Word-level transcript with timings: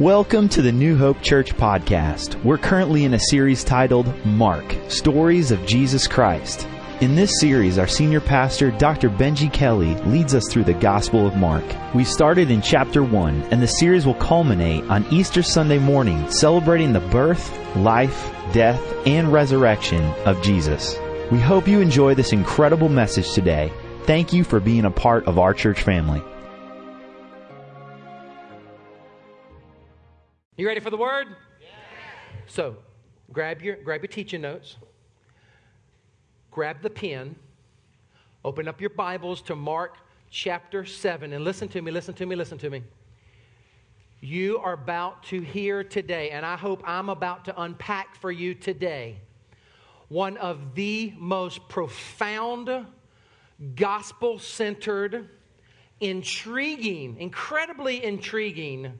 Welcome 0.00 0.50
to 0.50 0.60
the 0.60 0.72
New 0.72 0.94
Hope 0.94 1.22
Church 1.22 1.56
podcast. 1.56 2.34
We're 2.44 2.58
currently 2.58 3.04
in 3.04 3.14
a 3.14 3.18
series 3.18 3.64
titled 3.64 4.26
Mark 4.26 4.76
Stories 4.88 5.50
of 5.50 5.64
Jesus 5.64 6.06
Christ. 6.06 6.68
In 7.00 7.14
this 7.14 7.40
series, 7.40 7.78
our 7.78 7.86
senior 7.86 8.20
pastor, 8.20 8.72
Dr. 8.72 9.08
Benji 9.08 9.50
Kelly, 9.50 9.94
leads 10.02 10.34
us 10.34 10.52
through 10.52 10.64
the 10.64 10.74
Gospel 10.74 11.26
of 11.26 11.36
Mark. 11.36 11.64
We 11.94 12.04
started 12.04 12.50
in 12.50 12.60
chapter 12.60 13.02
1, 13.02 13.44
and 13.44 13.62
the 13.62 13.66
series 13.66 14.04
will 14.04 14.16
culminate 14.16 14.84
on 14.90 15.06
Easter 15.10 15.42
Sunday 15.42 15.78
morning, 15.78 16.30
celebrating 16.30 16.92
the 16.92 17.00
birth, 17.00 17.58
life, 17.76 18.30
death, 18.52 18.82
and 19.06 19.32
resurrection 19.32 20.04
of 20.26 20.42
Jesus. 20.42 20.98
We 21.32 21.40
hope 21.40 21.66
you 21.66 21.80
enjoy 21.80 22.14
this 22.14 22.34
incredible 22.34 22.90
message 22.90 23.32
today. 23.32 23.72
Thank 24.02 24.34
you 24.34 24.44
for 24.44 24.60
being 24.60 24.84
a 24.84 24.90
part 24.90 25.24
of 25.24 25.38
our 25.38 25.54
church 25.54 25.80
family. 25.80 26.22
You 30.58 30.66
ready 30.66 30.80
for 30.80 30.88
the 30.88 30.96
word? 30.96 31.36
So, 32.46 32.76
grab 33.30 33.60
your 33.60 33.76
grab 33.76 34.00
your 34.00 34.08
teaching 34.08 34.40
notes. 34.40 34.76
Grab 36.50 36.80
the 36.80 36.88
pen. 36.88 37.36
Open 38.42 38.66
up 38.66 38.80
your 38.80 38.88
Bibles 38.88 39.42
to 39.42 39.54
Mark 39.54 39.98
chapter 40.30 40.86
7 40.86 41.34
and 41.34 41.44
listen 41.44 41.68
to 41.68 41.82
me, 41.82 41.90
listen 41.90 42.14
to 42.14 42.24
me, 42.24 42.36
listen 42.36 42.56
to 42.56 42.70
me. 42.70 42.82
You 44.22 44.56
are 44.56 44.72
about 44.72 45.24
to 45.24 45.42
hear 45.42 45.84
today 45.84 46.30
and 46.30 46.46
I 46.46 46.56
hope 46.56 46.82
I'm 46.86 47.10
about 47.10 47.44
to 47.46 47.60
unpack 47.60 48.16
for 48.16 48.32
you 48.32 48.54
today 48.54 49.18
one 50.08 50.38
of 50.38 50.74
the 50.74 51.12
most 51.18 51.68
profound 51.68 52.70
gospel-centered 53.74 55.28
intriguing, 56.00 57.18
incredibly 57.18 58.02
intriguing 58.02 58.98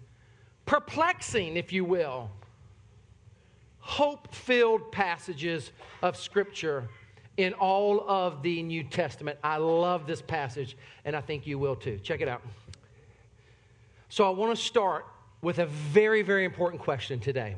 perplexing, 0.66 1.56
if 1.56 1.73
you 1.73 1.84
will, 1.84 2.30
hope 3.79 4.35
filled 4.35 4.93
passages 4.93 5.71
of 6.02 6.16
Scripture 6.16 6.88
in 7.37 7.54
all 7.54 8.04
of 8.09 8.43
the 8.43 8.63
New 8.63 8.82
Testament. 8.82 9.38
I 9.43 9.59
love 9.59 10.07
this 10.07 10.21
passage, 10.21 10.77
and 11.05 11.15
I 11.15 11.21
think 11.21 11.46
you 11.46 11.59
will 11.59 11.77
too. 11.77 11.99
Check 11.99 12.21
it 12.21 12.29
out. 12.29 12.43
So, 14.09 14.27
I 14.27 14.30
want 14.30 14.57
to 14.57 14.63
start 14.63 15.07
with 15.43 15.59
a 15.59 15.66
very, 15.66 16.23
very 16.23 16.45
important 16.45 16.83
question 16.83 17.21
today. 17.21 17.57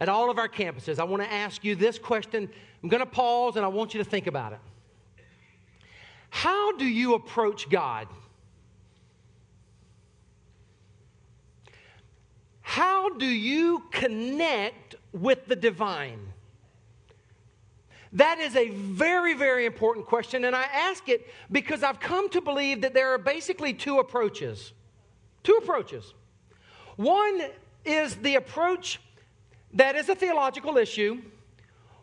At 0.00 0.08
all 0.08 0.30
of 0.30 0.38
our 0.38 0.48
campuses, 0.48 0.98
I 0.98 1.04
want 1.04 1.22
to 1.22 1.30
ask 1.30 1.62
you 1.62 1.74
this 1.74 1.98
question. 1.98 2.48
I'm 2.82 2.88
going 2.88 3.00
to 3.02 3.10
pause 3.10 3.56
and 3.56 3.64
I 3.64 3.68
want 3.68 3.92
you 3.92 4.02
to 4.02 4.08
think 4.08 4.26
about 4.26 4.52
it. 4.54 4.58
How 6.30 6.76
do 6.76 6.86
you 6.86 7.14
approach 7.14 7.68
God? 7.68 8.08
Do 13.18 13.26
you 13.26 13.84
connect 13.90 14.96
with 15.12 15.46
the 15.46 15.56
divine? 15.56 16.32
That 18.12 18.38
is 18.40 18.56
a 18.56 18.70
very, 18.70 19.34
very 19.34 19.66
important 19.66 20.06
question, 20.06 20.44
and 20.44 20.56
I 20.56 20.64
ask 20.64 21.08
it 21.08 21.28
because 21.52 21.82
I've 21.82 22.00
come 22.00 22.28
to 22.30 22.40
believe 22.40 22.80
that 22.80 22.92
there 22.92 23.12
are 23.12 23.18
basically 23.18 23.72
two 23.72 23.98
approaches. 23.98 24.72
Two 25.44 25.54
approaches. 25.62 26.12
One 26.96 27.42
is 27.84 28.16
the 28.16 28.34
approach 28.34 29.00
that 29.74 29.94
is 29.94 30.08
a 30.08 30.14
theological 30.14 30.76
issue, 30.76 31.22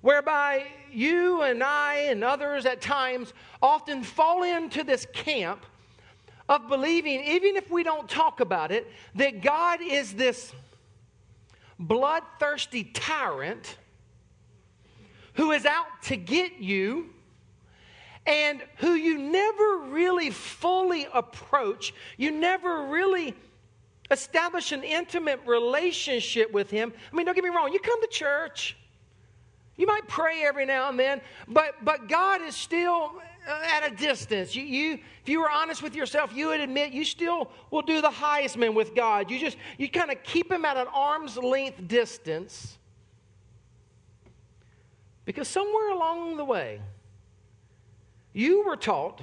whereby 0.01 0.67
you 0.91 1.41
and 1.41 1.61
I 1.61 2.05
and 2.09 2.23
others 2.23 2.65
at 2.65 2.79
times 2.79 3.33
often 3.61 4.03
fall 4.03 4.43
into 4.43 4.83
this 4.83 5.05
camp 5.13 5.65
of 6.47 6.69
believing, 6.69 7.21
even 7.25 7.57
if 7.57 7.69
we 7.69 7.83
don't 7.83 8.07
talk 8.07 8.39
about 8.39 8.71
it, 8.71 8.87
that 9.15 9.41
God 9.41 9.81
is 9.81 10.13
this 10.13 10.53
bloodthirsty 11.79 12.85
tyrant 12.85 13.77
who 15.33 15.51
is 15.51 15.65
out 15.65 16.01
to 16.03 16.15
get 16.15 16.59
you 16.59 17.09
and 18.25 18.61
who 18.77 18.93
you 18.93 19.17
never 19.17 19.77
really 19.89 20.31
fully 20.31 21.07
approach. 21.13 21.93
You 22.17 22.31
never 22.31 22.87
really 22.87 23.35
establish 24.11 24.71
an 24.71 24.83
intimate 24.83 25.39
relationship 25.45 26.51
with 26.51 26.69
him. 26.69 26.91
I 27.11 27.15
mean, 27.15 27.25
don't 27.25 27.35
get 27.35 27.43
me 27.43 27.49
wrong, 27.49 27.71
you 27.71 27.79
come 27.79 28.01
to 28.01 28.07
church. 28.07 28.75
You 29.75 29.85
might 29.85 30.07
pray 30.07 30.43
every 30.43 30.65
now 30.65 30.89
and 30.89 30.99
then, 30.99 31.21
but, 31.47 31.75
but 31.83 32.07
God 32.07 32.41
is 32.41 32.55
still 32.55 33.11
Uh, 33.47 33.59
at 33.63 33.89
a 33.89 33.95
distance. 33.95 34.53
You, 34.57 34.63
you, 34.63 34.93
if 35.21 35.29
you 35.29 35.39
were 35.39 35.49
honest 35.49 35.81
with 35.81 35.95
yourself, 35.95 36.35
you 36.35 36.47
would 36.47 36.59
admit 36.59 36.91
you 36.91 37.05
still 37.05 37.49
will 37.71 37.81
do 37.81 38.01
the 38.01 38.09
Heisman 38.09 38.73
with 38.73 38.93
God. 38.93 39.31
You 39.31 39.39
just, 39.39 39.55
you 39.77 39.89
kind 39.89 40.11
of 40.11 40.21
keep 40.23 40.51
him 40.51 40.65
at 40.65 40.75
an 40.75 40.87
arm's 40.93 41.37
length 41.37 41.87
distance. 41.87 42.77
Because 45.23 45.47
somewhere 45.47 45.91
along 45.91 46.35
the 46.35 46.43
way, 46.43 46.81
you 48.33 48.65
were 48.65 48.75
taught 48.75 49.21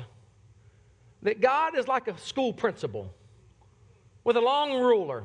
that 1.23 1.43
God 1.43 1.77
is 1.77 1.87
like 1.87 2.09
a 2.09 2.17
school 2.17 2.55
principal 2.55 3.13
with 4.23 4.39
a 4.39 4.41
long 4.41 4.81
ruler. 4.81 5.25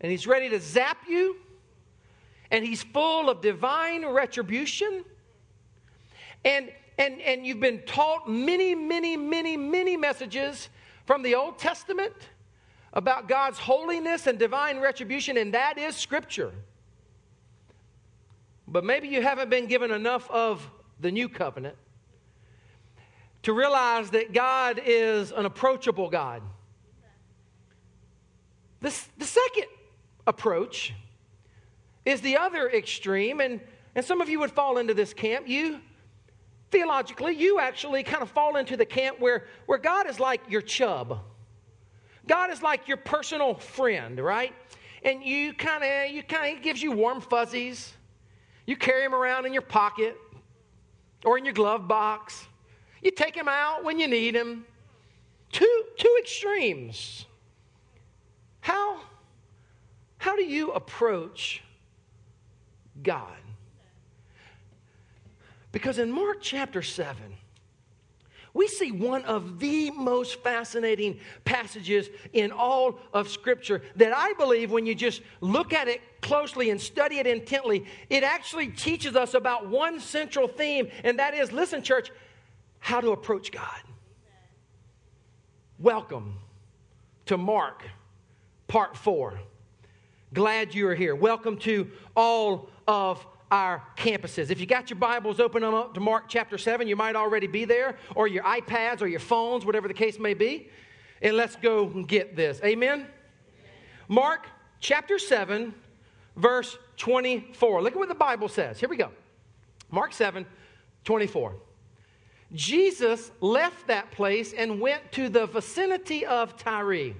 And 0.00 0.10
he's 0.10 0.26
ready 0.26 0.48
to 0.48 0.60
zap 0.60 0.96
you, 1.06 1.36
and 2.50 2.64
he's 2.64 2.82
full 2.82 3.28
of 3.28 3.42
divine 3.42 4.06
retribution. 4.06 5.04
And 6.42 6.70
and, 6.98 7.20
and 7.20 7.46
you've 7.46 7.60
been 7.60 7.82
taught 7.82 8.28
many, 8.28 8.74
many, 8.74 9.16
many, 9.16 9.56
many 9.56 9.96
messages 9.96 10.68
from 11.06 11.22
the 11.22 11.34
Old 11.34 11.58
Testament 11.58 12.14
about 12.92 13.28
God's 13.28 13.58
holiness 13.58 14.26
and 14.26 14.38
divine 14.38 14.78
retribution, 14.80 15.36
and 15.36 15.54
that 15.54 15.78
is 15.78 15.96
Scripture. 15.96 16.52
But 18.68 18.84
maybe 18.84 19.08
you 19.08 19.22
haven't 19.22 19.50
been 19.50 19.66
given 19.66 19.90
enough 19.90 20.30
of 20.30 20.68
the 21.00 21.10
new 21.10 21.28
covenant 21.28 21.76
to 23.42 23.52
realize 23.52 24.10
that 24.10 24.32
God 24.32 24.80
is 24.84 25.32
an 25.32 25.44
approachable 25.44 26.08
God. 26.08 26.42
This, 28.80 29.08
the 29.18 29.26
second 29.26 29.66
approach 30.26 30.94
is 32.04 32.20
the 32.20 32.36
other 32.36 32.70
extreme, 32.70 33.40
and, 33.40 33.60
and 33.94 34.04
some 34.04 34.20
of 34.20 34.28
you 34.28 34.38
would 34.40 34.52
fall 34.52 34.78
into 34.78 34.94
this 34.94 35.12
camp. 35.12 35.48
You 35.48 35.80
theologically, 36.74 37.36
you 37.36 37.60
actually 37.60 38.02
kind 38.02 38.20
of 38.20 38.28
fall 38.28 38.56
into 38.56 38.76
the 38.76 38.84
camp 38.84 39.20
where, 39.20 39.44
where 39.66 39.78
God 39.78 40.08
is 40.08 40.18
like 40.18 40.40
your 40.48 40.60
chub. 40.60 41.20
God 42.26 42.50
is 42.50 42.62
like 42.62 42.88
your 42.88 42.96
personal 42.96 43.54
friend, 43.54 44.18
right? 44.18 44.52
And 45.04 45.22
you 45.22 45.54
kind 45.54 45.84
of, 45.84 46.10
you 46.12 46.24
kind 46.24 46.56
of 46.56 46.64
gives 46.64 46.82
you 46.82 46.90
warm 46.90 47.20
fuzzies. 47.20 47.92
You 48.66 48.76
carry 48.76 49.04
him 49.04 49.14
around 49.14 49.46
in 49.46 49.52
your 49.52 49.62
pocket 49.62 50.16
or 51.24 51.38
in 51.38 51.44
your 51.44 51.54
glove 51.54 51.86
box. 51.86 52.44
You 53.02 53.12
take 53.12 53.36
him 53.36 53.48
out 53.48 53.84
when 53.84 54.00
you 54.00 54.08
need 54.08 54.34
him. 54.34 54.64
Two, 55.52 55.84
two 55.96 56.16
extremes. 56.18 57.26
How, 58.62 59.00
how 60.18 60.34
do 60.34 60.42
you 60.42 60.72
approach 60.72 61.62
God? 63.00 63.43
Because 65.74 65.98
in 65.98 66.12
Mark 66.12 66.40
chapter 66.40 66.82
7, 66.82 67.16
we 68.54 68.68
see 68.68 68.92
one 68.92 69.24
of 69.24 69.58
the 69.58 69.90
most 69.90 70.40
fascinating 70.40 71.18
passages 71.44 72.10
in 72.32 72.52
all 72.52 73.00
of 73.12 73.28
Scripture 73.28 73.82
that 73.96 74.16
I 74.16 74.34
believe, 74.34 74.70
when 74.70 74.86
you 74.86 74.94
just 74.94 75.20
look 75.40 75.72
at 75.72 75.88
it 75.88 76.00
closely 76.22 76.70
and 76.70 76.80
study 76.80 77.18
it 77.18 77.26
intently, 77.26 77.86
it 78.08 78.22
actually 78.22 78.68
teaches 78.68 79.16
us 79.16 79.34
about 79.34 79.68
one 79.68 79.98
central 79.98 80.46
theme, 80.46 80.86
and 81.02 81.18
that 81.18 81.34
is 81.34 81.50
listen, 81.50 81.82
church, 81.82 82.12
how 82.78 83.00
to 83.00 83.10
approach 83.10 83.50
God. 83.50 83.82
Welcome 85.80 86.36
to 87.26 87.36
Mark, 87.36 87.82
part 88.68 88.96
four. 88.96 89.40
Glad 90.32 90.72
you 90.72 90.86
are 90.86 90.94
here. 90.94 91.16
Welcome 91.16 91.56
to 91.58 91.90
all 92.14 92.68
of 92.86 93.26
our 93.54 93.80
campuses. 93.96 94.50
If 94.50 94.58
you 94.58 94.66
got 94.66 94.90
your 94.90 94.98
Bibles, 94.98 95.38
open 95.38 95.62
them 95.62 95.74
up 95.74 95.94
to 95.94 96.00
Mark 96.00 96.24
chapter 96.26 96.58
7. 96.58 96.88
You 96.88 96.96
might 96.96 97.14
already 97.14 97.46
be 97.46 97.64
there, 97.64 97.96
or 98.16 98.26
your 98.26 98.42
iPads, 98.42 99.00
or 99.00 99.06
your 99.06 99.20
phones, 99.20 99.64
whatever 99.64 99.86
the 99.86 99.94
case 99.94 100.18
may 100.18 100.34
be. 100.34 100.68
And 101.22 101.36
let's 101.36 101.54
go 101.54 101.86
and 101.86 102.08
get 102.08 102.34
this. 102.34 102.60
Amen? 102.64 103.06
Mark 104.08 104.48
chapter 104.80 105.20
7, 105.20 105.72
verse 106.34 106.76
24. 106.96 107.80
Look 107.80 107.92
at 107.92 107.98
what 107.98 108.08
the 108.08 108.14
Bible 108.16 108.48
says. 108.48 108.80
Here 108.80 108.88
we 108.88 108.96
go. 108.96 109.10
Mark 109.88 110.12
7, 110.12 110.44
24. 111.04 111.54
Jesus 112.52 113.30
left 113.40 113.86
that 113.86 114.10
place 114.10 114.52
and 114.52 114.80
went 114.80 115.12
to 115.12 115.28
the 115.28 115.46
vicinity 115.46 116.26
of 116.26 116.56
Tyre. 116.56 117.14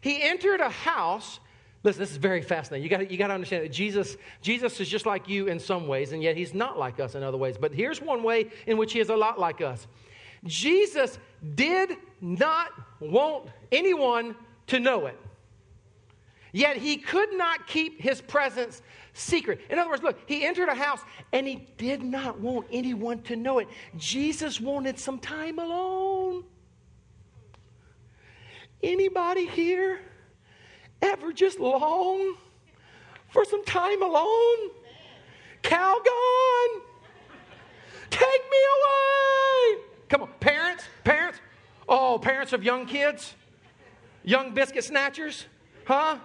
He 0.00 0.20
entered 0.20 0.60
a 0.60 0.68
house 0.70 1.38
Listen, 1.84 2.00
this 2.00 2.10
is 2.10 2.16
very 2.16 2.40
fascinating. 2.40 2.82
You 2.82 2.88
got 2.88 3.10
you 3.10 3.18
to 3.18 3.24
understand 3.30 3.62
that 3.62 3.72
Jesus, 3.72 4.16
Jesus 4.40 4.80
is 4.80 4.88
just 4.88 5.04
like 5.04 5.28
you 5.28 5.48
in 5.48 5.60
some 5.60 5.86
ways, 5.86 6.12
and 6.12 6.22
yet 6.22 6.34
he's 6.34 6.54
not 6.54 6.78
like 6.78 6.98
us 6.98 7.14
in 7.14 7.22
other 7.22 7.36
ways. 7.36 7.56
But 7.60 7.74
here's 7.74 8.00
one 8.00 8.22
way 8.22 8.50
in 8.66 8.78
which 8.78 8.94
he 8.94 9.00
is 9.00 9.10
a 9.10 9.16
lot 9.16 9.38
like 9.38 9.60
us. 9.60 9.86
Jesus 10.46 11.18
did 11.54 11.90
not 12.22 12.70
want 13.00 13.50
anyone 13.70 14.34
to 14.68 14.80
know 14.80 15.06
it. 15.06 15.20
Yet 16.52 16.78
he 16.78 16.96
could 16.96 17.34
not 17.34 17.66
keep 17.66 18.00
his 18.00 18.20
presence 18.22 18.80
secret. 19.12 19.60
In 19.68 19.78
other 19.78 19.90
words, 19.90 20.02
look, 20.02 20.18
he 20.26 20.46
entered 20.46 20.68
a 20.68 20.74
house 20.74 21.00
and 21.32 21.46
he 21.46 21.68
did 21.76 22.02
not 22.02 22.40
want 22.40 22.66
anyone 22.70 23.20
to 23.22 23.36
know 23.36 23.58
it. 23.58 23.68
Jesus 23.96 24.58
wanted 24.60 24.98
some 24.98 25.18
time 25.18 25.58
alone. 25.58 26.44
Anybody 28.82 29.46
here 29.46 30.00
ever 31.02 31.32
just 31.32 31.58
long 31.58 32.36
for 33.28 33.44
some 33.44 33.64
time 33.64 34.02
alone? 34.02 34.70
Calgon, 35.62 36.80
take 38.10 38.22
me 38.22 38.58
away. 38.76 39.82
Come 40.08 40.22
on, 40.22 40.28
parents, 40.40 40.84
parents. 41.04 41.40
Oh, 41.88 42.18
parents 42.18 42.52
of 42.52 42.62
young 42.62 42.86
kids, 42.86 43.34
young 44.22 44.54
biscuit 44.54 44.84
snatchers, 44.84 45.46
huh? 45.84 46.18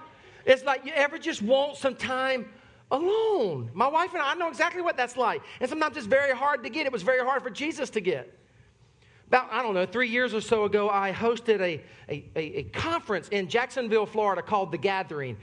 It's 0.46 0.64
like 0.64 0.86
you 0.86 0.92
ever 0.94 1.18
just 1.18 1.42
want 1.42 1.78
some 1.78 1.96
time 1.96 2.50
alone. 2.92 3.70
My 3.74 3.88
wife 3.88 4.14
and 4.14 4.22
I, 4.22 4.32
I 4.32 4.36
know 4.36 4.48
exactly 4.48 4.82
what 4.82 4.98
that's 4.98 5.18
like. 5.18 5.42
And 5.60 5.70
sometimes 5.70 5.98
it's 5.98 6.06
very 6.06 6.36
hard 6.36 6.64
to 6.64 6.70
get. 6.70 6.86
It 6.86 6.92
was 6.92 7.04
very 7.04 7.24
hard 7.24 7.44
for 7.44 7.50
Jesus 7.50 7.90
to 7.92 8.02
get. 8.02 8.34
About, 9.30 9.48
I 9.52 9.62
don't 9.62 9.76
know, 9.76 9.86
three 9.86 10.08
years 10.08 10.34
or 10.34 10.42
so 10.42 10.64
ago, 10.64 10.90
I 10.90 11.12
hosted 11.12 11.62
a, 11.62 11.80
a, 12.10 12.26
a, 12.36 12.64
conference 12.64 13.28
in 13.30 13.48
Jacksonville, 13.48 14.08
Florida 14.08 14.42
called 14.42 14.72
The 14.72 14.78
Gathering. 14.80 15.38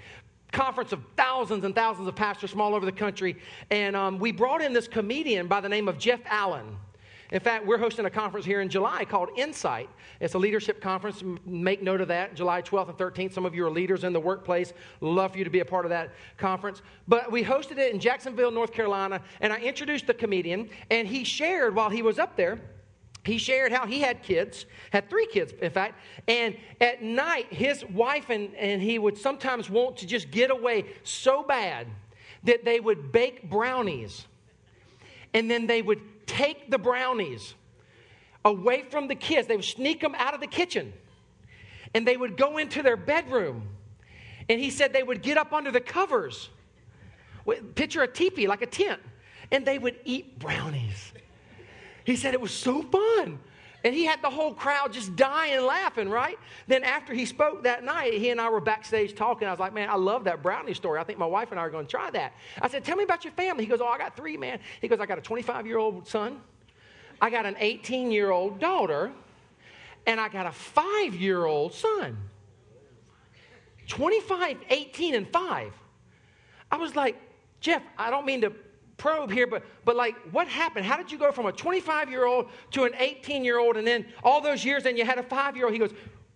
Conference 0.51 0.91
of 0.91 1.01
thousands 1.17 1.63
and 1.65 1.73
thousands 1.73 2.09
of 2.09 2.17
pastors 2.17 2.51
from 2.51 2.61
all 2.61 2.75
over 2.75 2.85
the 2.85 2.91
country. 2.91 3.37
And 3.71 3.95
um, 3.95 4.19
we 4.19 4.33
brought 4.33 4.61
in 4.61 4.73
this 4.73 4.89
comedian 4.89 5.47
by 5.47 5.61
the 5.61 5.69
name 5.69 5.87
of 5.87 5.99
Jeff 5.99 6.19
Allen. 6.27 6.77
In 7.31 7.39
fact, 7.39 7.65
we're 7.65 7.79
hosting 7.79 8.07
a 8.07 8.11
conference 8.11 8.45
here 8.45 8.61
in 8.61 8.69
July 8.69 9.05
called 9.05 9.29
Insight. 9.37 9.89
It's 10.19 10.35
a 10.35 10.39
leadership 10.39 10.81
conference. 10.81 11.23
Make 11.45 11.81
note 11.81 12.01
of 12.01 12.09
that, 12.09 12.35
July 12.35 12.63
12th 12.63 12.89
and 12.89 12.99
13th. 12.99 13.35
Some 13.35 13.47
of 13.47 13.55
you 13.55 13.65
are 13.67 13.71
leaders 13.71 14.03
in 14.03 14.13
the 14.13 14.21
workplace. 14.21 14.73
Love 15.01 15.31
for 15.31 15.39
you 15.39 15.45
to 15.45 15.51
be 15.51 15.61
a 15.61 15.65
part 15.65 15.85
of 15.85 15.91
that 15.91 16.11
conference. 16.39 16.83
But 17.07 17.31
we 17.31 17.45
hosted 17.45 17.79
it 17.79 17.95
in 17.95 18.01
Jacksonville, 18.01 18.51
North 18.51 18.73
Carolina, 18.73 19.21
and 19.41 19.53
I 19.53 19.59
introduced 19.59 20.09
the 20.09 20.15
comedian, 20.15 20.71
and 20.91 21.07
he 21.07 21.23
shared 21.23 21.77
while 21.77 21.91
he 21.91 22.03
was 22.03 22.19
up 22.19 22.37
there. 22.37 22.61
He 23.27 23.39
shared 23.39 23.73
how 23.73 23.87
he 23.87 24.01
had 24.01 24.23
kids, 24.23 24.67
had 24.91 25.11
three 25.11 25.27
kids, 25.27 25.53
in 25.61 25.71
fact, 25.71 25.99
and 26.29 26.57
at 26.81 27.03
night, 27.03 27.53
his 27.53 27.85
wife 27.85 28.31
and, 28.31 28.55
and 28.55 28.81
he 28.81 29.01
would 29.01 29.19
sometimes 29.19 29.69
want 29.69 29.97
to 29.99 30.07
just 30.07 30.31
get 30.31 30.53
away 30.53 30.85
so 31.03 31.43
bad 31.43 31.89
that 32.45 32.65
they 32.65 32.79
would 32.79 33.11
bake 33.11 33.51
brownies 33.51 34.27
and 35.35 35.51
then 35.51 35.67
they 35.67 35.83
would 35.83 36.01
take 36.27 36.71
the 36.71 36.79
brownies 36.79 37.55
away 38.45 38.85
from 38.91 39.09
the 39.09 39.17
kids. 39.17 39.49
They 39.49 39.57
would 39.57 39.65
sneak 39.65 40.01
them 40.01 40.15
out 40.15 40.33
of 40.33 40.41
the 40.41 40.47
kitchen 40.47 40.93
and 41.95 42.07
they 42.07 42.17
would 42.17 42.37
go 42.37 42.59
into 42.59 42.83
their 42.83 42.97
bedroom. 42.97 43.69
And 44.49 44.61
he 44.61 44.71
said 44.71 44.93
they 44.93 45.03
would 45.03 45.21
get 45.21 45.37
up 45.37 45.53
under 45.53 45.73
the 45.73 45.81
covers. 45.81 46.49
Picture 47.75 48.03
a 48.03 48.09
teepee, 48.09 48.47
like 48.47 48.63
a 48.63 48.67
tent, 48.67 49.01
and 49.51 49.67
they 49.67 49.79
would 49.79 49.97
eat 50.05 50.39
brownies. 50.39 51.13
He 52.07 52.15
said 52.15 52.35
it 52.35 52.41
was 52.41 52.55
so 52.55 52.83
fun. 52.83 53.41
And 53.85 53.95
he 53.95 54.05
had 54.05 54.23
the 54.23 54.31
whole 54.31 54.55
crowd 54.55 54.93
just 54.93 55.17
dying 55.17 55.65
laughing, 55.65 56.09
right? 56.09 56.39
Then 56.67 56.83
after 56.83 57.13
he 57.13 57.27
spoke 57.27 57.65
that 57.65 57.85
night, 57.85 58.15
he 58.15 58.31
and 58.31 58.41
I 58.41 58.49
were 58.49 58.61
backstage 58.61 59.15
talking. 59.15 59.47
I 59.47 59.51
was 59.51 59.61
like, 59.61 59.75
man, 59.75 59.91
I 59.91 59.97
love 59.97 60.25
that 60.25 60.43
brownie 60.43 60.73
story. 60.75 60.99
I 60.99 61.05
think 61.05 61.19
my 61.19 61.27
wife 61.27 61.51
and 61.51 61.61
I 61.61 61.65
are 61.65 61.71
going 61.71 61.87
to 61.87 61.91
try 61.91 62.11
that. 62.11 62.33
I 62.63 62.69
said, 62.69 62.85
tell 62.85 62.97
me 62.97 63.05
about 63.05 63.25
your 63.25 63.33
family. 63.33 63.65
He 63.65 63.69
goes, 63.69 63.81
oh, 63.81 63.87
I 63.87 63.99
got 63.99 64.17
three, 64.17 64.37
man. 64.37 64.61
He 64.81 64.89
goes, 64.89 65.01
I 65.01 65.07
got 65.07 65.19
a 65.19 65.21
25 65.21 65.67
year 65.67 65.79
old 65.79 66.07
son, 66.07 66.41
I 67.21 67.29
got 67.29 67.45
an 67.45 67.57
18 67.59 68.11
year 68.13 68.31
old 68.31 68.61
daughter, 68.61 69.13
and 70.07 70.21
I 70.21 70.29
got 70.29 70.47
a 70.47 70.53
five 70.53 71.15
year 71.15 71.45
old 71.45 71.75
son. 71.75 72.17
25, 73.89 74.59
18, 74.69 75.15
and 75.15 75.29
5. 75.29 75.73
I 76.71 76.77
was 76.77 76.97
like, 76.97 77.17
Jeff, 77.61 77.83
I 77.97 78.11
don't 78.11 78.27
mean 78.27 78.41
to 78.41 78.53
probe 78.97 79.31
here, 79.31 79.47
but, 79.47 79.63
but 79.85 79.95
like, 79.97 80.17
what 80.33 80.49
happened? 80.49 80.87
How 80.87 80.97
did 80.97 81.13
you 81.13 81.19
go 81.19 81.31
from 81.33 81.47
a 81.47 81.53
25 81.53 82.11
year 82.11 82.27
old 82.27 82.49
to 82.73 82.85
an 82.85 82.93
18 82.99 83.45
year 83.45 83.59
old 83.59 83.77
and 83.77 83.87
then 83.87 84.07
all 84.23 84.41
those 84.41 84.65
years, 84.65 84.87
and 84.87 84.97
you 84.97 85.05
had 85.05 85.19
a 85.19 85.23
five 85.23 85.57
year 85.57 85.67
old? 85.67 85.75
He 85.75 85.79
goes, 85.79 85.93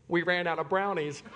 We 0.09 0.23
ran 0.23 0.47
out 0.47 0.59
of 0.59 0.69
brownies. 0.69 1.23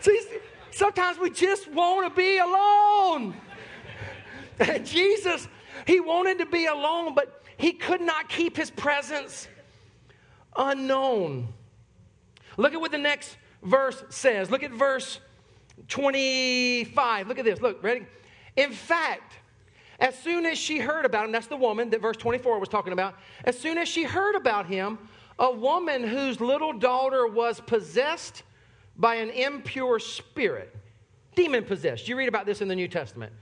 See, 0.00 0.20
sometimes 0.70 1.18
we 1.18 1.30
just 1.30 1.68
want 1.68 2.08
to 2.08 2.16
be 2.16 2.38
alone. 2.38 3.34
And 4.60 4.86
Jesus, 4.86 5.48
he 5.86 6.00
wanted 6.00 6.38
to 6.38 6.46
be 6.46 6.66
alone, 6.66 7.14
but 7.14 7.42
he 7.56 7.72
could 7.72 8.00
not 8.00 8.28
keep 8.28 8.56
his 8.56 8.70
presence 8.70 9.48
unknown. 10.56 11.48
Look 12.56 12.72
at 12.72 12.80
what 12.80 12.92
the 12.92 12.98
next 12.98 13.36
verse 13.62 14.02
says. 14.08 14.50
Look 14.50 14.62
at 14.62 14.70
verse 14.70 15.20
25. 15.86 17.28
Look 17.28 17.38
at 17.38 17.44
this. 17.44 17.60
Look, 17.60 17.82
ready? 17.82 18.06
In 18.56 18.72
fact, 18.72 19.34
as 20.00 20.18
soon 20.18 20.46
as 20.46 20.58
she 20.58 20.78
heard 20.78 21.04
about 21.04 21.24
him, 21.24 21.32
that's 21.32 21.46
the 21.46 21.56
woman 21.56 21.90
that 21.90 22.00
verse 22.00 22.16
24 22.16 22.58
was 22.58 22.68
talking 22.68 22.92
about. 22.92 23.14
As 23.44 23.58
soon 23.58 23.78
as 23.78 23.88
she 23.88 24.04
heard 24.04 24.34
about 24.34 24.66
him, 24.66 24.98
a 25.38 25.50
woman 25.50 26.02
whose 26.04 26.40
little 26.40 26.72
daughter 26.72 27.26
was 27.26 27.60
possessed 27.60 28.42
by 28.96 29.16
an 29.16 29.30
impure 29.30 29.98
spirit, 29.98 30.74
demon 31.36 31.64
possessed. 31.64 32.08
You 32.08 32.16
read 32.16 32.28
about 32.28 32.46
this 32.46 32.60
in 32.60 32.68
the 32.68 32.74
New 32.74 32.88
Testament. 32.88 33.32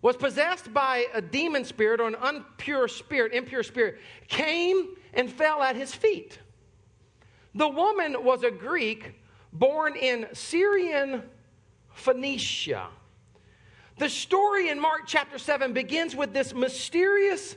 Was 0.00 0.16
possessed 0.16 0.72
by 0.72 1.06
a 1.12 1.20
demon 1.20 1.64
spirit 1.64 2.00
or 2.00 2.06
an 2.06 2.16
impure 2.28 2.86
spirit, 2.86 3.32
impure 3.32 3.64
spirit, 3.64 3.98
came 4.28 4.94
and 5.12 5.30
fell 5.30 5.60
at 5.62 5.74
his 5.74 5.92
feet. 5.92 6.38
The 7.54 7.68
woman 7.68 8.22
was 8.22 8.44
a 8.44 8.50
Greek 8.50 9.20
born 9.52 9.96
in 9.96 10.28
Syrian 10.32 11.24
Phoenicia. 11.98 12.88
The 13.98 14.08
story 14.08 14.68
in 14.68 14.80
Mark 14.80 15.02
chapter 15.06 15.38
7 15.38 15.72
begins 15.72 16.14
with 16.14 16.32
this 16.32 16.54
mysterious 16.54 17.56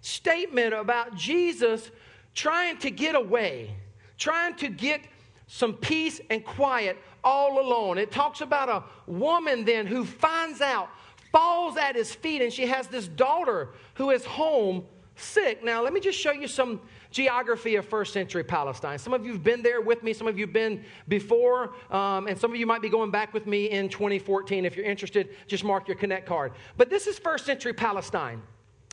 statement 0.00 0.74
about 0.74 1.14
Jesus 1.14 1.90
trying 2.34 2.78
to 2.78 2.90
get 2.90 3.14
away, 3.14 3.74
trying 4.16 4.56
to 4.56 4.68
get 4.68 5.02
some 5.46 5.74
peace 5.74 6.20
and 6.30 6.44
quiet 6.44 6.98
all 7.22 7.60
alone. 7.60 7.98
It 7.98 8.10
talks 8.10 8.40
about 8.40 8.68
a 8.68 8.84
woman 9.10 9.64
then 9.64 9.86
who 9.86 10.04
finds 10.04 10.60
out, 10.60 10.90
falls 11.30 11.76
at 11.76 11.94
his 11.94 12.12
feet, 12.12 12.42
and 12.42 12.52
she 12.52 12.66
has 12.66 12.88
this 12.88 13.06
daughter 13.06 13.70
who 13.94 14.10
is 14.10 14.24
home 14.24 14.84
sick. 15.14 15.62
Now, 15.62 15.82
let 15.82 15.92
me 15.92 16.00
just 16.00 16.18
show 16.18 16.32
you 16.32 16.48
some 16.48 16.80
geography 17.10 17.76
of 17.76 17.86
first 17.86 18.12
century 18.12 18.44
Palestine. 18.44 18.98
Some 18.98 19.14
of 19.14 19.24
you 19.24 19.32
have 19.32 19.44
been 19.44 19.62
there 19.62 19.80
with 19.80 20.02
me, 20.02 20.12
some 20.12 20.26
of 20.26 20.38
you 20.38 20.46
have 20.46 20.52
been 20.52 20.84
before, 21.08 21.74
um, 21.90 22.26
and 22.26 22.38
some 22.38 22.50
of 22.50 22.56
you 22.56 22.66
might 22.66 22.82
be 22.82 22.88
going 22.88 23.10
back 23.10 23.32
with 23.32 23.46
me 23.46 23.70
in 23.70 23.88
2014. 23.88 24.64
If 24.64 24.76
you're 24.76 24.84
interested, 24.84 25.30
just 25.46 25.64
mark 25.64 25.88
your 25.88 25.96
Connect 25.96 26.26
card. 26.26 26.52
But 26.76 26.90
this 26.90 27.06
is 27.06 27.18
first 27.18 27.46
century 27.46 27.72
Palestine. 27.72 28.42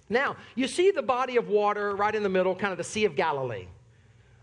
Now, 0.10 0.38
you 0.56 0.68
see 0.68 0.92
the 0.92 1.02
body 1.02 1.38
of 1.38 1.50
water 1.50 1.96
right 1.96 2.14
in 2.14 2.24
the 2.24 2.30
middle, 2.30 2.56
kind 2.56 2.72
of 2.72 2.78
the 2.78 2.84
Sea 2.84 3.06
of 3.06 3.16
Galilee. 3.16 3.68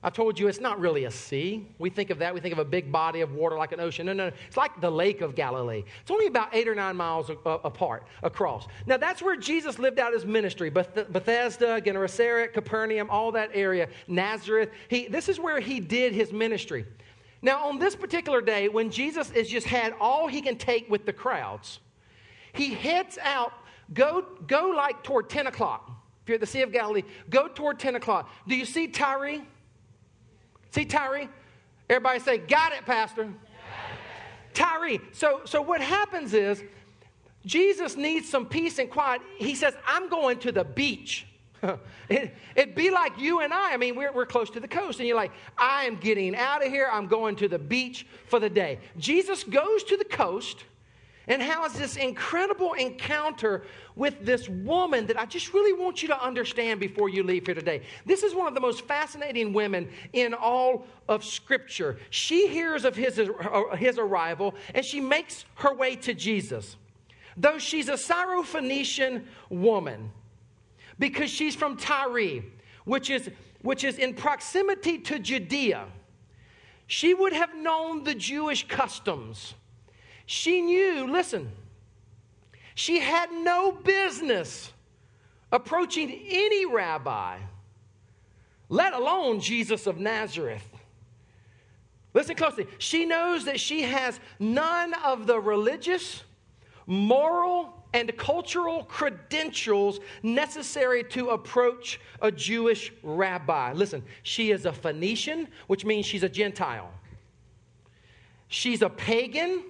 I 0.05 0.11
told 0.11 0.39
you 0.39 0.49
it's 0.49 0.61
not 0.61 0.81
really 0.81 1.05
a 1.05 1.11
sea. 1.13 1.65
We 1.79 1.89
think 1.89 2.11
of 2.11 2.19
that, 2.19 2.35
we 2.35 2.41
think 2.41 2.53
of 2.53 2.59
a 2.59 2.65
big 2.65 2.91
body 2.91 3.21
of 3.21 3.35
water 3.35 3.57
like 3.57 3.71
an 3.71 3.79
ocean. 3.79 4.07
No, 4.07 4.13
no, 4.13 4.29
no. 4.31 4.35
It's 4.49 4.57
like 4.57 4.81
the 4.81 4.91
Lake 4.91 5.21
of 5.21 5.37
Galilee. 5.37 5.85
It's 6.01 6.11
only 6.11 6.27
about 6.27 6.49
eight 6.53 6.67
or 6.67 6.75
nine 6.75 6.97
miles 6.97 7.31
a- 7.31 7.37
a- 7.47 7.61
apart, 7.65 8.05
across. 8.25 8.67
Now, 8.87 8.97
that's 8.97 9.23
where 9.23 9.37
Jesus 9.37 9.79
lived 9.79 10.01
out 10.01 10.13
his 10.13 10.27
ministry 10.27 10.71
Beth- 10.71 11.13
Bethesda, 11.13 11.81
Gennesaret, 11.81 12.53
Capernaum, 12.53 13.11
all 13.11 13.31
that 13.33 13.51
area, 13.55 13.89
Nazareth. 14.09 14.71
He, 14.89 15.07
this 15.07 15.29
is 15.29 15.39
where 15.39 15.61
he 15.61 15.79
did 15.79 16.13
his 16.13 16.33
ministry. 16.33 16.85
Now, 17.41 17.69
on 17.69 17.79
this 17.79 17.95
particular 17.95 18.41
day, 18.41 18.69
when 18.69 18.91
Jesus 18.91 19.31
has 19.31 19.49
just 19.49 19.67
had 19.69 19.95
all 20.01 20.27
he 20.27 20.41
can 20.41 20.57
take 20.57 20.91
with 20.91 21.07
the 21.07 21.13
crowds, 21.13 21.79
he 22.55 22.75
heads 22.75 23.19
out, 23.23 23.53
go, 23.95 24.25
go 24.49 24.73
like 24.77 25.03
toward 25.05 25.31
10 25.31 25.47
o'clock. 25.47 25.91
If 26.23 26.29
you're 26.29 26.35
at 26.35 26.41
the 26.41 26.47
Sea 26.47 26.63
of 26.63 26.73
Galilee, 26.73 27.03
go 27.31 27.49
toward 27.49 27.79
10 27.79 27.97
o'clock. 27.97 28.29
Do 28.47 28.57
you 28.57 28.65
see 28.65 28.87
Tyre? 28.89 29.43
See 30.73 30.85
Tyree? 30.87 31.29
Everybody 31.89 32.19
say, 32.19 32.39
Got 32.39 32.73
it, 32.73 32.85
Pastor. 32.85 33.29
Tyree. 34.55 35.01
So, 35.13 35.43
so 35.45 35.63
what 35.63 35.81
happens 35.81 36.35
is 36.35 36.63
Jesus 37.47 37.97
needs 37.97 38.29
some 38.29 38.47
peace 38.47 38.79
and 38.79 38.91
quiet. 38.91 39.23
He 39.39 39.55
says, 39.55 39.75
I'm 39.87 40.09
going 40.09 40.39
to 40.41 40.53
the 40.53 40.65
beach. 40.65 41.27
it, 42.09 42.35
would 42.57 42.75
be 42.75 42.91
like 42.91 43.19
you 43.19 43.41
and 43.41 43.53
I. 43.53 43.73
I 43.73 43.77
mean, 43.77 43.97
we're, 43.97 44.13
we're 44.13 44.27
close 44.27 44.51
to 44.51 44.61
the 44.61 44.69
coast, 44.69 44.99
and 44.99 45.07
you're 45.07 45.17
like, 45.17 45.33
I 45.57 45.85
am 45.85 45.97
getting 45.97 46.35
out 46.35 46.65
of 46.65 46.71
here. 46.71 46.89
I'm 46.91 47.07
going 47.07 47.37
to 47.37 47.49
the 47.49 47.59
beach 47.59 48.07
for 48.27 48.41
the 48.41 48.51
day. 48.51 48.79
Jesus 48.99 49.45
goes 49.45 49.85
to 49.85 49.97
the 49.97 50.05
coast 50.05 50.65
and 51.29 51.41
how 51.41 51.65
is 51.65 51.75
this 51.75 51.97
incredible 51.97 52.73
encounter 52.73 53.65
with 53.95 54.25
this 54.25 54.49
woman 54.49 55.07
that 55.07 55.19
I 55.19 55.25
just 55.27 55.55
really 55.55 55.73
want 55.73 56.03
you 56.03 56.09
to 56.09 56.23
understand 56.23 56.81
before 56.81 57.09
you 57.09 57.23
leave 57.23 57.47
here 57.47 57.55
today. 57.55 57.83
This 58.05 58.23
is 58.23 58.35
one 58.35 58.49
of 58.49 58.55
the 58.55 58.61
most 58.61 58.83
fascinating 58.83 59.53
women 59.53 59.89
in 60.13 60.35
all 60.35 60.87
of 61.09 61.25
Scripture. 61.25 61.99
She 62.11 62.49
hears 62.49 62.85
of 62.85 62.97
his, 62.97 63.19
uh, 63.19 63.77
his 63.77 63.99
arrival 63.99 64.55
and 64.75 64.85
she 64.85 65.01
makes 65.01 65.45
her 65.57 65.75
way 65.75 65.97
to 65.97 66.15
Jesus. 66.15 66.77
Though 67.37 67.59
she's 67.59 67.89
a 67.89 67.95
Syrophoenician 67.95 69.25
woman, 69.49 70.11
because 70.99 71.31
she's 71.31 71.55
from 71.55 71.77
Tyre, 71.77 72.43
which 72.85 73.11
is, 73.11 73.31
which 73.63 73.85
is 73.85 73.99
in 73.99 74.15
proximity 74.15 74.99
to 74.99 75.19
Judea. 75.19 75.87
She 76.87 77.15
would 77.15 77.33
have 77.33 77.55
known 77.57 78.05
the 78.05 78.15
Jewish 78.15 78.69
customs. 78.69 79.55
She 80.33 80.63
knew, 80.63 81.13
listen, 81.13 81.53
she 82.75 83.01
had 83.01 83.31
no 83.31 83.71
business 83.71 84.73
approaching 85.53 86.11
any 86.27 86.65
rabbi, 86.65 87.37
let 88.71 88.95
alone 88.95 89.41
Jesus 89.41 89.87
of 89.87 89.99
Nazareth. 89.99 90.67
Listen 92.15 92.35
closely. 92.35 92.67
She 92.79 93.05
knows 93.05 93.45
that 93.45 93.61
she 93.61 93.83
has 93.83 94.21
none 94.39 94.95
of 95.05 95.27
the 95.27 95.39
religious, 95.39 96.23
moral, 96.87 97.85
and 97.93 98.17
cultural 98.17 98.85
credentials 98.85 100.01
necessary 100.23 101.05
to 101.11 101.29
approach 101.29 102.01
a 102.23 102.33
Jewish 102.33 102.91
rabbi. 103.03 103.75
Listen, 103.75 104.03
she 104.23 104.51
is 104.51 104.65
a 104.65 104.73
Phoenician, 104.73 105.49
which 105.67 105.85
means 105.85 106.07
she's 106.07 106.23
a 106.23 106.29
Gentile. 106.31 106.91
She's 108.49 108.81
a 108.81 108.89
pagan. 108.89 109.65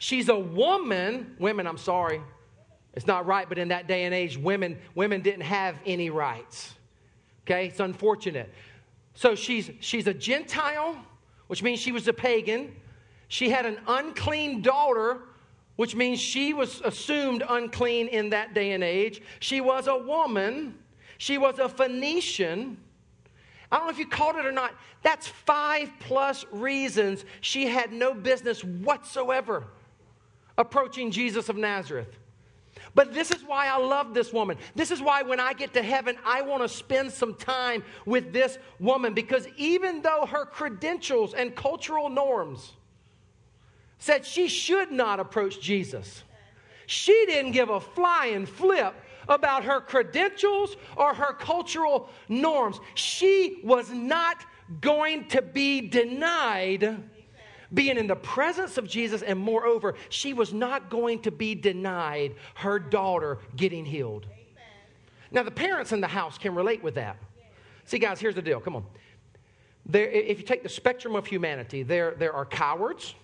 She's 0.00 0.28
a 0.28 0.38
woman. 0.38 1.36
Women, 1.38 1.66
I'm 1.66 1.78
sorry. 1.78 2.20
It's 2.94 3.06
not 3.06 3.26
right, 3.26 3.48
but 3.48 3.58
in 3.58 3.68
that 3.68 3.86
day 3.86 4.04
and 4.04 4.14
age, 4.14 4.36
women, 4.36 4.78
women 4.94 5.20
didn't 5.20 5.42
have 5.42 5.76
any 5.86 6.10
rights. 6.10 6.74
Okay? 7.44 7.66
It's 7.66 7.78
unfortunate. 7.78 8.52
So 9.14 9.34
she's, 9.34 9.70
she's 9.80 10.06
a 10.06 10.14
Gentile, 10.14 10.96
which 11.46 11.62
means 11.62 11.78
she 11.78 11.92
was 11.92 12.08
a 12.08 12.12
pagan. 12.12 12.74
She 13.28 13.50
had 13.50 13.66
an 13.66 13.78
unclean 13.86 14.62
daughter 14.62 15.20
which 15.76 15.96
means 15.96 16.20
she 16.20 16.52
was 16.52 16.82
assumed 16.82 17.42
unclean 17.48 18.06
in 18.08 18.28
that 18.28 18.52
day 18.52 18.72
and 18.72 18.84
age. 18.84 19.22
She 19.38 19.62
was 19.62 19.86
a 19.86 19.96
woman, 19.96 20.74
she 21.16 21.38
was 21.38 21.58
a 21.58 21.70
Phoenician. 21.70 22.76
I 23.72 23.78
don't 23.78 23.86
know 23.86 23.90
if 23.90 23.98
you 23.98 24.06
caught 24.06 24.36
it 24.36 24.44
or 24.44 24.52
not. 24.52 24.74
That's 25.00 25.26
five 25.26 25.90
plus 26.00 26.44
reasons 26.52 27.24
she 27.40 27.66
had 27.66 27.94
no 27.94 28.12
business 28.12 28.62
whatsoever 28.62 29.68
approaching 30.58 31.10
Jesus 31.10 31.48
of 31.48 31.56
Nazareth. 31.56 32.16
But 32.94 33.14
this 33.14 33.30
is 33.30 33.42
why 33.42 33.68
I 33.68 33.76
love 33.78 34.14
this 34.14 34.32
woman. 34.32 34.56
This 34.74 34.90
is 34.90 35.00
why 35.00 35.22
when 35.22 35.38
I 35.38 35.52
get 35.52 35.74
to 35.74 35.82
heaven, 35.82 36.16
I 36.24 36.42
want 36.42 36.62
to 36.62 36.68
spend 36.68 37.12
some 37.12 37.34
time 37.34 37.84
with 38.04 38.32
this 38.32 38.58
woman 38.78 39.14
because 39.14 39.46
even 39.56 40.02
though 40.02 40.26
her 40.26 40.44
credentials 40.44 41.34
and 41.34 41.54
cultural 41.54 42.08
norms 42.08 42.72
said 43.98 44.24
she 44.24 44.48
should 44.48 44.90
not 44.90 45.20
approach 45.20 45.60
Jesus. 45.60 46.24
She 46.86 47.24
didn't 47.26 47.52
give 47.52 47.68
a 47.68 47.80
flying 47.80 48.46
flip 48.46 48.94
about 49.28 49.64
her 49.64 49.80
credentials 49.80 50.76
or 50.96 51.14
her 51.14 51.34
cultural 51.34 52.08
norms. 52.28 52.80
She 52.94 53.60
was 53.62 53.90
not 53.90 54.44
going 54.80 55.28
to 55.28 55.42
be 55.42 55.80
denied 55.82 57.02
being 57.72 57.96
in 57.96 58.06
the 58.06 58.16
presence 58.16 58.78
of 58.78 58.88
Jesus, 58.88 59.22
and 59.22 59.38
moreover, 59.38 59.94
she 60.08 60.32
was 60.32 60.52
not 60.52 60.90
going 60.90 61.20
to 61.22 61.30
be 61.30 61.54
denied 61.54 62.34
her 62.56 62.78
daughter 62.78 63.38
getting 63.56 63.84
healed. 63.84 64.26
Now, 65.30 65.42
the 65.44 65.50
parents 65.50 65.92
in 65.92 66.00
the 66.00 66.08
house 66.08 66.38
can 66.38 66.54
relate 66.54 66.82
with 66.82 66.96
that. 66.96 67.16
See, 67.84 67.98
guys, 67.98 68.20
here's 68.20 68.34
the 68.34 68.42
deal. 68.42 68.60
Come 68.60 68.76
on. 68.76 68.84
There, 69.86 70.08
if 70.08 70.38
you 70.38 70.44
take 70.44 70.62
the 70.62 70.68
spectrum 70.68 71.14
of 71.16 71.26
humanity, 71.26 71.82
there, 71.82 72.14
there 72.16 72.32
are 72.32 72.44
cowards, 72.44 73.14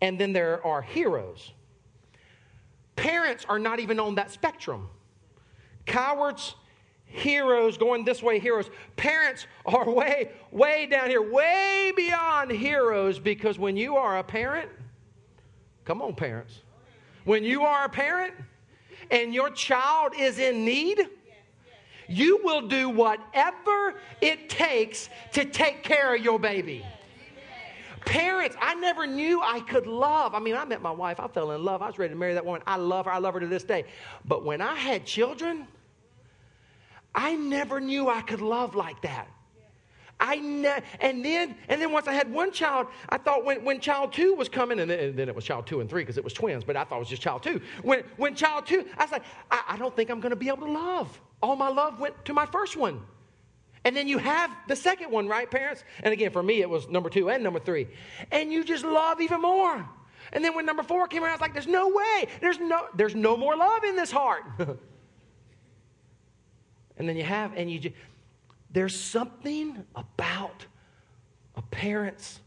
and 0.00 0.18
then 0.18 0.32
there 0.32 0.64
are 0.66 0.82
heroes. 0.82 1.52
Parents 2.96 3.46
are 3.48 3.58
not 3.58 3.80
even 3.80 3.98
on 3.98 4.14
that 4.16 4.30
spectrum. 4.30 4.88
Cowards, 5.86 6.54
heroes, 7.10 7.76
going 7.76 8.04
this 8.04 8.22
way, 8.22 8.38
heroes. 8.38 8.70
Parents 8.96 9.46
are 9.66 9.88
way, 9.90 10.30
way 10.50 10.86
down 10.86 11.10
here, 11.10 11.22
way 11.22 11.92
beyond 11.96 12.50
heroes 12.50 13.18
because 13.18 13.58
when 13.58 13.76
you 13.76 13.96
are 13.96 14.18
a 14.18 14.24
parent, 14.24 14.70
come 15.84 16.00
on, 16.02 16.14
parents. 16.14 16.60
When 17.24 17.44
you 17.44 17.64
are 17.64 17.84
a 17.84 17.88
parent 17.88 18.34
and 19.10 19.34
your 19.34 19.50
child 19.50 20.12
is 20.16 20.38
in 20.38 20.64
need, 20.64 21.08
you 22.08 22.40
will 22.42 22.66
do 22.66 22.88
whatever 22.88 23.94
it 24.20 24.48
takes 24.48 25.08
to 25.32 25.44
take 25.44 25.82
care 25.82 26.14
of 26.14 26.22
your 26.22 26.38
baby. 26.38 26.84
Parents, 28.06 28.56
I 28.60 28.74
never 28.74 29.06
knew 29.06 29.42
I 29.42 29.60
could 29.60 29.86
love. 29.86 30.34
I 30.34 30.38
mean, 30.38 30.56
I 30.56 30.64
met 30.64 30.80
my 30.80 30.90
wife, 30.90 31.20
I 31.20 31.28
fell 31.28 31.50
in 31.52 31.62
love. 31.62 31.82
I 31.82 31.86
was 31.86 31.98
ready 31.98 32.14
to 32.14 32.18
marry 32.18 32.34
that 32.34 32.44
woman. 32.44 32.62
I 32.66 32.76
love 32.76 33.04
her, 33.04 33.12
I 33.12 33.18
love 33.18 33.34
her 33.34 33.40
to 33.40 33.46
this 33.46 33.62
day. 33.62 33.84
But 34.24 34.44
when 34.44 34.60
I 34.60 34.74
had 34.74 35.04
children, 35.04 35.66
I 37.14 37.34
never 37.34 37.80
knew 37.80 38.08
I 38.08 38.22
could 38.22 38.40
love 38.40 38.74
like 38.74 39.02
that. 39.02 39.28
I 40.20 40.36
ne- 40.36 40.82
and 41.00 41.24
then 41.24 41.56
and 41.68 41.80
then 41.80 41.92
once 41.92 42.06
I 42.06 42.12
had 42.12 42.30
one 42.30 42.52
child, 42.52 42.88
I 43.08 43.16
thought 43.16 43.44
when, 43.44 43.64
when 43.64 43.80
child 43.80 44.12
two 44.12 44.34
was 44.34 44.48
coming, 44.48 44.78
and 44.78 44.90
then, 44.90 44.98
and 45.00 45.16
then 45.16 45.28
it 45.28 45.34
was 45.34 45.44
child 45.44 45.66
two 45.66 45.80
and 45.80 45.88
three 45.88 46.02
because 46.02 46.18
it 46.18 46.24
was 46.24 46.34
twins, 46.34 46.62
but 46.62 46.76
I 46.76 46.84
thought 46.84 46.96
it 46.96 47.00
was 47.00 47.08
just 47.08 47.22
child 47.22 47.42
two. 47.42 47.60
When 47.82 48.04
when 48.18 48.34
child 48.34 48.66
two, 48.66 48.84
I 48.98 49.04
was 49.04 49.12
like, 49.12 49.22
I, 49.50 49.62
I 49.68 49.76
don't 49.78 49.96
think 49.96 50.10
I'm 50.10 50.20
going 50.20 50.30
to 50.30 50.36
be 50.36 50.48
able 50.48 50.66
to 50.66 50.72
love. 50.72 51.20
All 51.42 51.56
my 51.56 51.68
love 51.68 51.98
went 51.98 52.22
to 52.26 52.34
my 52.34 52.44
first 52.46 52.76
one. 52.76 53.00
And 53.84 53.96
then 53.96 54.06
you 54.06 54.18
have 54.18 54.54
the 54.68 54.76
second 54.76 55.10
one, 55.10 55.26
right, 55.26 55.50
parents? 55.50 55.84
And 56.02 56.12
again, 56.12 56.30
for 56.30 56.42
me, 56.42 56.60
it 56.60 56.68
was 56.68 56.86
number 56.88 57.08
two 57.08 57.30
and 57.30 57.42
number 57.42 57.58
three. 57.58 57.88
And 58.30 58.52
you 58.52 58.62
just 58.62 58.84
love 58.84 59.22
even 59.22 59.40
more. 59.40 59.88
And 60.34 60.44
then 60.44 60.54
when 60.54 60.66
number 60.66 60.82
four 60.82 61.08
came 61.08 61.22
around, 61.22 61.30
I 61.30 61.34
was 61.36 61.40
like, 61.40 61.54
there's 61.54 61.66
no 61.66 61.88
way. 61.88 62.28
There's 62.42 62.58
no, 62.58 62.88
there's 62.94 63.14
no 63.14 63.38
more 63.38 63.56
love 63.56 63.84
in 63.84 63.96
this 63.96 64.10
heart. 64.10 64.44
and 67.00 67.08
then 67.08 67.16
you 67.16 67.24
have, 67.24 67.56
and 67.56 67.70
you 67.70 67.92
there's 68.70 68.94
something 68.94 69.82
about 69.96 70.66
a 71.56 71.62
parent's 71.62 72.40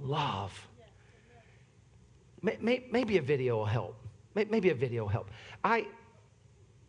love. 0.00 0.52
Maybe 2.42 3.16
a 3.18 3.22
video 3.22 3.58
will 3.58 3.64
help. 3.64 3.96
Maybe 4.34 4.70
a 4.70 4.74
video 4.74 5.04
will 5.04 5.10
help. 5.10 5.30
I, 5.62 5.86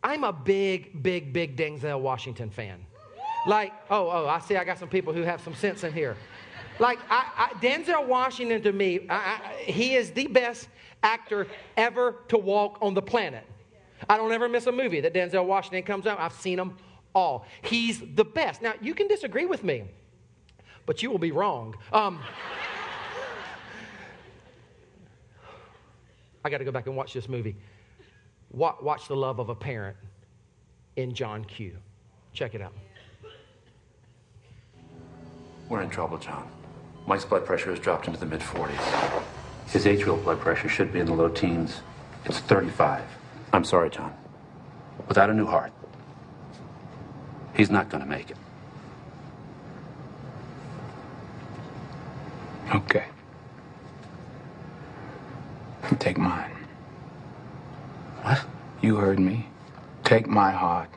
I'm 0.03 0.23
a 0.23 0.33
big, 0.33 1.03
big, 1.03 1.31
big 1.31 1.55
Denzel 1.55 2.01
Washington 2.01 2.49
fan. 2.49 2.83
Like, 3.45 3.71
oh, 3.91 4.09
oh, 4.09 4.27
I 4.27 4.39
see 4.39 4.57
I 4.57 4.63
got 4.63 4.79
some 4.79 4.89
people 4.89 5.13
who 5.13 5.21
have 5.21 5.41
some 5.41 5.53
sense 5.53 5.83
in 5.83 5.93
here. 5.93 6.17
Like, 6.79 6.97
I, 7.07 7.51
I, 7.53 7.53
Denzel 7.59 8.07
Washington 8.07 8.63
to 8.63 8.71
me, 8.73 9.05
I, 9.11 9.39
he 9.59 9.93
is 9.93 10.09
the 10.09 10.25
best 10.25 10.69
actor 11.03 11.45
ever 11.77 12.15
to 12.29 12.37
walk 12.39 12.79
on 12.81 12.95
the 12.95 13.01
planet. 13.03 13.45
I 14.09 14.17
don't 14.17 14.31
ever 14.31 14.49
miss 14.49 14.65
a 14.65 14.71
movie 14.71 15.01
that 15.01 15.13
Denzel 15.13 15.45
Washington 15.45 15.83
comes 15.83 16.07
out. 16.07 16.19
I've 16.19 16.33
seen 16.33 16.57
them 16.57 16.75
all. 17.15 17.45
He's 17.63 18.01
the 18.13 18.25
best. 18.25 18.61
Now, 18.61 18.73
you 18.81 18.93
can 18.93 19.07
disagree 19.07 19.45
with 19.45 19.63
me, 19.63 19.85
but 20.85 21.01
you 21.01 21.09
will 21.09 21.17
be 21.17 21.31
wrong. 21.31 21.73
Um, 21.91 22.19
I 26.43 26.49
got 26.49 26.59
to 26.59 26.65
go 26.65 26.71
back 26.71 26.85
and 26.85 26.95
watch 26.95 27.13
this 27.13 27.27
movie. 27.27 27.55
Watch 28.51 29.07
The 29.07 29.15
Love 29.15 29.39
of 29.39 29.49
a 29.49 29.55
Parent 29.55 29.97
in 30.95 31.13
John 31.13 31.43
Q. 31.45 31.75
Check 32.33 32.53
it 32.53 32.61
out. 32.61 32.73
We're 35.67 35.81
in 35.81 35.89
trouble, 35.89 36.19
John. 36.19 36.47
Mike's 37.07 37.25
blood 37.25 37.45
pressure 37.45 37.71
has 37.71 37.79
dropped 37.79 38.07
into 38.07 38.19
the 38.19 38.25
mid 38.25 38.41
40s. 38.41 39.23
His 39.67 39.85
atrial 39.85 40.21
blood 40.23 40.39
pressure 40.39 40.69
should 40.69 40.93
be 40.93 40.99
in 40.99 41.07
the 41.07 41.13
low 41.13 41.29
teens. 41.29 41.81
It's 42.25 42.39
35. 42.39 43.03
I'm 43.51 43.63
sorry, 43.63 43.89
John. 43.89 44.15
Without 45.07 45.29
a 45.29 45.33
new 45.33 45.45
heart, 45.45 45.71
he's 47.55 47.69
not 47.69 47.89
going 47.89 48.03
to 48.03 48.09
make 48.09 48.29
it. 48.31 48.37
Okay. 52.73 53.05
Take 55.99 56.17
mine. 56.17 56.51
What? 58.21 58.43
You 58.81 58.95
heard 58.95 59.19
me. 59.19 59.47
Take 60.03 60.27
my 60.27 60.51
heart 60.51 60.89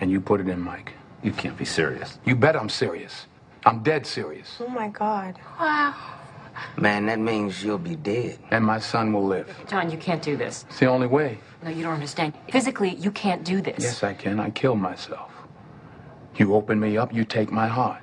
and 0.00 0.10
you 0.10 0.20
put 0.20 0.40
it 0.40 0.48
in 0.48 0.60
Mike. 0.60 0.92
You 1.22 1.32
can't 1.32 1.56
be 1.56 1.64
serious. 1.64 2.18
You 2.24 2.34
bet 2.36 2.56
I'm 2.56 2.68
serious. 2.68 3.26
I'm 3.66 3.82
dead 3.82 4.06
serious. 4.06 4.56
Oh 4.60 4.68
my 4.68 4.88
God. 4.88 5.38
Wow. 5.58 5.94
Man, 6.76 7.06
that 7.06 7.18
means 7.18 7.62
you'll 7.62 7.78
be 7.78 7.96
dead. 7.96 8.38
And 8.50 8.64
my 8.64 8.78
son 8.80 9.12
will 9.12 9.26
live. 9.26 9.54
John, 9.68 9.90
you 9.90 9.98
can't 9.98 10.22
do 10.22 10.36
this. 10.36 10.64
It's 10.68 10.78
the 10.78 10.86
only 10.86 11.06
way. 11.06 11.38
No, 11.62 11.70
you 11.70 11.82
don't 11.82 11.94
understand. 11.94 12.34
Physically, 12.50 12.94
you 12.96 13.10
can't 13.10 13.44
do 13.44 13.60
this. 13.60 13.82
Yes, 13.82 14.02
I 14.02 14.14
can. 14.14 14.40
I 14.40 14.50
kill 14.50 14.74
myself. 14.74 15.30
You 16.36 16.54
open 16.54 16.80
me 16.80 16.96
up, 16.96 17.12
you 17.12 17.24
take 17.24 17.50
my 17.50 17.66
heart. 17.66 18.00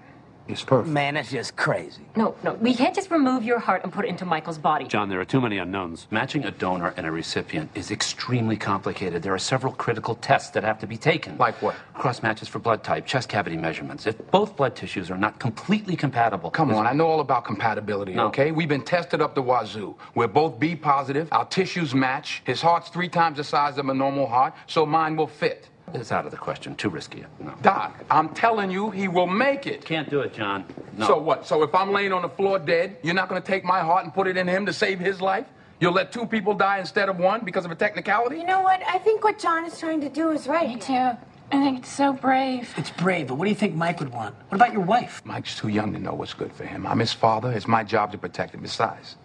It's 0.48 0.64
perfect. 0.64 0.94
Man, 0.94 1.16
that's 1.16 1.30
just 1.30 1.58
crazy. 1.58 2.04
No, 2.16 2.34
no, 2.42 2.54
we 2.54 2.74
can't 2.74 2.96
just 2.96 3.12
remove 3.12 3.44
your 3.44 3.60
heart 3.60 3.84
and 3.84 3.92
put 3.92 4.06
it 4.06 4.08
into 4.08 4.26
Michael's 4.26 4.58
body. 4.58 4.86
John, 4.86 5.10
there 5.10 5.20
are 5.20 5.26
too 5.26 5.42
many 5.42 5.58
unknowns. 5.58 6.08
Matching 6.10 6.46
a 6.46 6.52
donor 6.52 6.94
and 6.96 7.06
a 7.06 7.12
recipient 7.12 7.70
is 7.76 7.92
extremely 7.92 8.56
complicated. 8.56 9.24
There 9.24 9.34
are 9.34 9.40
several 9.40 9.74
critical 9.74 10.16
tests 10.16 10.52
that 10.52 10.64
have 10.64 10.80
to 10.80 10.88
be 10.88 10.96
taken. 10.96 11.38
Like 11.38 11.62
what? 11.62 11.76
Cross 11.94 12.24
matches 12.24 12.48
for 12.48 12.60
blood 12.60 12.84
type, 12.84 13.06
chest 13.06 13.28
cavity 13.28 13.58
measurements. 13.58 14.08
If 14.08 14.18
both 14.32 14.56
blood 14.56 14.76
tissues 14.76 15.12
are 15.12 15.18
not 15.18 15.38
completely 15.40 15.98
compatible. 15.98 16.50
Come 16.50 16.74
on, 16.74 16.88
I 16.88 16.94
know 16.94 17.08
all 17.08 17.20
about 17.20 17.44
compatibility, 17.44 18.14
no. 18.14 18.28
okay? 18.28 18.52
We've 18.52 18.70
been 18.70 18.86
tested 18.86 19.22
up 19.22 19.36
the 19.36 19.44
wazoo. 19.44 19.98
We're 20.16 20.28
both 20.28 20.60
B 20.60 20.76
positive, 20.76 21.28
our 21.34 21.46
tissues 21.46 21.94
match. 21.94 22.42
His 22.46 22.62
heart's 22.62 22.90
three 22.90 23.10
times 23.10 23.38
the 23.38 23.44
size 23.44 23.78
of 23.78 23.90
a 23.90 23.94
normal 23.94 24.28
heart, 24.28 24.54
so 24.66 24.86
mine 24.86 25.18
will 25.18 25.28
fit. 25.28 25.70
It's 25.94 26.12
out 26.12 26.26
of 26.26 26.32
the 26.32 26.38
question. 26.38 26.76
Too 26.76 26.90
risky. 26.90 27.24
No. 27.40 27.54
Doc, 27.62 28.04
I'm 28.12 28.30
telling 28.30 28.70
you, 28.70 28.92
he 28.92 29.08
will 29.08 29.28
make 29.28 29.66
it. 29.68 29.86
Can't 29.86 30.10
do 30.10 30.20
it, 30.20 30.34
John. 30.34 30.66
no. 30.98 31.08
So 31.08 31.18
what? 31.18 31.48
So 31.48 31.64
if 31.64 31.74
I'm 31.74 31.92
laying 31.92 32.12
on 32.12 32.22
the 32.24 32.30
floor 32.30 32.60
dead, 32.60 32.98
you're 33.04 33.14
not 33.14 33.30
going 33.30 33.42
to 33.42 33.46
take 33.48 33.64
my 33.64 33.80
heart 33.80 34.04
and 34.04 34.14
put 34.14 34.28
it 34.28 34.36
in 34.38 34.48
him 34.48 34.66
to 34.66 34.74
save 34.74 35.00
his 35.00 35.22
life? 35.22 35.46
You'll 35.80 35.94
let 35.94 36.12
two 36.12 36.26
people 36.26 36.54
die 36.56 36.80
instead 36.80 37.08
of 37.08 37.18
one 37.20 37.46
because 37.46 37.64
of 37.64 37.72
a 37.72 37.76
technicality? 37.76 38.38
You 38.38 38.46
know 38.46 38.62
what? 38.62 38.82
I 38.88 38.98
think 38.98 39.24
what 39.24 39.40
John 39.40 39.64
is 39.66 39.80
trying 39.80 40.02
to 40.02 40.10
do 40.10 40.32
is 40.32 40.48
right. 40.48 40.68
Me 40.68 40.78
too. 40.78 40.94
I 40.94 41.18
think 41.52 41.80
it's 41.80 41.90
so 41.92 42.12
brave. 42.12 42.74
It's 42.76 42.90
brave, 42.90 43.28
but 43.28 43.36
what 43.36 43.46
do 43.46 43.50
you 43.50 43.56
think 43.56 43.74
Mike 43.76 44.00
would 44.02 44.12
want? 44.12 44.36
What 44.50 44.56
about 44.56 44.74
your 44.74 44.82
wife? 44.82 45.22
Mike's 45.24 45.56
too 45.58 45.70
young 45.70 45.94
to 45.94 46.00
know 46.00 46.14
what's 46.14 46.34
good 46.34 46.52
for 46.52 46.66
him. 46.66 46.86
I'm 46.86 47.00
his 47.00 47.14
father. 47.14 47.54
It's 47.54 47.68
my 47.68 47.84
job 47.84 48.12
to 48.12 48.18
protect 48.18 48.54
him. 48.54 48.62
Besides, 48.62 49.16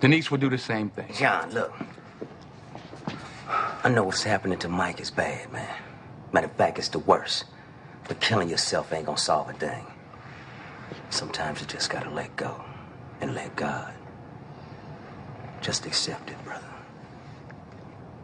Denise 0.00 0.30
would 0.30 0.40
do 0.40 0.48
the 0.48 0.56
same 0.56 0.88
thing. 0.88 1.12
John, 1.12 1.50
look. 1.52 1.74
I 3.84 3.90
know 3.90 4.04
what's 4.04 4.22
happening 4.22 4.58
to 4.60 4.68
Mike 4.68 5.00
is 5.00 5.10
bad, 5.10 5.52
man. 5.52 5.68
Matter 6.36 6.48
of 6.48 6.52
fact, 6.52 6.78
it's 6.78 6.88
the 6.88 6.98
worst. 6.98 7.46
But 8.06 8.20
killing 8.20 8.50
yourself 8.50 8.92
ain't 8.92 9.06
gonna 9.06 9.16
solve 9.16 9.48
a 9.48 9.54
thing. 9.54 9.86
Sometimes 11.08 11.62
you 11.62 11.66
just 11.66 11.88
gotta 11.88 12.10
let 12.10 12.36
go 12.36 12.62
and 13.22 13.34
let 13.34 13.56
God. 13.56 13.94
Just 15.62 15.86
accept 15.86 16.28
it, 16.28 16.36
brother. 16.44 16.68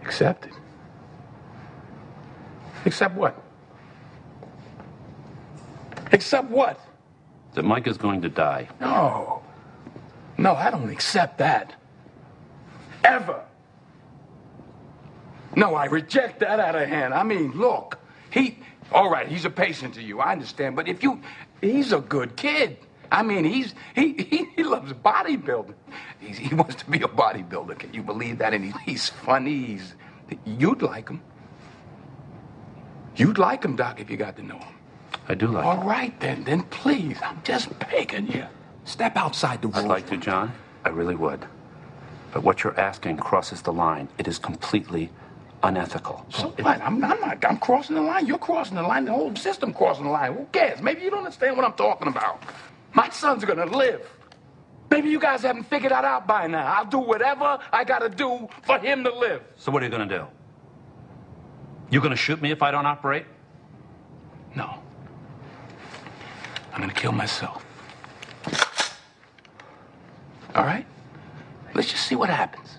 Accept 0.02 0.44
it. 0.44 0.52
Accept 2.84 3.14
what? 3.14 3.42
Accept 6.12 6.50
what? 6.50 6.78
That 7.54 7.64
Mike 7.64 7.86
is 7.86 7.96
going 7.96 8.20
to 8.20 8.28
die. 8.28 8.68
No. 8.78 9.42
No, 10.36 10.54
I 10.54 10.70
don't 10.70 10.90
accept 10.90 11.38
that. 11.38 11.72
Ever. 13.04 13.42
No, 15.56 15.74
I 15.74 15.86
reject 15.86 16.40
that 16.40 16.60
out 16.60 16.74
of 16.74 16.86
hand. 16.86 17.14
I 17.14 17.22
mean, 17.22 17.52
look, 17.52 17.98
he, 18.32 18.58
all 18.90 19.10
right, 19.10 19.28
he's 19.28 19.44
a 19.44 19.50
patient 19.50 19.94
to 19.94 20.02
you, 20.02 20.20
I 20.20 20.32
understand, 20.32 20.76
but 20.76 20.88
if 20.88 21.02
you, 21.02 21.20
he's 21.60 21.92
a 21.92 22.00
good 22.00 22.36
kid. 22.36 22.78
I 23.10 23.22
mean, 23.22 23.44
he's, 23.44 23.74
he, 23.94 24.14
he, 24.14 24.46
he 24.56 24.64
loves 24.64 24.92
bodybuilding. 24.92 25.74
He's, 26.18 26.38
he 26.38 26.54
wants 26.54 26.76
to 26.76 26.90
be 26.90 26.98
a 27.02 27.08
bodybuilder. 27.08 27.78
Can 27.78 27.92
you 27.92 28.02
believe 28.02 28.38
that? 28.38 28.54
And 28.54 28.64
he, 28.64 28.72
he's 28.86 29.08
funny. 29.10 29.64
He's, 29.64 29.94
you'd 30.46 30.80
like 30.82 31.08
him. 31.10 31.20
You'd 33.16 33.36
like 33.38 33.62
him, 33.64 33.76
Doc, 33.76 34.00
if 34.00 34.08
you 34.08 34.16
got 34.16 34.36
to 34.36 34.42
know 34.42 34.56
him. 34.56 34.74
I 35.28 35.34
do 35.34 35.48
like 35.48 35.64
All 35.64 35.80
him. 35.80 35.86
right, 35.86 36.20
then, 36.20 36.44
then 36.44 36.62
please, 36.64 37.18
I'm 37.22 37.40
just 37.44 37.78
begging 37.78 38.28
you. 38.28 38.46
Step 38.84 39.16
outside 39.16 39.60
the 39.60 39.68
rules. 39.68 39.84
I'd 39.84 39.88
like 39.88 40.06
to, 40.08 40.16
John. 40.16 40.50
I 40.84 40.88
really 40.88 41.14
would. 41.14 41.44
But 42.32 42.42
what 42.42 42.64
you're 42.64 42.78
asking 42.80 43.18
crosses 43.18 43.60
the 43.62 43.72
line. 43.72 44.08
It 44.18 44.26
is 44.26 44.38
completely 44.38 45.10
unethical. 45.62 46.24
So 46.30 46.48
what? 46.48 46.80
I'm, 46.80 47.04
I'm 47.04 47.20
not. 47.20 47.44
I'm 47.44 47.58
crossing 47.58 47.96
the 47.96 48.02
line. 48.02 48.26
You're 48.26 48.38
crossing 48.38 48.76
the 48.76 48.82
line. 48.82 49.04
The 49.04 49.12
whole 49.12 49.34
system 49.36 49.72
crossing 49.72 50.04
the 50.04 50.10
line. 50.10 50.34
Who 50.34 50.46
cares? 50.52 50.80
Maybe 50.82 51.02
you 51.02 51.10
don't 51.10 51.20
understand 51.20 51.56
what 51.56 51.64
I'm 51.64 51.74
talking 51.74 52.08
about. 52.08 52.42
My 52.94 53.08
son's 53.10 53.44
gonna 53.44 53.66
live. 53.66 54.08
Maybe 54.90 55.08
you 55.08 55.18
guys 55.18 55.42
haven't 55.42 55.64
figured 55.64 55.92
that 55.92 56.04
out 56.04 56.26
by 56.26 56.46
now. 56.46 56.66
I'll 56.66 56.84
do 56.84 56.98
whatever 56.98 57.58
I 57.72 57.84
gotta 57.84 58.10
do 58.10 58.48
for 58.62 58.78
him 58.78 59.04
to 59.04 59.14
live. 59.14 59.42
So 59.56 59.72
what 59.72 59.82
are 59.82 59.86
you 59.86 59.90
to 59.90 60.06
do? 60.06 60.26
You 61.90 62.00
to 62.00 62.16
shoot 62.16 62.42
me 62.42 62.50
if 62.50 62.62
I 62.62 62.70
don't 62.70 62.86
operate? 62.86 63.26
No. 64.54 64.78
I'm 66.72 66.80
gonna 66.80 66.92
kill 66.92 67.12
myself. 67.12 67.64
All 70.54 70.64
right? 70.64 70.86
Let's 71.74 71.90
just 71.90 72.06
see 72.06 72.14
what 72.14 72.28
happens. 72.28 72.78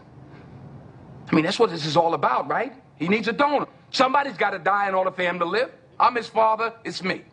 I 1.32 1.36
mean, 1.36 1.46
that's 1.46 1.60
what 1.60 1.70
this 1.70 1.86
is 1.86 1.98
all 1.98 2.14
about, 2.14 2.48
right? 2.48 2.74
He 2.98 3.08
needs 3.08 3.28
a 3.28 3.34
donor. 3.34 3.68
Somebody's 3.92 4.38
got 4.38 4.52
to 4.52 4.60
die 4.60 4.88
in 4.88 4.96
order 4.96 5.12
for 5.12 5.24
him 5.24 5.40
to 5.40 5.46
live. 5.46 5.72
I'm 6.00 6.16
his 6.16 6.28
father. 6.28 6.74
It's 6.84 7.04
me. 7.04 7.24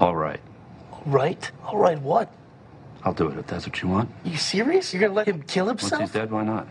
All 0.00 0.14
right. 0.14 0.40
Right? 1.06 1.50
All 1.64 1.78
right, 1.78 2.00
what? 2.00 2.32
I'll 3.04 3.14
do 3.14 3.28
it 3.28 3.38
if 3.38 3.46
that's 3.46 3.66
what 3.66 3.80
you 3.82 3.88
want. 3.88 4.10
You 4.24 4.36
serious? 4.36 4.92
You're 4.92 5.00
gonna 5.00 5.14
let 5.14 5.26
him 5.28 5.42
kill 5.42 5.66
himself? 5.66 5.92
Once 6.00 6.12
he's 6.12 6.20
dead, 6.20 6.30
why 6.30 6.44
not? 6.44 6.68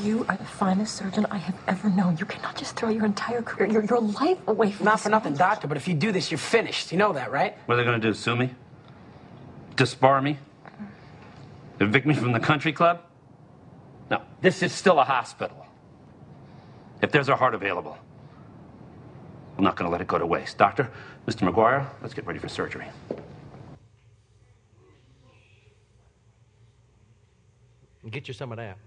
You 0.00 0.24
are 0.28 0.36
the 0.36 0.44
finest 0.44 0.96
surgeon 0.96 1.26
I 1.30 1.36
have 1.38 1.56
ever 1.68 1.90
known. 1.90 2.16
You 2.16 2.24
cannot 2.24 2.56
just 2.56 2.76
throw 2.76 2.88
your 2.88 3.04
entire 3.04 3.42
career, 3.42 3.70
your, 3.70 3.84
your 3.84 4.00
life 4.00 4.38
away 4.46 4.72
from 4.72 4.84
Not 4.84 4.94
this 4.94 5.02
for 5.04 5.08
nothing, 5.10 5.32
man. 5.32 5.38
doctor, 5.38 5.68
but 5.68 5.76
if 5.76 5.86
you 5.86 5.94
do 5.94 6.12
this, 6.12 6.30
you're 6.30 6.38
finished. 6.38 6.92
You 6.92 6.98
know 6.98 7.12
that, 7.12 7.30
right? 7.30 7.56
What 7.66 7.74
are 7.74 7.76
they 7.76 7.84
going 7.84 8.00
to 8.00 8.08
do? 8.08 8.14
Sue 8.14 8.34
me? 8.36 8.50
Disbar 9.76 10.22
me? 10.22 10.38
Evict 11.80 12.06
me 12.06 12.14
from 12.14 12.32
the 12.32 12.40
country 12.40 12.72
club? 12.72 13.02
No, 14.10 14.22
this 14.40 14.62
is 14.62 14.72
still 14.72 14.98
a 14.98 15.04
hospital. 15.04 15.66
If 17.02 17.10
there's 17.12 17.28
a 17.28 17.36
heart 17.36 17.54
available, 17.54 17.98
I'm 19.58 19.64
not 19.64 19.76
going 19.76 19.86
to 19.88 19.92
let 19.92 20.00
it 20.00 20.06
go 20.06 20.18
to 20.18 20.26
waste. 20.26 20.58
Doctor, 20.58 20.90
Mr. 21.26 21.50
McGuire, 21.50 21.86
let's 22.00 22.14
get 22.14 22.26
ready 22.26 22.38
for 22.38 22.48
surgery. 22.48 22.86
Get 28.10 28.28
you 28.28 28.34
some 28.34 28.52
of 28.52 28.58
that. 28.58 28.78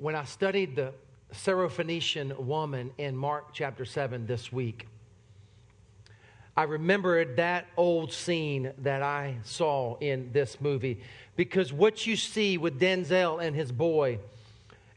When 0.00 0.14
I 0.14 0.24
studied 0.24 0.76
the 0.76 0.94
Syrophoenician 1.30 2.34
woman 2.38 2.90
in 2.96 3.14
Mark 3.14 3.52
chapter 3.52 3.84
7 3.84 4.26
this 4.26 4.50
week, 4.50 4.88
I 6.56 6.62
remembered 6.62 7.36
that 7.36 7.66
old 7.76 8.10
scene 8.10 8.72
that 8.78 9.02
I 9.02 9.36
saw 9.44 9.98
in 9.98 10.30
this 10.32 10.58
movie 10.58 11.02
because 11.36 11.70
what 11.70 12.06
you 12.06 12.16
see 12.16 12.56
with 12.56 12.80
Denzel 12.80 13.42
and 13.42 13.54
his 13.54 13.70
boy 13.70 14.20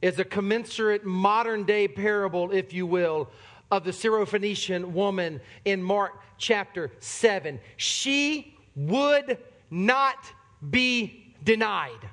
is 0.01 0.19
a 0.19 0.23
commensurate 0.23 1.03
modern 1.03 1.65
day 1.65 1.89
parable, 1.89 2.51
if 2.51 2.71
you 2.71 2.85
will, 2.85 3.29
of 3.71 3.83
the 3.83 3.91
Syrophoenician 3.91 4.93
woman 4.93 5.41
in 5.65 5.83
Mark 5.83 6.13
chapter 6.37 6.91
7. 7.01 7.59
She 7.75 8.55
would 8.77 9.37
not 9.69 10.31
be 10.71 11.35
denied. 11.43 12.09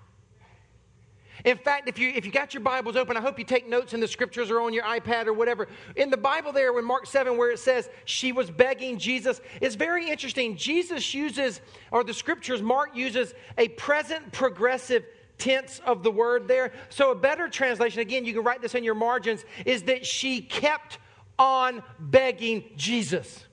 In 1.44 1.57
fact, 1.57 1.88
if 1.88 1.98
you, 1.98 2.11
if 2.11 2.24
you 2.24 2.33
got 2.33 2.55
your 2.55 2.62
Bibles 2.62 2.96
open, 2.96 3.16
I 3.16 3.20
hope 3.20 3.38
you 3.38 3.44
take 3.44 3.68
notes 3.68 3.92
in 3.92 4.00
the 4.00 4.09
scriptures 4.09 4.50
or 4.50 4.61
on 4.61 4.72
your 4.72 4.85
iPad 4.85 5.26
or 5.26 5.33
whatever. 5.33 5.68
In 5.96 6.11
the 6.11 6.16
Bible, 6.16 6.53
there, 6.53 6.76
in 6.79 6.85
Mark 6.85 7.07
7, 7.07 7.37
where 7.37 7.50
it 7.50 7.59
says 7.59 7.88
she 8.05 8.33
was 8.33 8.50
begging 8.50 8.98
Jesus, 8.98 9.40
it's 9.61 9.74
very 9.74 10.09
interesting. 10.09 10.57
Jesus 10.57 11.14
uses, 11.14 11.61
or 11.90 12.05
the 12.05 12.14
scriptures, 12.14 12.62
Mark 12.62 12.94
uses 12.94 13.35
a 13.59 13.68
present 13.68 14.33
progressive 14.33 15.05
tense 15.38 15.81
of 15.87 16.03
the 16.03 16.11
word 16.11 16.46
there. 16.46 16.72
So, 16.90 17.12
a 17.12 17.14
better 17.14 17.48
translation, 17.48 18.00
again, 18.00 18.24
you 18.24 18.33
can 18.33 18.44
write 18.44 18.62
this 18.62 18.74
in 18.74 18.85
your 18.85 18.94
margins, 18.94 19.44
is 19.64 19.85
that 19.85 20.05
she 20.07 20.42
kept 20.42 20.98
on 21.38 21.83
begging 21.98 22.64
Jesus. 22.76 23.46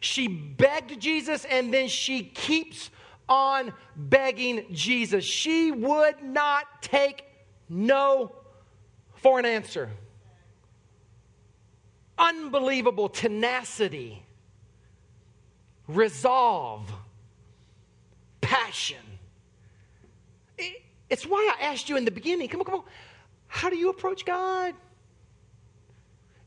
She 0.00 0.28
begged 0.28 0.98
Jesus 0.98 1.44
and 1.44 1.72
then 1.72 1.88
she 1.88 2.22
keeps 2.22 2.90
on 3.30 3.72
begging 3.96 4.66
Jesus. 4.72 5.24
She 5.24 5.70
would 5.70 6.20
not 6.22 6.82
take 6.82 7.24
no 7.68 8.32
for 9.14 9.38
an 9.38 9.46
answer. 9.46 9.88
Unbelievable 12.18 13.08
tenacity, 13.08 14.22
resolve, 15.86 16.92
passion. 18.40 18.98
It's 21.08 21.24
why 21.24 21.54
I 21.58 21.64
asked 21.64 21.88
you 21.88 21.96
in 21.96 22.04
the 22.04 22.10
beginning 22.10 22.48
come 22.48 22.60
on, 22.60 22.66
come 22.66 22.74
on. 22.74 22.84
How 23.46 23.70
do 23.70 23.76
you 23.76 23.90
approach 23.90 24.24
God? 24.24 24.74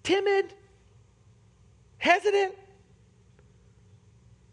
Timid? 0.04 0.54
Hesitant? 1.98 2.56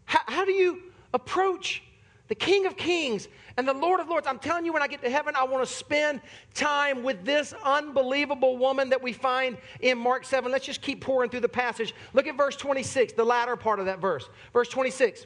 How, 0.05 0.19
how 0.25 0.45
do 0.45 0.51
you 0.51 0.81
approach 1.13 1.83
the 2.31 2.35
King 2.35 2.65
of 2.65 2.77
Kings 2.77 3.27
and 3.57 3.67
the 3.67 3.73
Lord 3.73 3.99
of 3.99 4.07
Lords? 4.07 4.25
I'm 4.25 4.39
telling 4.39 4.65
you, 4.65 4.71
when 4.71 4.81
I 4.81 4.87
get 4.87 5.01
to 5.01 5.09
heaven, 5.09 5.35
I 5.35 5.43
want 5.43 5.67
to 5.67 5.69
spend 5.69 6.21
time 6.53 7.03
with 7.03 7.25
this 7.25 7.53
unbelievable 7.65 8.55
woman 8.57 8.87
that 8.87 9.03
we 9.03 9.11
find 9.11 9.57
in 9.81 9.97
Mark 9.97 10.23
7. 10.23 10.49
Let's 10.49 10.65
just 10.65 10.81
keep 10.81 11.01
pouring 11.01 11.29
through 11.29 11.41
the 11.41 11.49
passage. 11.49 11.93
Look 12.13 12.27
at 12.27 12.37
verse 12.37 12.55
26, 12.55 13.11
the 13.11 13.25
latter 13.25 13.57
part 13.57 13.81
of 13.81 13.85
that 13.87 13.99
verse. 13.99 14.29
Verse 14.53 14.69
26. 14.69 15.25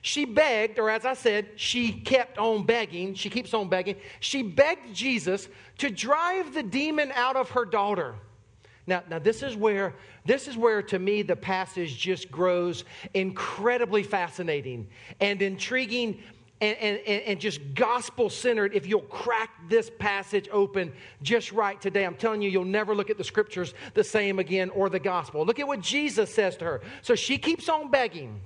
She 0.00 0.24
begged, 0.24 0.78
or 0.78 0.88
as 0.88 1.04
I 1.04 1.12
said, 1.12 1.48
she 1.56 1.92
kept 1.92 2.38
on 2.38 2.64
begging. 2.64 3.12
She 3.12 3.28
keeps 3.28 3.52
on 3.52 3.68
begging. 3.68 3.96
She 4.20 4.42
begged 4.42 4.94
Jesus 4.94 5.50
to 5.76 5.90
drive 5.90 6.54
the 6.54 6.62
demon 6.62 7.12
out 7.12 7.36
of 7.36 7.50
her 7.50 7.66
daughter. 7.66 8.14
Now, 8.86 9.02
now 9.10 9.18
this 9.18 9.42
is 9.42 9.56
where 9.56 9.94
this 10.24 10.48
is 10.48 10.56
where 10.56 10.80
to 10.82 10.98
me 10.98 11.22
the 11.22 11.36
passage 11.36 11.98
just 11.98 12.30
grows 12.30 12.84
incredibly 13.14 14.02
fascinating 14.02 14.88
and 15.20 15.42
intriguing 15.42 16.22
and, 16.60 16.76
and, 16.78 17.22
and 17.22 17.40
just 17.40 17.60
gospel 17.74 18.30
centered 18.30 18.74
if 18.74 18.86
you'll 18.86 19.02
crack 19.02 19.50
this 19.68 19.90
passage 19.98 20.48
open 20.50 20.92
just 21.22 21.52
right 21.52 21.80
today. 21.80 22.04
I'm 22.04 22.14
telling 22.14 22.40
you, 22.40 22.48
you'll 22.48 22.64
never 22.64 22.94
look 22.94 23.10
at 23.10 23.18
the 23.18 23.24
scriptures 23.24 23.74
the 23.94 24.04
same 24.04 24.38
again 24.38 24.70
or 24.70 24.88
the 24.88 24.98
gospel. 24.98 25.44
Look 25.44 25.60
at 25.60 25.66
what 25.66 25.80
Jesus 25.80 26.32
says 26.32 26.56
to 26.58 26.64
her. 26.64 26.80
So 27.02 27.14
she 27.14 27.36
keeps 27.36 27.68
on 27.68 27.90
begging. 27.90 28.40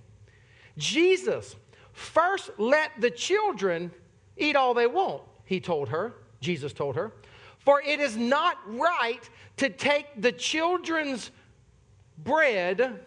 Jesus, 0.76 1.54
First, 1.92 2.50
let 2.58 2.92
the 2.98 3.10
children 3.10 3.90
eat 4.36 4.56
all 4.56 4.74
they 4.74 4.86
want, 4.86 5.22
he 5.44 5.60
told 5.60 5.90
her. 5.90 6.14
Jesus 6.40 6.72
told 6.72 6.96
her. 6.96 7.12
For 7.58 7.82
it 7.82 8.00
is 8.00 8.16
not 8.16 8.56
right 8.66 9.28
to 9.58 9.68
take 9.68 10.06
the 10.16 10.32
children's 10.32 11.30
bread 12.16 13.00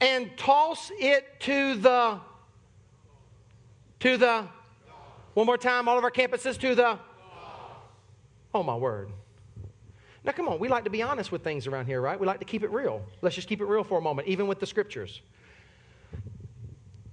and 0.00 0.36
toss 0.36 0.92
it 0.98 1.40
to 1.40 1.74
the 1.74 2.20
to 4.04 4.18
the 4.18 4.46
one 5.32 5.46
more 5.46 5.56
time 5.56 5.88
all 5.88 5.96
of 5.96 6.04
our 6.04 6.10
campuses 6.10 6.60
to 6.60 6.74
the 6.74 6.98
oh 8.52 8.62
my 8.62 8.76
word. 8.76 9.08
Now 10.24 10.32
come 10.32 10.46
on 10.46 10.58
we 10.58 10.68
like 10.68 10.84
to 10.84 10.90
be 10.90 11.00
honest 11.00 11.32
with 11.32 11.42
things 11.42 11.66
around 11.66 11.86
here 11.86 12.02
right? 12.02 12.20
We 12.20 12.26
like 12.26 12.40
to 12.40 12.44
keep 12.44 12.62
it 12.62 12.70
real. 12.70 13.02
Let's 13.22 13.34
just 13.34 13.48
keep 13.48 13.62
it 13.62 13.64
real 13.64 13.82
for 13.82 13.96
a 13.96 14.02
moment 14.02 14.28
even 14.28 14.46
with 14.46 14.60
the 14.60 14.66
scriptures. 14.66 15.22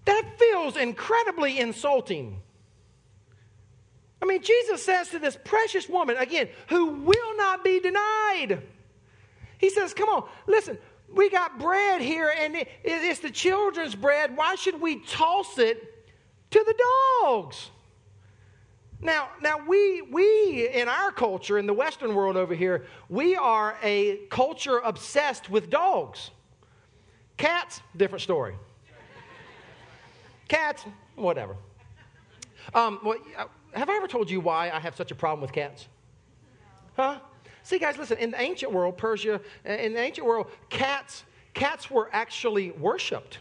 That 0.03 0.33
feels 0.37 0.75
incredibly 0.75 1.59
insulting. 1.59 2.41
I 4.21 4.25
mean 4.25 4.41
jesus 4.41 4.83
says 4.83 5.07
to 5.11 5.19
this 5.19 5.37
precious 5.45 5.87
woman 5.87 6.17
again 6.17 6.49
who 6.67 6.87
will 6.87 7.37
not 7.37 7.63
be 7.63 7.79
denied. 7.79 8.63
He 9.59 9.69
says 9.69 9.93
come 9.93 10.09
on 10.09 10.27
listen 10.45 10.77
we 11.07 11.29
got 11.29 11.57
bread 11.57 12.01
here 12.01 12.33
and 12.37 12.65
it's 12.83 13.19
the 13.19 13.31
children's 13.31 13.95
bread. 13.95 14.35
Why 14.35 14.55
should 14.55 14.81
we 14.81 14.99
toss 14.99 15.57
it 15.57 15.90
to 16.51 16.63
the 16.65 16.75
dogs? 17.23 17.71
Now, 19.01 19.29
now 19.41 19.65
we, 19.67 20.03
we 20.03 20.69
in 20.69 20.87
our 20.87 21.11
culture, 21.11 21.57
in 21.57 21.65
the 21.65 21.73
Western 21.73 22.13
world 22.13 22.37
over 22.37 22.53
here, 22.53 22.85
we 23.09 23.35
are 23.35 23.75
a 23.81 24.17
culture 24.29 24.77
obsessed 24.83 25.49
with 25.49 25.69
dogs. 25.69 26.29
Cats, 27.37 27.81
different 27.97 28.21
story. 28.21 28.55
Cats, 30.47 30.85
whatever. 31.15 31.55
Um, 32.75 32.99
well, 33.03 33.17
have 33.73 33.89
I 33.89 33.95
ever 33.95 34.07
told 34.07 34.29
you 34.29 34.39
why 34.39 34.69
I 34.69 34.79
have 34.79 34.95
such 34.95 35.11
a 35.11 35.15
problem 35.15 35.41
with 35.41 35.51
cats? 35.51 35.87
Huh? 36.95 37.19
See, 37.63 37.79
guys, 37.79 37.97
listen, 37.97 38.17
in 38.17 38.31
the 38.31 38.41
ancient 38.41 38.71
world, 38.71 38.97
Persia, 38.97 39.41
uh, 39.67 39.71
in 39.71 39.93
the 39.93 39.99
ancient 39.99 40.27
world, 40.27 40.47
cats, 40.69 41.23
cats 41.53 41.89
were 41.89 42.09
actually 42.11 42.71
worshiped. 42.71 43.39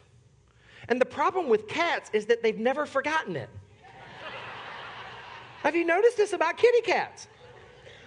And 0.90 1.00
the 1.00 1.06
problem 1.06 1.48
with 1.48 1.68
cats 1.68 2.10
is 2.12 2.26
that 2.26 2.42
they've 2.42 2.58
never 2.58 2.84
forgotten 2.84 3.36
it. 3.36 3.48
Have 5.62 5.76
you 5.76 5.84
noticed 5.84 6.16
this 6.16 6.32
about 6.32 6.56
kitty 6.56 6.80
cats? 6.80 7.28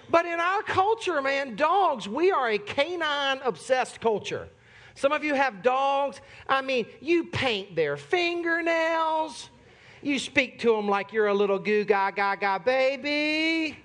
But 0.09 0.25
in 0.25 0.39
our 0.39 0.61
culture, 0.63 1.21
man, 1.21 1.55
dogs, 1.55 2.09
we 2.09 2.31
are 2.31 2.49
a 2.49 2.57
canine 2.57 3.39
obsessed 3.43 4.01
culture. 4.01 4.49
Some 4.95 5.11
of 5.11 5.23
you 5.23 5.33
have 5.33 5.63
dogs. 5.63 6.19
I 6.47 6.61
mean, 6.61 6.85
you 6.99 7.25
paint 7.25 7.75
their 7.75 7.95
fingernails. 7.95 9.49
You 10.01 10.19
speak 10.19 10.59
to 10.59 10.75
them 10.75 10.89
like 10.89 11.13
you're 11.13 11.27
a 11.27 11.33
little 11.33 11.59
goo 11.59 11.85
gaga 11.85 12.37
gaga 12.39 12.61
baby. 12.63 13.77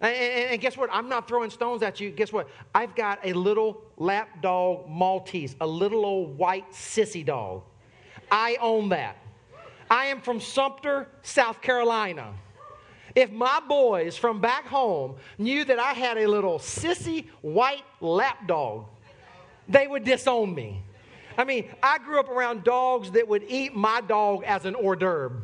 And, 0.00 0.14
and, 0.14 0.50
and, 0.52 0.60
guess 0.60 0.76
what? 0.76 0.88
I'm 0.92 1.08
not 1.08 1.26
throwing 1.26 1.50
stones 1.50 1.82
at 1.82 1.98
you. 1.98 2.10
Guess 2.10 2.32
what? 2.32 2.48
I've 2.72 2.94
got 2.94 3.18
a 3.24 3.32
little 3.32 3.82
lap 3.96 4.40
dog 4.40 4.88
Maltese, 4.88 5.56
a 5.60 5.66
little 5.66 6.06
old 6.06 6.38
white 6.38 6.70
sissy 6.70 7.26
dog. 7.26 7.62
I 8.30 8.56
own 8.60 8.90
that. 8.90 9.16
I 9.90 10.06
am 10.06 10.20
from 10.20 10.40
Sumter, 10.40 11.08
South 11.22 11.62
Carolina. 11.62 12.34
If 13.14 13.32
my 13.32 13.60
boys 13.66 14.16
from 14.16 14.40
back 14.40 14.66
home 14.66 15.16
knew 15.38 15.64
that 15.64 15.78
I 15.78 15.92
had 15.92 16.18
a 16.18 16.26
little 16.26 16.58
sissy 16.58 17.26
white 17.40 17.84
lap 18.00 18.46
dog, 18.46 18.86
they 19.68 19.86
would 19.86 20.04
disown 20.04 20.54
me. 20.54 20.82
I 21.36 21.44
mean, 21.44 21.68
I 21.82 21.98
grew 21.98 22.20
up 22.20 22.28
around 22.28 22.64
dogs 22.64 23.12
that 23.12 23.26
would 23.26 23.44
eat 23.48 23.74
my 23.74 24.00
dog 24.02 24.44
as 24.44 24.64
an 24.64 24.74
hors 24.74 24.96
d'oeuvre 24.96 25.42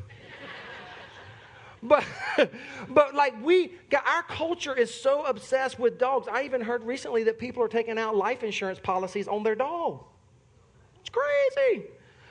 but 1.85 2.05
but 2.89 3.15
like 3.15 3.35
we 3.45 3.73
our 3.93 4.23
culture 4.25 4.75
is 4.77 4.93
so 4.93 5.25
obsessed 5.25 5.79
with 5.79 5.99
dogs 5.99 6.27
i 6.33 6.43
even 6.43 6.61
heard 6.61 6.83
recently 6.83 7.23
that 7.23 7.39
people 7.39 7.63
are 7.63 7.69
taking 7.69 7.99
out 7.99 8.17
life 8.17 8.43
insurance 8.43 8.81
policies 8.81 9.29
on 9.29 9.43
their 9.43 9.55
dog 9.55 10.03
it's 11.01 11.11
crazy 11.11 11.85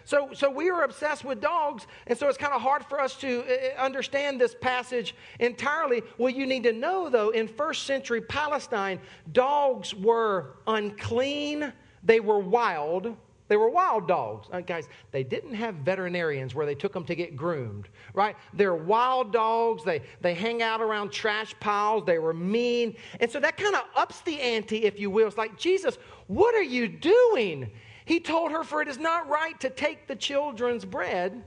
so 0.06 0.30
so 0.34 0.50
we 0.50 0.70
are 0.70 0.84
obsessed 0.84 1.24
with 1.24 1.42
dogs 1.42 1.88
and 2.08 2.18
so 2.18 2.28
it's 2.28 2.38
kind 2.38 2.54
of 2.54 2.62
hard 2.62 2.86
for 2.86 3.00
us 3.00 3.16
to 3.16 3.42
uh, 3.42 3.82
uh, 3.82 3.84
understand 3.84 4.40
this 4.40 4.56
passage 4.60 5.16
entirely 5.40 6.02
well 6.18 6.30
you 6.30 6.46
need 6.46 6.64
to 6.64 6.74
know 6.74 7.10
though 7.10 7.30
in 7.30 7.48
first 7.48 7.84
century 7.84 8.22
palestine 8.22 9.00
dogs 9.32 9.94
were 9.94 10.56
unclean 10.68 11.72
they 12.04 12.20
were 12.20 12.40
wild 12.40 13.16
they 13.50 13.58
were 13.58 13.70
wild 13.70 14.08
dogs. 14.08 14.48
Uh, 14.52 14.62
guys, 14.62 14.88
they 15.12 15.24
didn't 15.24 15.54
have 15.54 15.76
veterinarians 15.76 16.56
where 16.56 16.66
they 16.66 16.76
took 16.76 16.94
them 16.94 17.04
to 17.06 17.14
get 17.14 17.36
groomed, 17.36 17.90
right? 18.14 18.36
They're 18.54 18.74
wild 18.74 19.34
dogs. 19.34 19.84
They, 19.84 20.02
they 20.22 20.34
hang 20.34 20.62
out 20.62 20.82
around 20.82 21.12
trash 21.12 21.54
piles. 21.60 22.04
They 22.06 22.20
were 22.20 22.34
mean. 22.34 22.96
And 23.20 23.30
so 23.30 23.40
that 23.42 23.58
kind 23.58 23.76
of 23.76 23.84
ups 23.96 24.22
the 24.22 24.40
ante, 24.40 24.86
if 24.86 25.00
you 25.00 25.10
will. 25.10 25.28
It's 25.28 25.38
like, 25.38 25.58
Jesus, 25.58 25.98
what 26.28 26.56
are 26.56 26.64
you 26.64 26.88
doing? 26.88 27.70
He 28.06 28.20
told 28.20 28.52
her, 28.52 28.64
For 28.64 28.82
it 28.82 28.88
is 28.88 28.98
not 28.98 29.30
right 29.30 29.60
to 29.62 29.70
take 29.70 30.08
the 30.08 30.16
children's 30.16 30.86
bread 30.86 31.44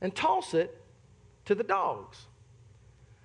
and 0.00 0.14
toss 0.14 0.54
it 0.54 0.80
to 1.46 1.54
the 1.54 1.64
dogs. 1.64 2.26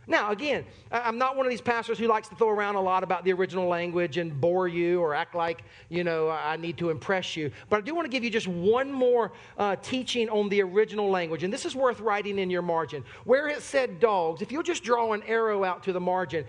Now, 0.10 0.32
again, 0.32 0.66
I'm 0.92 1.20
not 1.20 1.38
one 1.38 1.46
of 1.46 1.52
these 1.52 1.62
pastors 1.62 2.00
who 2.00 2.08
likes 2.08 2.28
to 2.30 2.36
throw 2.36 2.50
around 2.50 2.76
a 2.76 2.82
lot 2.82 3.04
about 3.04 3.24
the 3.24 3.32
original 3.32 3.68
language 3.68 4.18
and 4.18 4.42
bore 4.42 4.68
you 4.68 5.00
or 5.02 5.14
act 5.14 5.36
like, 5.36 5.64
you 5.88 6.04
know, 6.04 6.32
I 6.32 6.58
need 6.58 6.80
to 6.80 6.90
impress 6.90 7.38
you. 7.38 7.52
But 7.70 7.78
I 7.78 7.82
do 7.82 7.94
want 7.94 8.06
to 8.06 8.10
give 8.10 8.24
you 8.24 8.32
just 8.32 8.48
one 8.48 8.92
more 8.92 9.34
uh, 9.60 9.76
teaching 9.76 10.28
on 10.30 10.50
the 10.50 10.64
original 10.64 11.12
language. 11.12 11.44
And 11.44 11.54
this 11.54 11.64
is 11.64 11.76
worth 11.76 12.00
writing 12.00 12.40
in 12.40 12.50
your 12.50 12.64
margin. 12.64 13.04
Where 13.24 13.50
it 13.50 13.62
said 13.62 14.00
dogs, 14.00 14.42
if 14.42 14.52
you'll 14.52 14.64
just 14.64 14.84
draw 14.84 15.14
an 15.14 15.22
arrow 15.28 15.64
out 15.64 15.84
to 15.84 15.94
the 15.94 16.00
margin, 16.00 16.44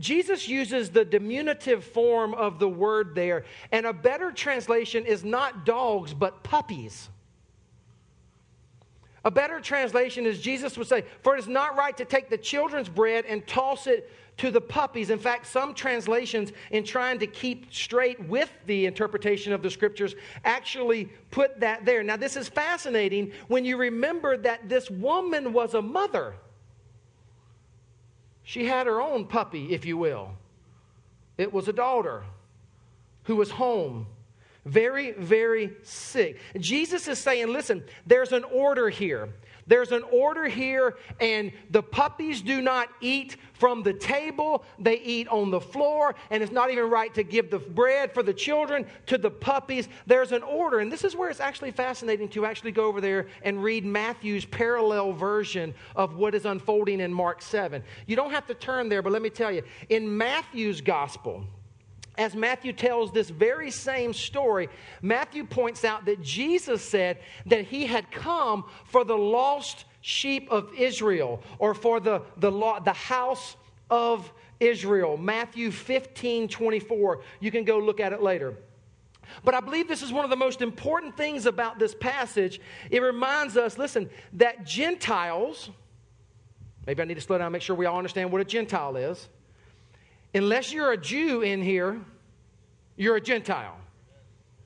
Jesus 0.00 0.48
uses 0.48 0.90
the 0.90 1.04
diminutive 1.04 1.84
form 1.84 2.34
of 2.34 2.58
the 2.58 2.68
word 2.68 3.14
there. 3.14 3.44
And 3.70 3.86
a 3.86 3.92
better 3.92 4.32
translation 4.32 5.04
is 5.06 5.22
not 5.22 5.64
dogs, 5.64 6.14
but 6.14 6.42
puppies. 6.42 7.08
A 9.24 9.30
better 9.30 9.60
translation 9.60 10.24
is 10.24 10.40
Jesus 10.40 10.78
would 10.78 10.86
say, 10.86 11.04
For 11.22 11.36
it 11.36 11.40
is 11.40 11.48
not 11.48 11.76
right 11.76 11.96
to 11.98 12.04
take 12.04 12.30
the 12.30 12.38
children's 12.38 12.88
bread 12.88 13.26
and 13.26 13.46
toss 13.46 13.86
it 13.86 14.10
to 14.38 14.50
the 14.50 14.60
puppies. 14.60 15.10
In 15.10 15.18
fact, 15.18 15.46
some 15.46 15.74
translations, 15.74 16.52
in 16.70 16.82
trying 16.84 17.18
to 17.18 17.26
keep 17.26 17.72
straight 17.74 18.18
with 18.26 18.50
the 18.64 18.86
interpretation 18.86 19.52
of 19.52 19.62
the 19.62 19.70
scriptures, 19.70 20.14
actually 20.44 21.10
put 21.30 21.60
that 21.60 21.84
there. 21.84 22.02
Now, 22.02 22.16
this 22.16 22.36
is 22.36 22.48
fascinating 22.48 23.32
when 23.48 23.66
you 23.66 23.76
remember 23.76 24.38
that 24.38 24.66
this 24.66 24.90
woman 24.90 25.52
was 25.52 25.74
a 25.74 25.82
mother. 25.82 26.34
She 28.50 28.66
had 28.66 28.88
her 28.88 29.00
own 29.00 29.26
puppy, 29.26 29.72
if 29.72 29.84
you 29.84 29.96
will. 29.96 30.32
It 31.38 31.52
was 31.52 31.68
a 31.68 31.72
daughter 31.72 32.24
who 33.22 33.36
was 33.36 33.48
home 33.48 34.08
very, 34.64 35.12
very 35.12 35.70
sick. 35.84 36.36
Jesus 36.58 37.06
is 37.06 37.20
saying, 37.20 37.52
listen, 37.52 37.84
there's 38.08 38.32
an 38.32 38.42
order 38.42 38.88
here. 38.88 39.28
There's 39.70 39.92
an 39.92 40.02
order 40.10 40.48
here, 40.48 40.96
and 41.20 41.52
the 41.70 41.80
puppies 41.80 42.42
do 42.42 42.60
not 42.60 42.88
eat 43.00 43.36
from 43.52 43.84
the 43.84 43.92
table, 43.92 44.64
they 44.80 44.98
eat 44.98 45.28
on 45.28 45.52
the 45.52 45.60
floor, 45.60 46.16
and 46.30 46.42
it's 46.42 46.50
not 46.50 46.72
even 46.72 46.90
right 46.90 47.14
to 47.14 47.22
give 47.22 47.52
the 47.52 47.60
bread 47.60 48.12
for 48.12 48.24
the 48.24 48.34
children 48.34 48.84
to 49.06 49.16
the 49.16 49.30
puppies. 49.30 49.88
There's 50.08 50.32
an 50.32 50.42
order, 50.42 50.80
and 50.80 50.90
this 50.90 51.04
is 51.04 51.14
where 51.14 51.30
it's 51.30 51.38
actually 51.38 51.70
fascinating 51.70 52.28
to 52.30 52.46
actually 52.46 52.72
go 52.72 52.86
over 52.86 53.00
there 53.00 53.28
and 53.44 53.62
read 53.62 53.84
Matthew's 53.84 54.44
parallel 54.44 55.12
version 55.12 55.72
of 55.94 56.16
what 56.16 56.34
is 56.34 56.46
unfolding 56.46 56.98
in 56.98 57.14
Mark 57.14 57.40
7. 57.40 57.80
You 58.08 58.16
don't 58.16 58.32
have 58.32 58.48
to 58.48 58.54
turn 58.54 58.88
there, 58.88 59.02
but 59.02 59.12
let 59.12 59.22
me 59.22 59.30
tell 59.30 59.52
you, 59.52 59.62
in 59.88 60.18
Matthew's 60.18 60.80
gospel, 60.80 61.44
as 62.20 62.34
Matthew 62.34 62.74
tells 62.74 63.12
this 63.12 63.30
very 63.30 63.70
same 63.70 64.12
story, 64.12 64.68
Matthew 65.00 65.42
points 65.42 65.86
out 65.86 66.04
that 66.04 66.20
Jesus 66.20 66.82
said 66.82 67.18
that 67.46 67.64
he 67.64 67.86
had 67.86 68.10
come 68.10 68.66
for 68.84 69.04
the 69.04 69.16
lost 69.16 69.86
sheep 70.02 70.46
of 70.50 70.70
Israel 70.76 71.42
or 71.58 71.72
for 71.72 71.98
the, 71.98 72.20
the, 72.36 72.50
the 72.84 72.92
house 72.92 73.56
of 73.88 74.30
Israel. 74.60 75.16
Matthew 75.16 75.70
15 75.70 76.48
24. 76.48 77.22
You 77.40 77.50
can 77.50 77.64
go 77.64 77.78
look 77.78 78.00
at 78.00 78.12
it 78.12 78.20
later. 78.20 78.54
But 79.42 79.54
I 79.54 79.60
believe 79.60 79.88
this 79.88 80.02
is 80.02 80.12
one 80.12 80.24
of 80.24 80.30
the 80.30 80.36
most 80.36 80.60
important 80.60 81.16
things 81.16 81.46
about 81.46 81.78
this 81.78 81.94
passage. 81.94 82.60
It 82.90 83.00
reminds 83.00 83.56
us, 83.56 83.78
listen, 83.78 84.10
that 84.34 84.66
Gentiles, 84.66 85.70
maybe 86.86 87.00
I 87.00 87.06
need 87.06 87.14
to 87.14 87.20
slow 87.22 87.38
down 87.38 87.46
and 87.46 87.52
make 87.54 87.62
sure 87.62 87.74
we 87.74 87.86
all 87.86 87.96
understand 87.96 88.30
what 88.30 88.42
a 88.42 88.44
Gentile 88.44 88.96
is 88.96 89.26
unless 90.34 90.72
you're 90.72 90.92
a 90.92 90.96
Jew 90.96 91.42
in 91.42 91.62
here, 91.62 92.00
you're 92.96 93.16
a 93.16 93.20
Gentile. 93.20 93.76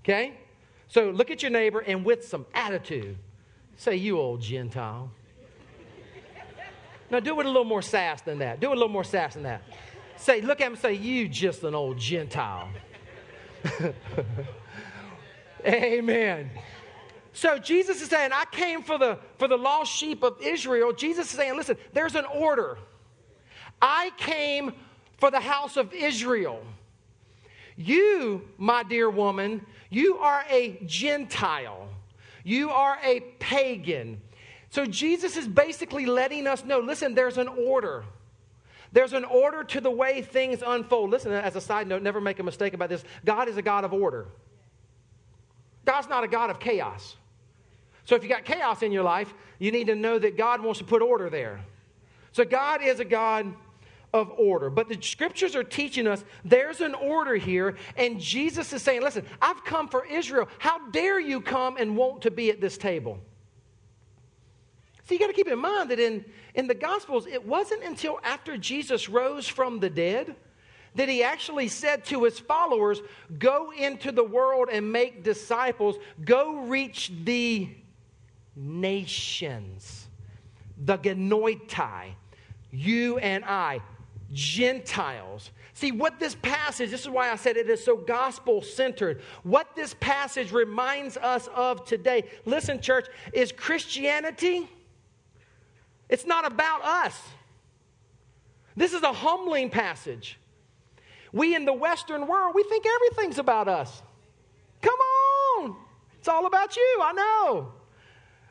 Okay? 0.03 0.35
So 0.89 1.11
look 1.11 1.31
at 1.31 1.43
your 1.43 1.51
neighbor 1.51 1.81
and 1.81 2.05
with 2.05 2.25
some 2.27 2.47
attitude, 2.55 3.17
say, 3.77 3.97
You 3.97 4.19
old 4.19 4.41
Gentile. 4.41 5.11
Now 7.11 7.21
do 7.21 7.31
it 7.31 7.37
with 7.37 7.47
a 7.47 7.51
little 7.51 7.65
more 7.65 7.83
sass 7.83 8.23
than 8.23 8.39
that. 8.39 8.61
Do 8.61 8.69
it 8.69 8.73
a 8.73 8.75
little 8.75 8.89
more 8.89 9.05
sass 9.05 9.35
than 9.35 9.45
that. 9.45 9.63
Say, 10.17 10.41
look 10.41 10.61
at 10.61 10.67
him 10.67 10.77
say, 10.77 10.95
You 10.95 11.29
just 11.29 11.63
an 11.65 11.75
old 11.75 11.99
Gentile. 11.99 12.69
Amen. 15.67 16.51
So 17.33 17.59
Jesus 17.59 18.01
is 18.01 18.09
saying, 18.09 18.31
I 18.33 18.45
came 18.51 18.83
for 18.83 18.97
the, 18.97 19.19
for 19.39 19.49
the 19.49 19.57
lost 19.57 19.93
sheep 19.93 20.23
of 20.23 20.41
Israel. 20.41 20.93
Jesus 20.93 21.31
is 21.31 21.37
saying, 21.37 21.57
listen, 21.57 21.77
there's 21.93 22.15
an 22.15 22.27
order. 22.27 22.79
I 23.83 24.13
came 24.17 24.73
for 25.19 25.33
the 25.33 25.41
house 25.41 25.77
of 25.77 25.93
Israel. 25.93 26.63
You, 27.77 28.43
my 28.57 28.83
dear 28.83 29.11
woman, 29.11 29.65
you 29.91 30.19
are 30.19 30.45
a 30.49 30.79
Gentile. 30.87 31.89
You 32.45 32.71
are 32.71 32.99
a 33.03 33.21
pagan. 33.39 34.21
So 34.71 34.87
Jesus 34.87 35.37
is 35.37 35.49
basically 35.49 36.07
letting 36.07 36.47
us 36.47 36.65
know 36.65 36.79
listen, 36.79 37.15
there's 37.15 37.39
an 37.39 37.49
order. 37.49 38.05
There's 38.93 39.13
an 39.13 39.25
order 39.25 39.65
to 39.65 39.81
the 39.81 39.91
way 39.91 40.23
things 40.23 40.63
unfold. 40.65 41.11
Listen, 41.11 41.33
as 41.33 41.57
a 41.57 41.61
side 41.61 41.89
note, 41.89 42.03
never 42.03 42.21
make 42.21 42.39
a 42.39 42.45
mistake 42.45 42.75
about 42.75 42.89
this. 42.89 43.03
God 43.25 43.49
is 43.49 43.57
a 43.57 43.63
God 43.63 43.85
of 43.85 43.93
order. 43.93 44.27
God's 45.85 46.09
not 46.09 46.23
a 46.23 46.29
God 46.29 46.51
of 46.51 46.61
chaos. 46.61 47.17
So 48.05 48.15
if 48.15 48.23
you 48.23 48.29
got 48.29 48.45
chaos 48.45 48.83
in 48.83 48.93
your 48.93 49.03
life, 49.03 49.35
you 49.59 49.73
need 49.73 49.89
to 49.89 49.95
know 49.95 50.19
that 50.19 50.37
God 50.37 50.63
wants 50.63 50.79
to 50.79 50.85
put 50.85 51.03
order 51.03 51.29
there. 51.29 51.61
So 52.33 52.45
God 52.45 52.83
is 52.83 53.01
a 53.01 53.05
God 53.05 53.53
of 54.15 54.31
order. 54.39 54.71
But 54.71 54.89
the 54.89 54.97
scriptures 55.03 55.57
are 55.57 55.65
teaching 55.65 56.07
us 56.07 56.25
there's 56.45 56.81
an 56.81 56.95
order 56.95 57.35
here, 57.35 57.77
and 57.97 58.21
Jesus 58.21 58.73
is 58.73 58.81
saying, 58.81 59.03
Listen, 59.03 59.27
I've 59.43 59.63
come 59.65 59.89
for 59.89 60.07
Israel. 60.07 60.49
How 60.59 60.89
dare 60.91 61.21
you 61.21 61.41
come 61.41 61.77
and 61.77 61.97
want 61.97 62.23
to 62.23 62.31
be 62.31 62.49
at 62.51 62.61
this 62.61 62.79
table? 62.79 63.19
So 65.07 65.13
you 65.13 65.21
got 65.21 65.27
to 65.27 65.35
keep 65.35 65.49
in 65.49 65.59
mind 65.59 65.91
that 65.91 66.01
in, 66.01 66.25
in 66.55 66.67
the 66.67 66.75
Gospels, 66.75 67.27
it 67.27 67.45
wasn't 67.45 67.83
until 67.83 68.21
after 68.23 68.57
Jesus 68.57 69.09
rose 69.09 69.47
from 69.47 69.81
the 69.81 69.91
dead 69.91 70.35
that 70.95 71.09
he 71.09 71.23
actually 71.23 71.69
said 71.69 72.05
to 72.07 72.25
his 72.25 72.39
followers, 72.39 73.03
Go 73.39 73.73
into 73.73 74.13
the 74.13 74.25
world 74.25 74.69
and 74.73 74.93
make 74.93 75.25
disciples, 75.25 75.97
go 76.25 76.61
reach 76.61 77.11
the 77.25 77.69
nations, 78.57 80.07
the 80.79 80.97
genoitai, 80.97 82.15
you 82.71 83.19
and 83.19 83.45
I, 83.45 83.81
Gentiles. 84.35 85.51
See, 85.73 85.93
what 85.93 86.21
this 86.21 86.35
passage, 86.35 86.91
this 86.91 87.03
is 87.03 87.09
why 87.09 87.31
I 87.31 87.37
said 87.37 87.57
it 87.57 87.71
is 87.71 87.83
so 87.83 87.97
gospel 87.97 88.61
centered. 88.61 89.23
What 89.45 89.75
this 89.75 89.95
passage 90.01 90.53
reminds 90.53 91.17
us 91.17 91.49
of 91.55 91.85
today, 91.85 92.25
listen, 92.45 92.81
church, 92.81 93.07
is 93.33 93.53
Christianity, 93.53 94.69
it's 96.09 96.27
not 96.27 96.47
about 96.47 96.85
us. 96.85 97.19
This 98.77 98.93
is 98.93 99.03
a 99.03 99.13
humbling 99.13 99.71
passage. 99.71 100.39
We 101.33 101.55
in 101.55 101.65
the 101.65 101.73
Western 101.73 102.27
world, 102.27 102.55
we 102.55 102.63
think 102.65 102.85
everything's 102.87 103.39
about 103.39 103.69
us. 103.69 104.03
Come 104.83 104.99
on, 105.59 105.77
it's 106.19 106.29
all 106.29 106.47
about 106.47 106.77
you, 106.77 107.01
I 107.03 107.13
know. 107.13 107.73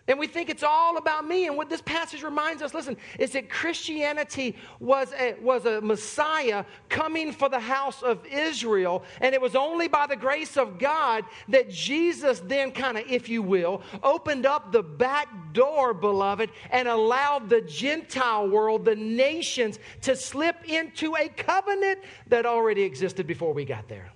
And 0.06 0.20
we 0.20 0.28
think 0.28 0.50
it's 0.50 0.64
all 0.64 0.98
about 0.98 1.26
me. 1.26 1.48
And 1.48 1.56
what 1.56 1.70
this 1.70 1.82
passage 1.82 2.24
reminds 2.24 2.62
us, 2.62 2.74
listen, 2.74 2.98
is 3.18 3.32
that 3.32 3.50
Christianity 3.50 4.58
was 4.82 5.14
a, 5.18 5.36
was 5.42 5.66
a 5.66 5.80
Messiah 5.80 6.66
coming 6.90 7.32
for 7.32 7.48
the 7.48 7.60
house 7.60 8.04
of 8.04 8.26
Israel. 8.26 9.04
And 9.22 9.34
it 9.34 9.40
was 9.40 9.56
only 9.56 9.88
by 9.88 10.08
the 10.08 10.18
grace 10.18 10.58
of 10.58 10.78
God 10.78 11.24
that 11.48 11.70
Jesus 11.70 12.42
then, 12.42 12.74
kind 12.74 12.98
of, 12.98 13.06
if 13.10 13.30
you 13.30 13.42
will, 13.42 13.82
opened 14.04 14.46
up 14.46 14.74
the 14.74 14.84
back 14.84 15.54
door, 15.54 15.94
beloved, 15.94 16.50
and 16.70 16.90
allowed 16.90 17.50
the 17.50 17.62
Gentile 17.62 18.50
world, 18.50 18.84
the 18.84 18.98
nations, 18.98 19.80
to 20.02 20.18
slip 20.18 20.66
into 20.66 21.16
a 21.16 21.30
covenant 21.30 22.00
that 22.28 22.46
already 22.46 22.82
existed 22.82 23.26
before 23.26 23.54
we 23.54 23.64
got 23.64 23.88
there. 23.88 24.12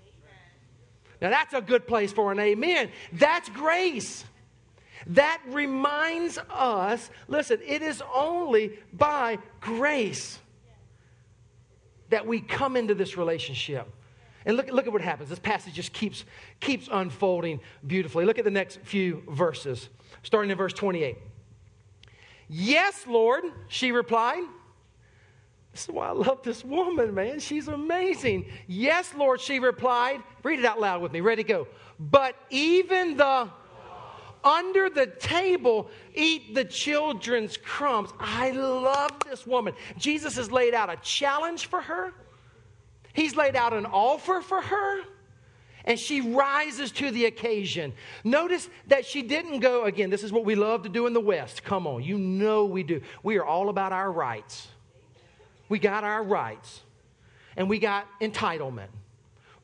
Now, 1.22 1.30
that's 1.30 1.54
a 1.54 1.62
good 1.62 1.88
place 1.88 2.12
for 2.12 2.34
an 2.34 2.40
amen. 2.40 2.92
That's 3.14 3.48
grace. 3.50 4.26
That 5.08 5.42
reminds 5.48 6.40
us 6.50 7.10
listen, 7.28 7.60
it 7.66 7.82
is 7.82 8.02
only 8.14 8.80
by 8.94 9.38
grace 9.62 10.40
that 12.10 12.26
we 12.26 12.42
come 12.42 12.76
into 12.76 12.96
this 12.96 13.18
relationship. 13.18 13.88
And 14.46 14.56
look, 14.56 14.72
look 14.72 14.88
at 14.88 14.94
what 14.94 15.02
happens. 15.02 15.30
This 15.30 15.40
passage 15.40 15.74
just 15.74 15.92
keeps, 15.92 16.24
keeps 16.62 16.88
unfolding 16.90 17.60
beautifully. 17.86 18.24
Look 18.24 18.40
at 18.40 18.46
the 18.46 18.52
next 18.52 18.80
few 18.82 19.22
verses, 19.28 19.90
starting 20.24 20.50
in 20.50 20.58
verse 20.58 20.72
28. 20.72 21.18
Yes, 22.48 23.06
Lord, 23.06 23.44
she 23.68 23.92
replied. 23.92 24.44
This 25.74 25.84
is 25.84 25.90
why 25.90 26.08
I 26.08 26.12
love 26.12 26.44
this 26.44 26.64
woman, 26.64 27.14
man. 27.14 27.40
She's 27.40 27.68
amazing. 27.68 28.46
Yes, 28.68 29.14
Lord, 29.14 29.42
she 29.42 29.60
replied. 29.60 30.24
Read 30.44 30.60
it 30.60 30.66
out 30.66 30.80
loud 30.80 31.02
with 31.02 31.12
me. 31.12 31.20
Ready, 31.20 31.44
go. 31.44 31.68
But 32.00 32.36
even 32.50 33.18
the 33.18 33.50
under 34.44 34.90
the 34.90 35.08
table 35.08 35.90
eat 36.14 36.56
the 36.56 36.66
children's 36.66 37.58
crumbs. 37.58 38.10
I 38.20 38.52
love 38.52 39.12
this 39.26 39.46
woman. 39.46 39.74
Jesus 39.98 40.36
has 40.36 40.52
laid 40.52 40.74
out 40.74 40.90
a 40.90 40.98
challenge 40.98 41.68
for 41.68 41.82
her, 41.82 42.14
He's 43.14 43.36
laid 43.36 43.56
out 43.56 43.74
an 43.74 43.86
offer 43.86 44.42
for 44.42 44.62
her. 44.62 45.02
And 45.86 45.98
she 45.98 46.20
rises 46.20 46.92
to 46.92 47.12
the 47.12 47.26
occasion. 47.26 47.94
Notice 48.26 48.70
that 48.88 49.06
she 49.06 49.22
didn't 49.22 49.62
go, 49.62 49.86
again, 49.86 50.10
this 50.10 50.22
is 50.22 50.34
what 50.34 50.44
we 50.44 50.54
love 50.54 50.84
to 50.84 50.90
do 50.90 51.08
in 51.08 51.14
the 51.14 51.22
West. 51.22 51.64
Come 51.64 51.88
on, 51.88 52.04
you 52.04 52.18
know 52.18 52.66
we 52.66 52.84
do. 52.84 53.02
We 53.24 53.38
are 53.38 53.46
all 53.46 53.70
about 53.70 53.94
our 53.94 54.12
rights. 54.12 54.68
We 55.70 55.80
got 55.80 56.04
our 56.04 56.22
rights, 56.22 56.82
and 57.56 57.70
we 57.70 57.80
got 57.80 58.06
entitlement 58.20 58.90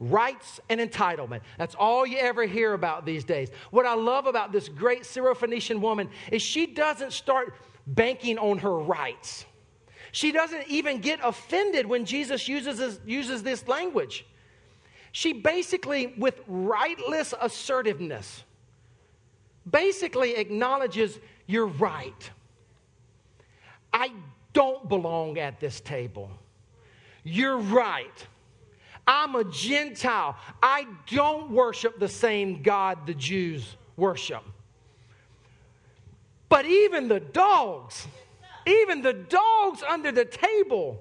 rights 0.10 0.60
and 0.70 0.80
entitlement. 0.80 1.42
That's 1.58 1.76
all 1.76 2.06
you 2.06 2.18
ever 2.18 2.46
hear 2.46 2.74
about 2.74 3.06
these 3.06 3.24
days. 3.24 3.50
What 3.72 3.86
I 3.86 3.96
love 3.96 4.26
about 4.26 4.52
this 4.52 4.70
great 4.70 5.04
Syrophoenician 5.04 5.80
woman 5.80 6.10
is 6.32 6.42
she 6.42 6.66
doesn't 6.66 7.14
start 7.14 7.54
banking 7.88 8.38
on 8.38 8.60
her 8.60 8.78
rights. 8.78 9.46
She 10.12 10.32
doesn't 10.32 10.68
even 10.68 11.00
get 11.00 11.20
offended 11.24 11.86
when 11.86 12.06
Jesus 12.06 12.48
uses 12.48 12.78
this, 12.78 13.00
uses 13.06 13.44
this 13.44 13.68
language. 13.68 14.26
She 15.12 15.34
basically, 15.34 16.14
with 16.18 16.40
rightless 16.48 17.34
assertiveness, 17.40 18.44
basically 19.70 20.36
acknowledges 20.36 21.20
you're 21.48 21.68
right. 21.68 22.32
I 23.92 24.12
don't 24.54 24.88
belong 24.88 25.38
at 25.38 25.60
this 25.60 25.82
table. 25.82 26.32
You're 27.24 27.58
right. 27.58 28.28
I'm 29.06 29.36
a 29.36 29.44
Gentile. 29.44 30.38
I 30.62 30.88
don't 31.08 31.52
worship 31.52 32.00
the 32.00 32.08
same 32.08 32.62
God 32.62 33.06
the 33.06 33.14
Jews 33.14 33.76
worship. 33.98 34.44
But 36.50 36.66
even 36.66 37.08
the 37.08 37.20
dogs, 37.20 38.08
even 38.66 39.02
the 39.02 39.14
dogs 39.14 39.84
under 39.84 40.12
the 40.12 40.26
table 40.26 41.00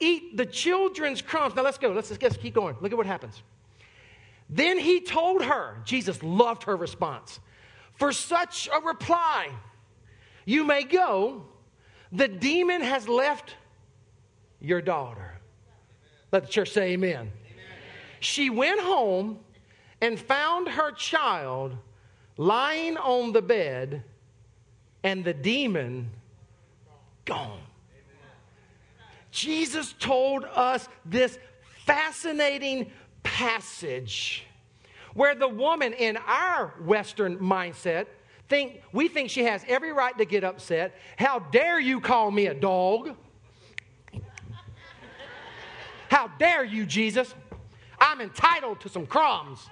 eat 0.00 0.36
the 0.36 0.46
children's 0.46 1.22
crumbs. 1.22 1.54
Now 1.54 1.62
let's 1.62 1.78
go. 1.78 1.90
Let's, 1.90 2.10
let's 2.20 2.36
keep 2.36 2.54
going. 2.54 2.76
Look 2.80 2.92
at 2.92 2.98
what 2.98 3.06
happens. 3.06 3.42
Then 4.48 4.78
he 4.78 5.00
told 5.00 5.44
her, 5.44 5.80
Jesus 5.84 6.22
loved 6.22 6.64
her 6.64 6.76
response. 6.76 7.40
For 7.94 8.12
such 8.12 8.68
a 8.74 8.80
reply, 8.80 9.48
you 10.44 10.64
may 10.64 10.84
go. 10.84 11.44
The 12.12 12.28
demon 12.28 12.82
has 12.82 13.08
left 13.08 13.54
your 14.60 14.80
daughter. 14.80 15.35
Let 16.36 16.42
the 16.42 16.52
church 16.52 16.72
say 16.72 16.90
amen. 16.90 17.16
amen. 17.16 17.32
She 18.20 18.50
went 18.50 18.78
home 18.78 19.38
and 20.02 20.20
found 20.20 20.68
her 20.68 20.92
child 20.92 21.74
lying 22.36 22.98
on 22.98 23.32
the 23.32 23.40
bed 23.40 24.02
and 25.02 25.24
the 25.24 25.32
demon 25.32 26.10
gone. 27.24 27.62
Jesus 29.30 29.94
told 29.98 30.44
us 30.44 30.90
this 31.06 31.38
fascinating 31.86 32.90
passage 33.22 34.44
where 35.14 35.34
the 35.34 35.48
woman 35.48 35.94
in 35.94 36.18
our 36.18 36.74
Western 36.84 37.38
mindset 37.38 38.08
think 38.50 38.82
we 38.92 39.08
think 39.08 39.30
she 39.30 39.44
has 39.44 39.64
every 39.66 39.90
right 39.90 40.18
to 40.18 40.26
get 40.26 40.44
upset. 40.44 40.96
How 41.16 41.38
dare 41.38 41.80
you 41.80 41.98
call 41.98 42.30
me 42.30 42.48
a 42.48 42.54
dog? 42.54 43.16
How 46.08 46.28
dare 46.38 46.64
you, 46.64 46.86
Jesus? 46.86 47.34
I'm 47.98 48.20
entitled 48.20 48.80
to 48.80 48.88
some 48.88 49.06
crumbs. 49.06 49.68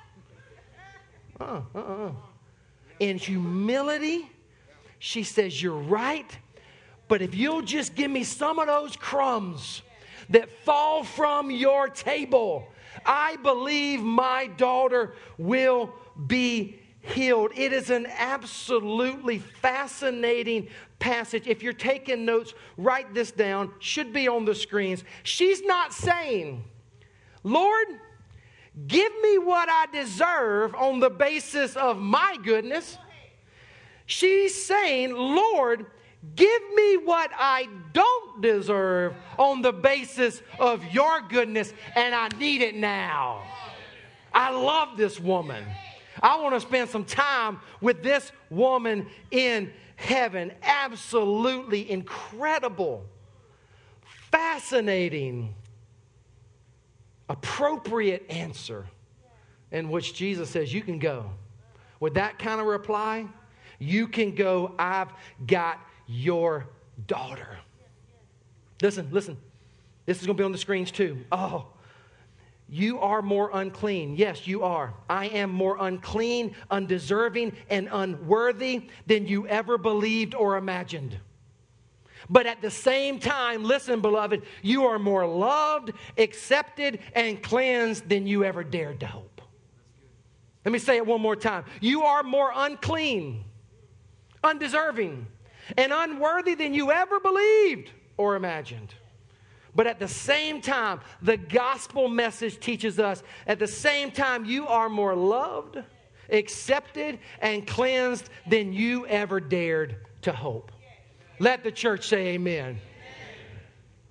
Uh, 1.40 1.60
uh, 1.74 1.78
uh. 1.78 2.10
In 3.00 3.18
humility, 3.18 4.30
she 4.98 5.22
says, 5.22 5.60
You're 5.62 5.74
right, 5.74 6.38
but 7.08 7.22
if 7.22 7.34
you'll 7.34 7.62
just 7.62 7.94
give 7.94 8.10
me 8.10 8.24
some 8.24 8.58
of 8.58 8.66
those 8.66 8.96
crumbs 8.96 9.82
that 10.30 10.50
fall 10.64 11.04
from 11.04 11.50
your 11.50 11.88
table, 11.88 12.66
I 13.04 13.36
believe 13.36 14.00
my 14.00 14.46
daughter 14.46 15.14
will 15.36 15.92
be 16.26 16.80
healed. 17.02 17.52
It 17.54 17.72
is 17.72 17.90
an 17.90 18.06
absolutely 18.06 19.38
fascinating 19.38 20.68
passage. 21.04 21.46
If 21.46 21.62
you're 21.62 21.74
taking 21.74 22.24
notes, 22.24 22.54
write 22.78 23.12
this 23.12 23.30
down. 23.30 23.70
Should 23.78 24.14
be 24.14 24.26
on 24.26 24.46
the 24.46 24.54
screens. 24.54 25.04
She's 25.22 25.60
not 25.62 25.92
saying, 25.92 26.64
Lord, 27.42 27.88
give 28.86 29.12
me 29.20 29.36
what 29.36 29.68
I 29.68 29.84
deserve 29.92 30.74
on 30.74 31.00
the 31.00 31.10
basis 31.10 31.76
of 31.76 31.98
my 32.00 32.38
goodness. 32.42 32.96
She's 34.06 34.64
saying, 34.64 35.14
Lord, 35.14 35.84
give 36.36 36.62
me 36.74 36.96
what 36.96 37.30
I 37.36 37.68
don't 37.92 38.40
deserve 38.40 39.14
on 39.38 39.60
the 39.60 39.74
basis 39.74 40.40
of 40.58 40.82
your 40.86 41.20
goodness, 41.28 41.74
and 41.94 42.14
I 42.14 42.28
need 42.38 42.62
it 42.62 42.76
now. 42.76 43.42
I 44.32 44.50
love 44.50 44.96
this 44.96 45.20
woman. 45.20 45.64
I 46.22 46.40
want 46.40 46.54
to 46.54 46.60
spend 46.60 46.88
some 46.88 47.04
time 47.04 47.60
with 47.82 48.02
this 48.02 48.32
woman 48.48 49.06
in 49.30 49.70
heaven. 49.96 50.52
Absolutely 50.62 51.90
incredible, 51.90 53.04
fascinating, 54.30 55.54
appropriate 57.28 58.26
answer 58.28 58.86
in 59.70 59.88
which 59.88 60.14
Jesus 60.14 60.50
says, 60.50 60.72
You 60.72 60.82
can 60.82 60.98
go. 60.98 61.30
With 62.00 62.14
that 62.14 62.38
kind 62.38 62.60
of 62.60 62.66
reply, 62.66 63.26
you 63.78 64.08
can 64.08 64.34
go. 64.34 64.74
I've 64.78 65.12
got 65.46 65.80
your 66.06 66.66
daughter. 67.06 67.58
Listen, 68.82 69.08
listen. 69.10 69.36
This 70.06 70.20
is 70.20 70.26
going 70.26 70.36
to 70.36 70.40
be 70.40 70.44
on 70.44 70.52
the 70.52 70.58
screens 70.58 70.90
too. 70.90 71.24
Oh, 71.32 71.68
you 72.68 72.98
are 73.00 73.22
more 73.22 73.50
unclean. 73.52 74.16
Yes, 74.16 74.46
you 74.46 74.62
are. 74.62 74.94
I 75.08 75.26
am 75.26 75.50
more 75.50 75.76
unclean, 75.78 76.54
undeserving, 76.70 77.52
and 77.68 77.88
unworthy 77.92 78.88
than 79.06 79.26
you 79.26 79.46
ever 79.46 79.76
believed 79.76 80.34
or 80.34 80.56
imagined. 80.56 81.18
But 82.30 82.46
at 82.46 82.62
the 82.62 82.70
same 82.70 83.18
time, 83.18 83.64
listen, 83.64 84.00
beloved, 84.00 84.42
you 84.62 84.86
are 84.86 84.98
more 84.98 85.26
loved, 85.26 85.92
accepted, 86.16 87.00
and 87.14 87.42
cleansed 87.42 88.08
than 88.08 88.26
you 88.26 88.44
ever 88.44 88.64
dared 88.64 89.00
to 89.00 89.06
hope. 89.06 89.42
Let 90.64 90.72
me 90.72 90.78
say 90.78 90.96
it 90.96 91.06
one 91.06 91.20
more 91.20 91.36
time. 91.36 91.64
You 91.82 92.04
are 92.04 92.22
more 92.22 92.50
unclean, 92.54 93.44
undeserving, 94.42 95.26
and 95.76 95.92
unworthy 95.92 96.54
than 96.54 96.72
you 96.72 96.90
ever 96.90 97.20
believed 97.20 97.90
or 98.16 98.36
imagined. 98.36 98.94
But 99.74 99.86
at 99.86 99.98
the 99.98 100.08
same 100.08 100.60
time, 100.60 101.00
the 101.20 101.36
gospel 101.36 102.08
message 102.08 102.60
teaches 102.60 102.98
us 102.98 103.22
at 103.46 103.58
the 103.58 103.66
same 103.66 104.10
time, 104.10 104.44
you 104.44 104.66
are 104.66 104.88
more 104.88 105.14
loved, 105.16 105.78
accepted, 106.30 107.18
and 107.40 107.66
cleansed 107.66 108.28
than 108.46 108.72
you 108.72 109.06
ever 109.06 109.40
dared 109.40 109.96
to 110.22 110.32
hope. 110.32 110.70
Let 111.38 111.64
the 111.64 111.72
church 111.72 112.08
say 112.08 112.28
amen. 112.28 112.80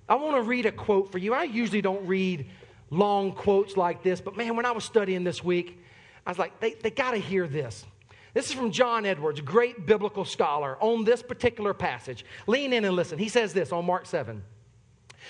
I 0.06 0.16
want 0.16 0.36
to 0.36 0.42
read 0.42 0.66
a 0.66 0.72
quote 0.72 1.10
for 1.10 1.18
you. 1.18 1.32
I 1.32 1.44
usually 1.44 1.80
don't 1.80 2.06
read 2.06 2.46
long 2.90 3.32
quotes 3.32 3.76
like 3.76 4.02
this, 4.02 4.20
but 4.20 4.36
man, 4.36 4.54
when 4.56 4.66
I 4.66 4.72
was 4.72 4.84
studying 4.84 5.24
this 5.24 5.42
week, 5.42 5.80
I 6.26 6.30
was 6.30 6.38
like, 6.38 6.60
they, 6.60 6.74
they 6.74 6.90
got 6.90 7.12
to 7.12 7.18
hear 7.18 7.46
this. 7.46 7.86
This 8.34 8.48
is 8.48 8.52
from 8.52 8.70
John 8.70 9.06
Edwards, 9.06 9.40
great 9.40 9.86
biblical 9.86 10.24
scholar, 10.24 10.76
on 10.80 11.04
this 11.04 11.22
particular 11.22 11.72
passage. 11.72 12.24
Lean 12.46 12.72
in 12.72 12.84
and 12.84 12.96
listen. 12.96 13.18
He 13.18 13.28
says 13.28 13.54
this 13.54 13.72
on 13.72 13.86
Mark 13.86 14.06
7. 14.06 14.42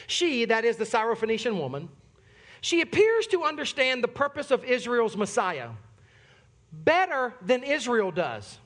She, 0.07 0.45
that 0.47 0.65
is 0.65 0.77
the 0.77 0.85
Syrophoenician 0.85 1.59
woman, 1.59 1.89
she 2.61 2.81
appears 2.81 3.27
to 3.29 3.45
understand 3.45 4.03
the 4.03 4.09
purpose 4.09 4.51
of 4.51 4.65
Israel's 4.65 5.17
Messiah 5.17 5.71
better 6.73 7.35
than 7.43 7.63
Israel 7.63 8.11
does. 8.11 8.59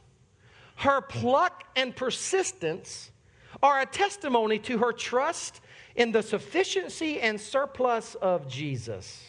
Her 0.77 1.01
pluck 1.01 1.65
and 1.75 1.95
persistence 1.95 3.11
are 3.63 3.81
a 3.81 3.87
testimony 3.87 4.59
to 4.61 4.79
her 4.79 4.93
trust 4.93 5.61
in 5.97 6.13
the 6.13 6.23
sufficiency 6.23 7.21
and 7.21 7.41
surplus 7.41 8.15
of 8.17 8.49
Jesus. 8.49 9.25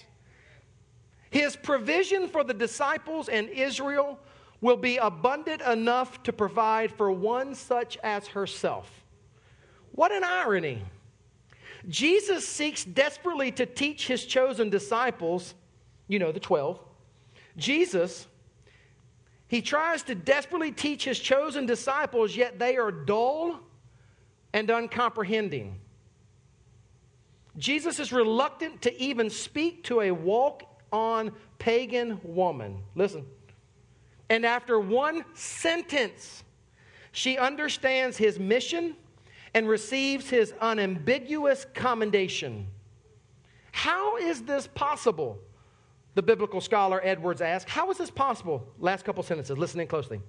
His 1.32 1.56
provision 1.56 2.28
for 2.28 2.44
the 2.44 2.54
disciples 2.54 3.30
and 3.30 3.50
Israel 3.50 4.20
will 4.62 4.78
be 4.78 4.98
abundant 4.98 5.62
enough 5.62 6.22
to 6.24 6.34
provide 6.34 6.92
for 6.92 7.12
one 7.12 7.56
such 7.56 7.98
as 8.04 8.28
herself. 8.28 9.04
What 9.94 10.12
an 10.12 10.24
irony! 10.24 10.84
Jesus 11.90 12.48
seeks 12.48 12.86
desperately 12.86 13.52
to 13.54 13.66
teach 13.66 14.08
his 14.08 14.24
chosen 14.26 14.70
disciples, 14.70 15.56
you 16.08 16.20
know, 16.20 16.32
the 16.32 16.40
12. 16.40 16.80
Jesus, 17.58 18.28
he 19.48 19.62
tries 19.62 20.04
to 20.04 20.16
desperately 20.16 20.72
teach 20.72 21.04
his 21.04 21.20
chosen 21.20 21.66
disciples, 21.66 22.36
yet 22.36 22.60
they 22.60 22.78
are 22.78 22.92
dull 22.92 23.60
and 24.54 24.70
uncomprehending. 24.70 25.80
Jesus 27.58 28.00
is 28.00 28.14
reluctant 28.14 28.84
to 28.84 29.02
even 29.02 29.30
speak 29.30 29.84
to 29.86 30.02
a 30.02 30.12
walk 30.12 30.64
on 30.92 31.32
pagan 31.58 32.20
woman. 32.24 32.84
Listen. 32.96 33.26
And 34.30 34.46
after 34.46 34.80
one 34.80 35.26
sentence, 35.34 36.44
she 37.12 37.38
understands 37.38 38.16
his 38.16 38.38
mission 38.40 38.96
and 39.54 39.68
receives 39.68 40.30
his 40.30 40.54
unambiguous 40.62 41.66
commendation. 41.74 42.68
How 43.72 44.18
is 44.18 44.44
this 44.44 44.68
possible? 44.68 45.40
The 46.16 46.24
biblical 46.24 46.62
scholar 46.62 47.00
Edwards 47.04 47.42
asks. 47.42 47.72
How 47.72 47.90
is 47.92 47.98
this 47.98 48.12
possible? 48.12 48.68
Last 48.80 49.06
couple 49.06 49.24
sentences, 49.24 49.58
listening 49.58 49.88
closely. 49.88 50.22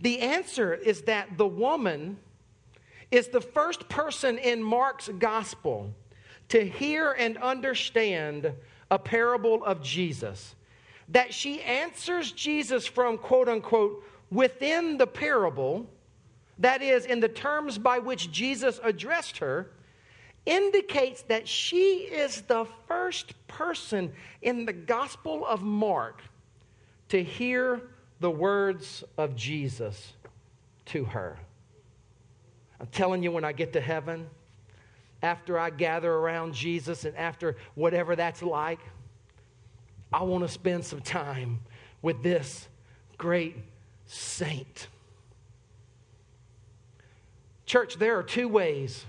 The 0.00 0.20
answer 0.20 0.74
is 0.74 1.02
that 1.02 1.36
the 1.36 1.46
woman 1.46 2.18
is 3.10 3.28
the 3.28 3.40
first 3.40 3.88
person 3.88 4.38
in 4.38 4.62
Mark's 4.62 5.08
gospel 5.18 5.94
to 6.48 6.64
hear 6.66 7.12
and 7.12 7.36
understand 7.38 8.52
a 8.90 8.98
parable 8.98 9.64
of 9.64 9.82
Jesus. 9.82 10.54
That 11.08 11.32
she 11.34 11.60
answers 11.62 12.32
Jesus 12.32 12.86
from 12.86 13.18
quote 13.18 13.48
unquote 13.48 14.04
within 14.30 14.96
the 14.96 15.06
parable 15.06 15.88
that 16.60 16.82
is, 16.82 17.06
in 17.06 17.20
the 17.20 17.28
terms 17.28 17.78
by 17.78 17.98
which 17.98 18.30
Jesus 18.30 18.80
addressed 18.82 19.38
her, 19.38 19.70
indicates 20.46 21.22
that 21.22 21.48
she 21.48 22.00
is 22.02 22.42
the 22.42 22.66
first 22.86 23.34
person 23.48 24.12
in 24.42 24.64
the 24.64 24.72
Gospel 24.72 25.44
of 25.46 25.62
Mark 25.62 26.22
to 27.08 27.22
hear 27.22 27.82
the 28.20 28.30
words 28.30 29.04
of 29.18 29.34
Jesus 29.34 30.12
to 30.86 31.04
her. 31.04 31.38
I'm 32.78 32.86
telling 32.86 33.22
you, 33.22 33.32
when 33.32 33.44
I 33.44 33.52
get 33.52 33.72
to 33.74 33.80
heaven, 33.80 34.28
after 35.22 35.58
I 35.58 35.70
gather 35.70 36.12
around 36.12 36.54
Jesus 36.54 37.04
and 37.04 37.16
after 37.16 37.56
whatever 37.74 38.16
that's 38.16 38.42
like, 38.42 38.80
I 40.12 40.22
want 40.22 40.44
to 40.44 40.48
spend 40.48 40.84
some 40.84 41.00
time 41.00 41.60
with 42.02 42.22
this 42.22 42.68
great 43.18 43.56
saint. 44.06 44.88
Church, 47.70 47.98
there 47.98 48.18
are 48.18 48.24
two 48.24 48.48
ways. 48.48 49.06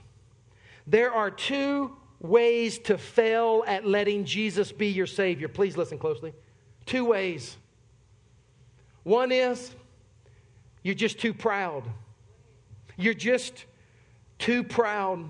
There 0.86 1.12
are 1.12 1.32
two 1.32 1.98
ways 2.20 2.78
to 2.78 2.96
fail 2.96 3.64
at 3.66 3.88
letting 3.88 4.24
Jesus 4.24 4.72
be 4.72 4.90
your 4.90 5.08
Savior. 5.08 5.48
Please 5.48 5.78
listen 5.78 5.98
closely. 5.98 6.32
Two 6.86 7.06
ways. 7.06 7.58
One 9.02 9.32
is 9.32 9.74
you're 10.84 10.94
just 10.94 11.18
too 11.18 11.34
proud. 11.34 11.86
You're 12.98 13.16
just 13.16 13.66
too 14.38 14.64
proud. 14.64 15.26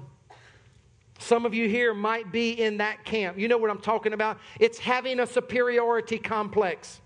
Some 1.17 1.45
of 1.45 1.53
you 1.53 1.69
here 1.69 1.93
might 1.93 2.33
be 2.33 2.61
in 2.61 2.79
that 2.79 3.05
camp. 3.05 3.39
You 3.39 3.47
know 3.47 3.57
what 3.57 3.71
I'm 3.71 3.79
talking 3.79 4.11
about? 4.11 4.39
It's 4.59 4.77
having 4.77 5.21
a 5.21 5.25
superiority 5.25 6.17
complex. 6.17 6.99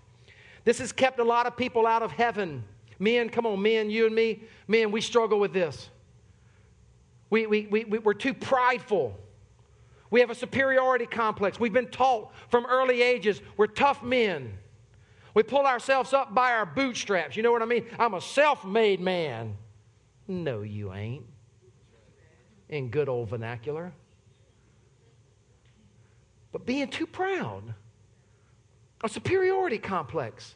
This 0.64 0.78
has 0.80 0.90
kept 0.90 1.20
a 1.20 1.24
lot 1.24 1.46
of 1.46 1.56
people 1.56 1.86
out 1.86 2.02
of 2.02 2.10
heaven. 2.10 2.64
Men, 2.98 3.28
come 3.28 3.46
on, 3.46 3.62
men, 3.62 3.90
you 3.90 4.06
and 4.06 4.14
me, 4.16 4.42
men, 4.66 4.90
we 4.90 5.00
struggle 5.00 5.38
with 5.38 5.52
this. 5.52 5.88
We, 7.30 7.46
we, 7.46 7.66
we, 7.66 7.84
we're 7.84 8.14
too 8.14 8.34
prideful. 8.34 9.18
We 10.10 10.20
have 10.20 10.30
a 10.30 10.34
superiority 10.34 11.06
complex. 11.06 11.58
We've 11.58 11.72
been 11.72 11.90
taught 11.90 12.32
from 12.48 12.66
early 12.66 13.02
ages 13.02 13.40
we're 13.56 13.66
tough 13.66 14.02
men. 14.02 14.58
We 15.34 15.42
pull 15.42 15.66
ourselves 15.66 16.12
up 16.12 16.34
by 16.34 16.52
our 16.52 16.64
bootstraps. 16.64 17.36
You 17.36 17.42
know 17.42 17.52
what 17.52 17.62
I 17.62 17.66
mean? 17.66 17.86
I'm 17.98 18.14
a 18.14 18.20
self 18.20 18.64
made 18.64 19.00
man. 19.00 19.56
No, 20.28 20.62
you 20.62 20.92
ain't. 20.92 21.26
In 22.68 22.88
good 22.88 23.08
old 23.08 23.28
vernacular. 23.28 23.92
But 26.52 26.64
being 26.64 26.88
too 26.88 27.06
proud, 27.06 27.74
a 29.04 29.08
superiority 29.08 29.78
complex, 29.78 30.54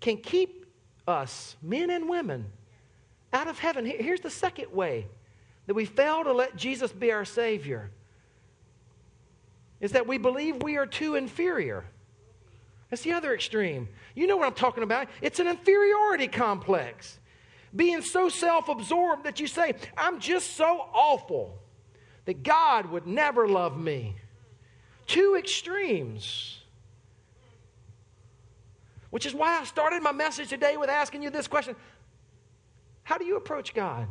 can 0.00 0.16
keep 0.18 0.66
us, 1.08 1.56
men 1.60 1.90
and 1.90 2.08
women, 2.08 2.46
out 3.32 3.48
of 3.48 3.58
heaven. 3.58 3.84
Here's 3.84 4.20
the 4.20 4.30
second 4.30 4.72
way 4.72 5.06
that 5.66 5.74
we 5.74 5.84
fail 5.84 6.24
to 6.24 6.32
let 6.32 6.56
Jesus 6.56 6.92
be 6.92 7.12
our 7.12 7.24
Savior 7.24 7.90
is 9.80 9.92
that 9.92 10.06
we 10.06 10.16
believe 10.16 10.62
we 10.62 10.76
are 10.76 10.86
too 10.86 11.16
inferior. 11.16 11.84
That's 12.88 13.02
the 13.02 13.12
other 13.12 13.34
extreme. 13.34 13.88
You 14.14 14.26
know 14.26 14.36
what 14.36 14.46
I'm 14.46 14.54
talking 14.54 14.82
about. 14.82 15.08
It's 15.20 15.40
an 15.40 15.48
inferiority 15.48 16.28
complex. 16.28 17.18
Being 17.74 18.02
so 18.02 18.28
self 18.28 18.68
absorbed 18.68 19.24
that 19.24 19.40
you 19.40 19.46
say, 19.46 19.74
I'm 19.96 20.20
just 20.20 20.56
so 20.56 20.86
awful 20.92 21.58
that 22.26 22.42
God 22.42 22.86
would 22.86 23.06
never 23.06 23.48
love 23.48 23.78
me. 23.78 24.14
Two 25.06 25.36
extremes. 25.38 26.58
Which 29.10 29.26
is 29.26 29.34
why 29.34 29.58
I 29.58 29.64
started 29.64 30.02
my 30.02 30.12
message 30.12 30.48
today 30.48 30.76
with 30.76 30.88
asking 30.88 31.22
you 31.22 31.30
this 31.30 31.48
question 31.48 31.74
How 33.02 33.18
do 33.18 33.24
you 33.24 33.36
approach 33.36 33.74
God? 33.74 34.06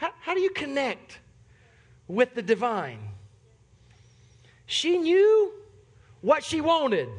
How, 0.00 0.12
how 0.20 0.32
do 0.32 0.40
you 0.40 0.48
connect 0.48 1.18
with 2.08 2.34
the 2.34 2.40
divine? 2.40 3.00
She 4.64 4.96
knew 4.96 5.52
what 6.22 6.42
she 6.42 6.62
wanted, 6.62 7.10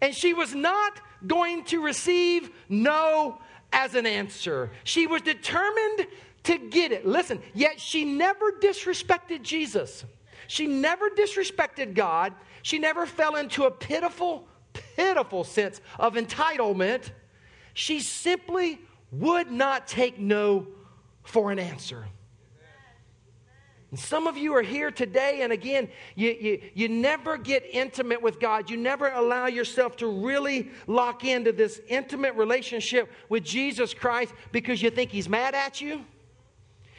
and 0.00 0.14
she 0.14 0.32
was 0.32 0.54
not 0.54 0.98
going 1.26 1.62
to 1.64 1.84
receive 1.84 2.50
no 2.70 3.38
as 3.70 3.94
an 3.94 4.06
answer. 4.06 4.70
She 4.82 5.06
was 5.06 5.20
determined 5.20 6.06
to 6.44 6.56
get 6.56 6.90
it. 6.90 7.06
Listen, 7.06 7.42
yet 7.52 7.78
she 7.78 8.06
never 8.06 8.50
disrespected 8.50 9.42
Jesus. 9.42 10.06
She 10.46 10.66
never 10.66 11.10
disrespected 11.10 11.92
God. 11.92 12.32
She 12.62 12.78
never 12.78 13.04
fell 13.04 13.36
into 13.36 13.64
a 13.64 13.70
pitiful, 13.70 14.48
pitiful 14.96 15.44
sense 15.44 15.82
of 15.98 16.14
entitlement. 16.14 17.10
She 17.74 18.00
simply 18.00 18.78
would 19.12 19.50
not 19.50 19.86
take 19.86 20.18
no 20.18 20.66
for 21.30 21.50
an 21.50 21.58
answer. 21.58 22.06
And 23.90 23.98
some 23.98 24.28
of 24.28 24.36
you 24.36 24.54
are 24.54 24.62
here 24.62 24.92
today, 24.92 25.40
and 25.42 25.52
again, 25.52 25.88
you, 26.14 26.30
you, 26.30 26.62
you 26.74 26.88
never 26.88 27.36
get 27.36 27.64
intimate 27.72 28.22
with 28.22 28.38
God. 28.38 28.70
You 28.70 28.76
never 28.76 29.08
allow 29.08 29.46
yourself 29.46 29.96
to 29.96 30.06
really 30.06 30.70
lock 30.86 31.24
into 31.24 31.50
this 31.50 31.80
intimate 31.88 32.36
relationship 32.36 33.10
with 33.28 33.42
Jesus 33.42 33.92
Christ 33.92 34.32
because 34.52 34.80
you 34.80 34.90
think 34.90 35.10
He's 35.10 35.28
mad 35.28 35.56
at 35.56 35.80
you. 35.80 36.04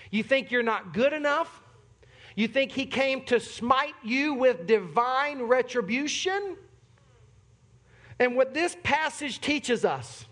You 0.10 0.22
think 0.24 0.52
you're 0.52 0.64
not 0.64 0.94
good 0.94 1.14
enough. 1.14 1.62
You 2.36 2.50
think 2.50 2.74
He 2.74 2.86
came 2.86 3.24
to 3.26 3.40
smite 3.40 3.96
you 4.04 4.34
with 4.34 4.68
divine 4.68 5.44
retribution. 5.44 6.58
And 8.20 8.36
what 8.36 8.54
this 8.54 8.76
passage 8.84 9.40
teaches 9.40 9.86
us, 9.86 10.26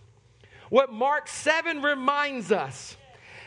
what 0.69 0.91
Mark 0.91 1.29
7 1.29 1.81
reminds 1.81 2.51
us, 2.51 2.97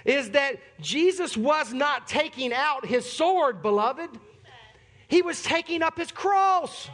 is 0.04 0.30
that 0.30 0.56
Jesus 0.80 1.36
was 1.36 1.72
not 1.72 2.06
taking 2.06 2.52
out 2.52 2.86
his 2.86 3.10
sword, 3.10 3.62
beloved. 3.62 4.10
He 5.08 5.22
was 5.22 5.42
taking 5.42 5.82
up 5.82 5.98
his 5.98 6.10
cross. 6.10 6.88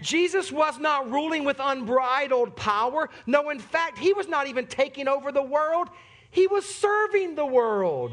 Jesus 0.00 0.52
was 0.52 0.78
not 0.78 1.10
ruling 1.10 1.44
with 1.44 1.56
unbridled 1.60 2.54
power. 2.56 3.08
No, 3.26 3.50
in 3.50 3.58
fact, 3.58 3.98
he 3.98 4.12
was 4.12 4.28
not 4.28 4.46
even 4.46 4.66
taking 4.66 5.08
over 5.08 5.32
the 5.32 5.42
world. 5.42 5.88
He 6.30 6.46
was 6.46 6.66
serving 6.66 7.34
the 7.34 7.46
world 7.46 8.12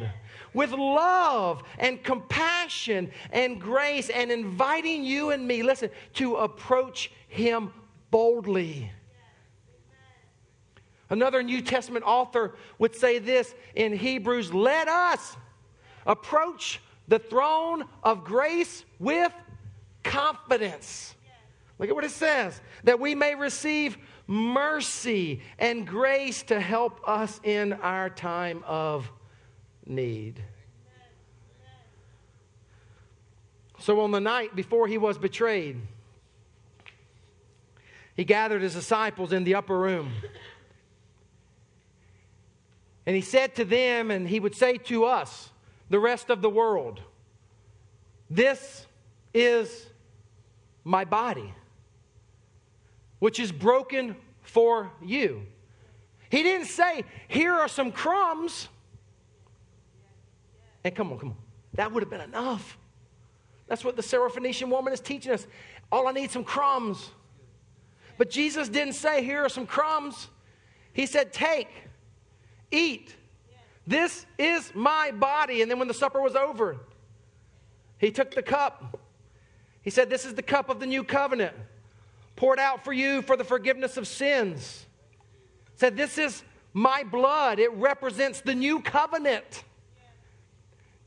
with 0.54 0.72
love 0.72 1.64
and 1.78 2.02
compassion 2.04 3.12
and 3.32 3.60
grace 3.60 4.10
and 4.10 4.32
inviting 4.32 5.04
you 5.04 5.32
and 5.32 5.46
me, 5.46 5.64
listen, 5.64 5.90
to 6.14 6.38
approach 6.38 7.12
him 7.28 7.74
boldly. 8.12 8.92
Another 11.14 11.44
New 11.44 11.62
Testament 11.62 12.04
author 12.06 12.56
would 12.80 12.96
say 12.96 13.20
this 13.20 13.54
in 13.76 13.96
Hebrews 13.96 14.52
let 14.52 14.88
us 14.88 15.38
approach 16.08 16.82
the 17.08 17.20
throne 17.20 17.84
of 18.02 18.24
grace 18.24 18.84
with 18.98 19.32
confidence. 20.04 21.14
Look 21.78 21.90
at 21.90 21.94
what 21.94 22.04
it 22.04 22.10
says 22.10 22.60
that 22.84 23.00
we 23.00 23.14
may 23.14 23.36
receive 23.36 23.96
mercy 24.26 25.42
and 25.60 25.86
grace 25.86 26.42
to 26.44 26.60
help 26.60 27.08
us 27.08 27.40
in 27.44 27.74
our 27.74 28.10
time 28.10 28.64
of 28.66 29.08
need. 29.86 30.42
So, 33.78 34.00
on 34.00 34.10
the 34.10 34.20
night 34.20 34.56
before 34.56 34.88
he 34.88 34.98
was 34.98 35.20
betrayed, 35.20 35.80
he 38.16 38.24
gathered 38.24 38.64
his 38.64 38.74
disciples 38.74 39.32
in 39.32 39.44
the 39.44 39.54
upper 39.54 39.78
room. 39.78 40.12
And 43.06 43.16
he 43.16 43.22
said 43.22 43.56
to 43.56 43.66
them, 43.66 44.12
and 44.12 44.28
he 44.28 44.40
would 44.40 44.56
say 44.56 44.78
to 44.78 45.06
us, 45.06 45.50
the 45.90 46.00
rest 46.00 46.30
of 46.30 46.42
the 46.42 46.50
world, 46.50 47.02
This 48.30 48.86
is 49.34 49.88
my 50.84 51.06
body, 51.06 51.54
which 53.20 53.40
is 53.40 53.52
broken 53.52 54.16
for 54.42 54.92
you. 55.04 55.44
He 56.30 56.44
didn't 56.44 56.68
say, 56.68 57.04
Here 57.28 57.54
are 57.54 57.68
some 57.68 57.92
crumbs. 57.92 58.70
And 60.84 60.96
come 60.96 61.12
on, 61.12 61.20
come 61.20 61.30
on. 61.30 61.38
That 61.76 61.92
would 61.92 62.04
have 62.04 62.10
been 62.10 62.22
enough. 62.22 62.78
That's 63.68 63.86
what 63.86 63.96
the 63.96 64.02
Syrophoenician 64.02 64.70
woman 64.70 64.94
is 64.94 65.00
teaching 65.00 65.32
us. 65.32 65.48
All 65.92 66.08
I 66.08 66.12
need 66.12 66.32
some 66.32 66.44
crumbs. 66.44 67.12
But 68.18 68.30
Jesus 68.30 68.70
didn't 68.70 68.94
say, 68.94 69.24
Here 69.24 69.44
are 69.44 69.50
some 69.50 69.68
crumbs. 69.68 70.30
He 70.94 71.06
said, 71.06 71.34
Take 71.34 71.70
Eat. 72.74 73.16
This 73.86 74.26
is 74.40 74.72
my 74.74 75.12
body. 75.12 75.62
And 75.62 75.70
then 75.70 75.78
when 75.78 75.88
the 75.88 75.94
supper 75.94 76.20
was 76.20 76.36
over, 76.36 76.78
he 78.00 78.12
took 78.12 78.34
the 78.34 78.42
cup. 78.42 79.00
He 79.84 79.92
said, 79.92 80.10
This 80.10 80.26
is 80.26 80.34
the 80.34 80.42
cup 80.42 80.70
of 80.70 80.80
the 80.80 80.88
new 80.88 81.04
covenant, 81.04 81.56
poured 82.36 82.60
out 82.60 82.84
for 82.84 82.92
you 82.92 83.22
for 83.22 83.38
the 83.38 83.44
forgiveness 83.44 83.96
of 83.96 84.08
sins. 84.08 84.88
Said, 85.76 85.96
This 85.96 86.18
is 86.18 86.42
my 86.74 87.04
blood. 87.04 87.60
It 87.60 87.72
represents 87.74 88.42
the 88.42 88.56
new 88.56 88.82
covenant. 88.82 89.64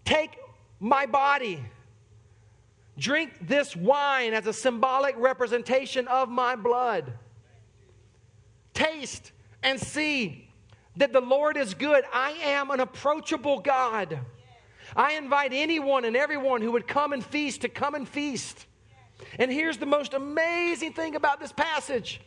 Take 0.04 0.38
my 0.78 1.06
body. 1.06 1.64
Drink 2.96 3.32
this 3.42 3.74
wine 3.74 4.34
as 4.34 4.46
a 4.46 4.52
symbolic 4.52 5.16
representation 5.18 6.06
of 6.06 6.28
my 6.28 6.54
blood. 6.54 7.12
Taste 8.72 9.32
and 9.62 9.80
see 9.80 10.45
that 10.96 11.12
the 11.12 11.20
Lord 11.20 11.56
is 11.56 11.74
good. 11.74 12.04
I 12.12 12.32
am 12.42 12.70
an 12.70 12.80
approachable 12.80 13.60
God. 13.60 14.18
I 14.94 15.14
invite 15.14 15.52
anyone 15.52 16.04
and 16.04 16.16
everyone 16.16 16.62
who 16.62 16.72
would 16.72 16.86
come 16.86 17.12
and 17.12 17.24
feast 17.24 17.62
to 17.62 17.68
come 17.68 17.94
and 17.94 18.08
feast. 18.08 18.66
And 19.38 19.50
here's 19.50 19.78
the 19.78 19.86
most 19.86 20.14
amazing 20.14 20.92
thing 20.92 21.16
about 21.16 21.40
this 21.40 21.52
passage. 21.52 22.20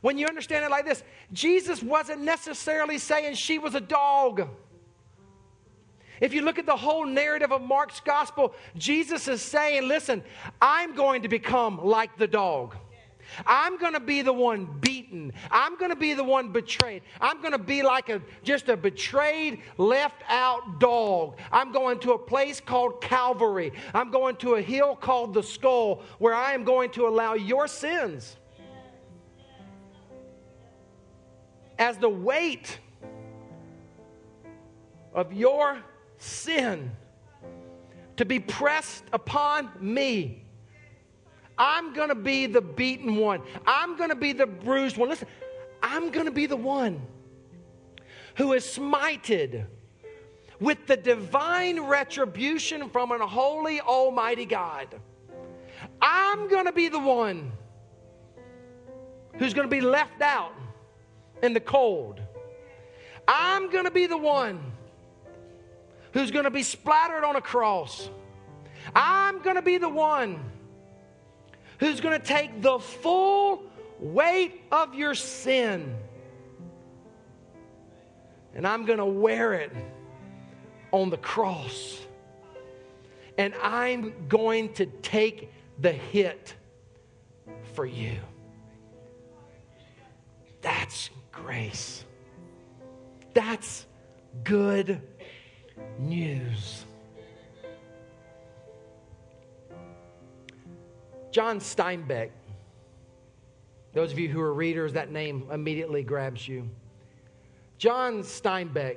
When 0.00 0.18
you 0.18 0.26
understand 0.26 0.64
it 0.64 0.70
like 0.70 0.84
this, 0.84 1.02
Jesus 1.32 1.82
wasn't 1.82 2.22
necessarily 2.22 2.98
saying 2.98 3.34
she 3.34 3.58
was 3.58 3.74
a 3.74 3.80
dog. 3.80 4.48
If 6.20 6.32
you 6.32 6.42
look 6.42 6.58
at 6.58 6.66
the 6.66 6.76
whole 6.76 7.04
narrative 7.04 7.52
of 7.52 7.62
Mark's 7.62 8.00
gospel, 8.00 8.54
Jesus 8.76 9.28
is 9.28 9.42
saying, 9.42 9.86
Listen, 9.88 10.22
I'm 10.60 10.94
going 10.94 11.22
to 11.22 11.28
become 11.28 11.84
like 11.84 12.16
the 12.16 12.26
dog. 12.26 12.76
I'm 13.46 13.78
going 13.78 13.92
to 13.92 14.00
be 14.00 14.22
the 14.22 14.32
one 14.32 14.66
beaten. 14.80 15.32
I'm 15.50 15.76
going 15.76 15.90
to 15.90 15.96
be 15.96 16.14
the 16.14 16.24
one 16.24 16.52
betrayed. 16.52 17.02
I'm 17.20 17.40
going 17.40 17.52
to 17.52 17.58
be 17.58 17.82
like 17.82 18.08
a 18.08 18.20
just 18.42 18.68
a 18.68 18.76
betrayed, 18.76 19.60
left 19.78 20.22
out 20.28 20.80
dog. 20.80 21.38
I'm 21.52 21.72
going 21.72 21.98
to 22.00 22.12
a 22.12 22.18
place 22.18 22.60
called 22.60 23.00
Calvary. 23.00 23.72
I'm 23.94 24.10
going 24.10 24.36
to 24.36 24.54
a 24.54 24.62
hill 24.62 24.96
called 24.96 25.34
the 25.34 25.42
skull 25.42 26.02
where 26.18 26.34
I 26.34 26.52
am 26.52 26.64
going 26.64 26.90
to 26.90 27.06
allow 27.06 27.34
your 27.34 27.66
sins 27.66 28.36
as 31.78 31.98
the 31.98 32.08
weight 32.08 32.78
of 35.14 35.32
your 35.32 35.78
sin 36.18 36.90
to 38.16 38.24
be 38.24 38.38
pressed 38.38 39.04
upon 39.12 39.70
me 39.80 40.45
I'm 41.58 41.92
going 41.94 42.08
to 42.10 42.14
be 42.14 42.46
the 42.46 42.60
beaten 42.60 43.16
one. 43.16 43.42
I'm 43.66 43.96
going 43.96 44.10
to 44.10 44.16
be 44.16 44.32
the 44.32 44.46
bruised 44.46 44.96
one. 44.96 45.08
Listen, 45.08 45.28
I'm 45.82 46.10
going 46.10 46.26
to 46.26 46.32
be 46.32 46.46
the 46.46 46.56
one 46.56 47.00
who 48.36 48.52
is 48.52 48.64
smited 48.64 49.64
with 50.60 50.86
the 50.86 50.96
divine 50.96 51.80
retribution 51.80 52.88
from 52.90 53.12
an 53.12 53.20
holy, 53.20 53.80
almighty 53.80 54.46
God. 54.46 54.88
I'm 56.00 56.48
going 56.48 56.66
to 56.66 56.72
be 56.72 56.88
the 56.88 56.98
one 56.98 57.52
who's 59.34 59.54
going 59.54 59.68
to 59.68 59.74
be 59.74 59.80
left 59.80 60.20
out 60.22 60.54
in 61.42 61.52
the 61.52 61.60
cold. 61.60 62.20
I'm 63.28 63.70
going 63.70 63.84
to 63.84 63.90
be 63.90 64.06
the 64.06 64.16
one 64.16 64.60
who's 66.12 66.30
going 66.30 66.44
to 66.44 66.50
be 66.50 66.62
splattered 66.62 67.24
on 67.24 67.36
a 67.36 67.40
cross. 67.40 68.08
I'm 68.94 69.42
going 69.42 69.56
to 69.56 69.62
be 69.62 69.78
the 69.78 69.88
one 69.88 70.40
who's 71.78 72.00
going 72.00 72.18
to 72.18 72.26
take 72.26 72.62
the 72.62 72.78
full 72.78 73.62
weight 73.98 74.62
of 74.72 74.94
your 74.94 75.14
sin. 75.14 75.96
And 78.54 78.66
I'm 78.66 78.86
going 78.86 78.98
to 78.98 79.04
wear 79.04 79.54
it 79.54 79.72
on 80.92 81.10
the 81.10 81.18
cross. 81.18 82.00
And 83.36 83.54
I'm 83.62 84.28
going 84.28 84.72
to 84.74 84.86
take 84.86 85.52
the 85.78 85.92
hit 85.92 86.54
for 87.74 87.84
you. 87.84 88.16
That's 90.62 91.10
grace. 91.32 92.04
That's 93.34 93.86
good 94.42 95.02
news. 95.98 96.85
John 101.36 101.60
Steinbeck 101.60 102.30
Those 103.92 104.10
of 104.10 104.18
you 104.18 104.30
who 104.30 104.40
are 104.40 104.54
readers, 104.54 104.94
that 104.94 105.12
name 105.12 105.46
immediately 105.52 106.02
grabs 106.02 106.48
you. 106.48 106.66
John 107.76 108.22
Steinbeck 108.22 108.96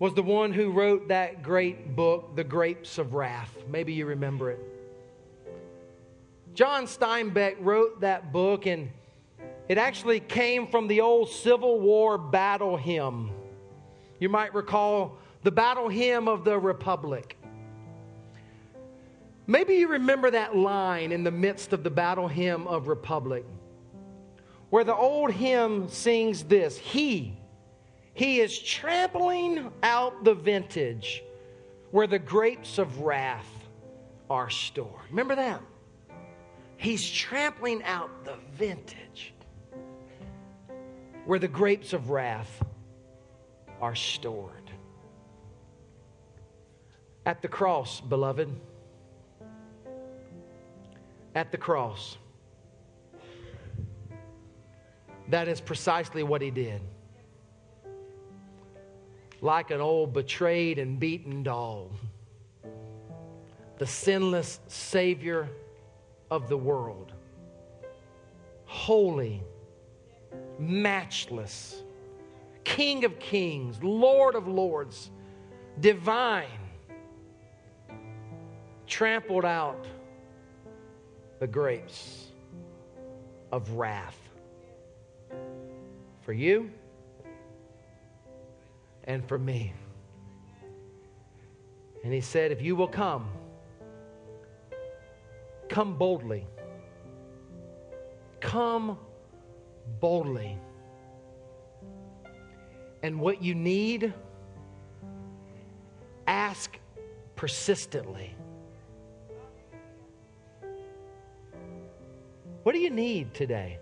was 0.00 0.14
the 0.14 0.22
one 0.24 0.52
who 0.52 0.72
wrote 0.72 1.06
that 1.06 1.44
great 1.44 1.94
book, 1.94 2.34
The 2.34 2.42
Grapes 2.42 2.98
of 2.98 3.14
Wrath. 3.14 3.56
Maybe 3.68 3.92
you 3.92 4.06
remember 4.06 4.50
it. 4.50 4.58
John 6.54 6.86
Steinbeck 6.86 7.54
wrote 7.60 8.00
that 8.00 8.32
book, 8.32 8.66
and 8.66 8.90
it 9.68 9.78
actually 9.78 10.18
came 10.18 10.66
from 10.66 10.88
the 10.88 11.02
old 11.02 11.30
Civil 11.30 11.78
War 11.78 12.18
battle 12.18 12.76
hymn. 12.76 13.30
You 14.18 14.28
might 14.28 14.52
recall 14.54 15.18
the 15.44 15.52
battle 15.52 15.88
hymn 15.88 16.26
of 16.26 16.42
the 16.42 16.58
Republic. 16.58 17.36
Maybe 19.50 19.76
you 19.76 19.88
remember 19.88 20.30
that 20.30 20.54
line 20.54 21.10
in 21.10 21.24
the 21.24 21.30
midst 21.30 21.72
of 21.72 21.82
the 21.82 21.88
battle 21.88 22.28
hymn 22.28 22.66
of 22.68 22.86
Republic, 22.86 23.46
where 24.68 24.84
the 24.84 24.94
old 24.94 25.32
hymn 25.32 25.88
sings 25.88 26.44
this 26.44 26.76
He, 26.76 27.34
He 28.12 28.40
is 28.40 28.58
trampling 28.58 29.72
out 29.82 30.22
the 30.22 30.34
vintage 30.34 31.24
where 31.90 32.06
the 32.06 32.18
grapes 32.18 32.76
of 32.76 33.00
wrath 33.00 33.48
are 34.28 34.50
stored. 34.50 35.08
Remember 35.08 35.34
that? 35.34 35.62
He's 36.76 37.10
trampling 37.10 37.82
out 37.84 38.26
the 38.26 38.36
vintage 38.52 39.32
where 41.24 41.38
the 41.38 41.48
grapes 41.48 41.94
of 41.94 42.10
wrath 42.10 42.62
are 43.80 43.94
stored. 43.94 44.70
At 47.24 47.40
the 47.40 47.48
cross, 47.48 48.02
beloved, 48.02 48.54
at 51.38 51.52
the 51.52 51.56
cross, 51.56 52.18
that 55.28 55.46
is 55.46 55.60
precisely 55.60 56.24
what 56.24 56.42
he 56.42 56.50
did. 56.50 56.82
Like 59.40 59.70
an 59.70 59.80
old 59.80 60.12
betrayed 60.12 60.80
and 60.80 60.98
beaten 60.98 61.44
dog, 61.44 61.92
the 63.78 63.86
sinless 63.86 64.58
Savior 64.66 65.48
of 66.28 66.48
the 66.48 66.56
world. 66.56 67.12
Holy, 68.64 69.40
matchless, 70.58 71.84
King 72.64 73.04
of 73.04 73.18
kings, 73.20 73.80
Lord 73.80 74.34
of 74.34 74.48
lords, 74.48 75.10
divine, 75.80 76.48
trampled 78.88 79.44
out 79.44 79.86
the 81.38 81.46
grapes 81.46 82.26
of 83.52 83.70
wrath 83.72 84.18
for 86.22 86.32
you 86.32 86.70
and 89.04 89.26
for 89.26 89.38
me. 89.38 89.72
And 92.04 92.12
he 92.12 92.20
said, 92.20 92.52
If 92.52 92.62
you 92.62 92.76
will 92.76 92.88
come, 92.88 93.28
Come 95.68 95.96
boldly. 95.96 96.46
Come 98.40 98.98
boldly. 100.00 100.58
And 103.02 103.20
what 103.20 103.42
you 103.42 103.54
need, 103.54 104.12
ask 106.26 106.78
persistently. 107.36 108.34
What 112.68 112.74
do 112.74 112.80
you 112.80 112.90
need 112.90 113.32
today? 113.32 113.78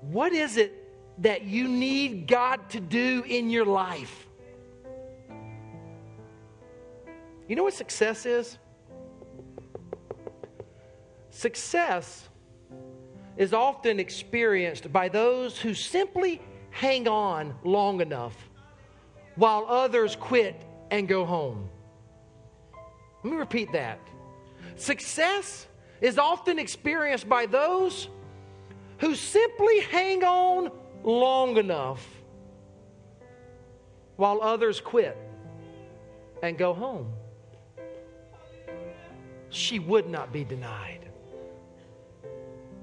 What 0.00 0.32
is 0.32 0.56
it 0.56 0.72
that 1.18 1.42
you 1.42 1.68
need 1.68 2.26
God 2.26 2.70
to 2.70 2.80
do 2.80 3.22
in 3.26 3.50
your 3.50 3.66
life? 3.66 4.26
You 7.46 7.54
know 7.54 7.64
what 7.64 7.74
success 7.74 8.24
is? 8.24 8.56
Success 11.28 12.30
is 13.36 13.52
often 13.52 14.00
experienced 14.00 14.90
by 14.90 15.10
those 15.10 15.58
who 15.58 15.74
simply 15.74 16.40
hang 16.70 17.06
on 17.06 17.54
long 17.62 18.00
enough 18.00 18.48
while 19.34 19.66
others 19.68 20.16
quit 20.16 20.58
and 20.90 21.06
go 21.06 21.26
home. 21.26 21.68
Let 23.22 23.30
me 23.32 23.36
repeat 23.36 23.70
that. 23.72 24.00
Success 24.76 25.66
is 26.00 26.18
often 26.18 26.58
experienced 26.58 27.28
by 27.28 27.46
those 27.46 28.08
who 28.98 29.14
simply 29.14 29.80
hang 29.80 30.24
on 30.24 30.70
long 31.02 31.56
enough 31.56 32.06
while 34.16 34.40
others 34.42 34.80
quit 34.80 35.16
and 36.42 36.56
go 36.56 36.72
home 36.72 37.12
she 39.56 39.78
would 39.78 40.08
not 40.08 40.32
be 40.32 40.44
denied. 40.44 41.08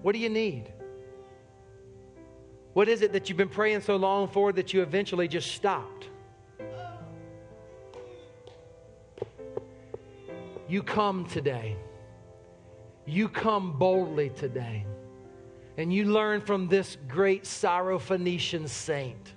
What 0.02 0.14
do 0.14 0.20
you 0.20 0.30
need? 0.30 0.74
What 2.74 2.90
is 2.90 3.02
it 3.02 3.14
that 3.14 3.30
you've 3.30 3.38
been 3.38 3.50
praying 3.50 3.82
so 3.82 3.96
long 3.96 4.28
for 4.28 4.52
that 4.54 4.74
you 4.74 4.82
eventually 4.82 5.28
just 5.28 5.52
stopped? 5.52 6.10
You 10.74 10.82
come 10.82 11.26
today. 11.26 11.76
You 13.06 13.30
come 13.30 13.78
boldly 13.78 14.30
today. 14.30 14.88
And 15.78 15.94
you 15.94 16.06
learn 16.06 16.42
from 16.42 16.68
this 16.68 16.98
great 17.08 17.44
Syrophoenician 17.44 18.68
saint 18.68 19.36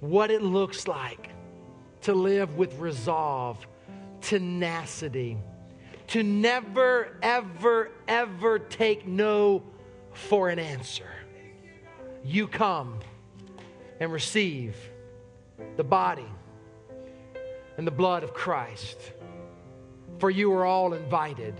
what 0.00 0.30
it 0.30 0.42
looks 0.42 0.86
like 0.86 1.30
to 2.02 2.12
live 2.12 2.58
with 2.58 2.78
resolve, 2.78 3.66
tenacity, 4.20 5.38
to 6.08 6.22
never, 6.22 7.16
ever, 7.22 7.90
ever 8.06 8.58
take 8.58 9.06
no 9.06 9.62
for 10.12 10.50
an 10.50 10.58
answer. 10.58 11.08
You 12.22 12.46
come 12.46 13.00
and 14.00 14.12
receive 14.12 14.76
the 15.78 15.84
body 15.84 16.30
and 17.78 17.86
the 17.86 17.90
blood 17.90 18.22
of 18.22 18.34
Christ. 18.34 18.98
For 20.18 20.30
you 20.30 20.52
are 20.52 20.64
all 20.64 20.94
invited. 20.94 21.54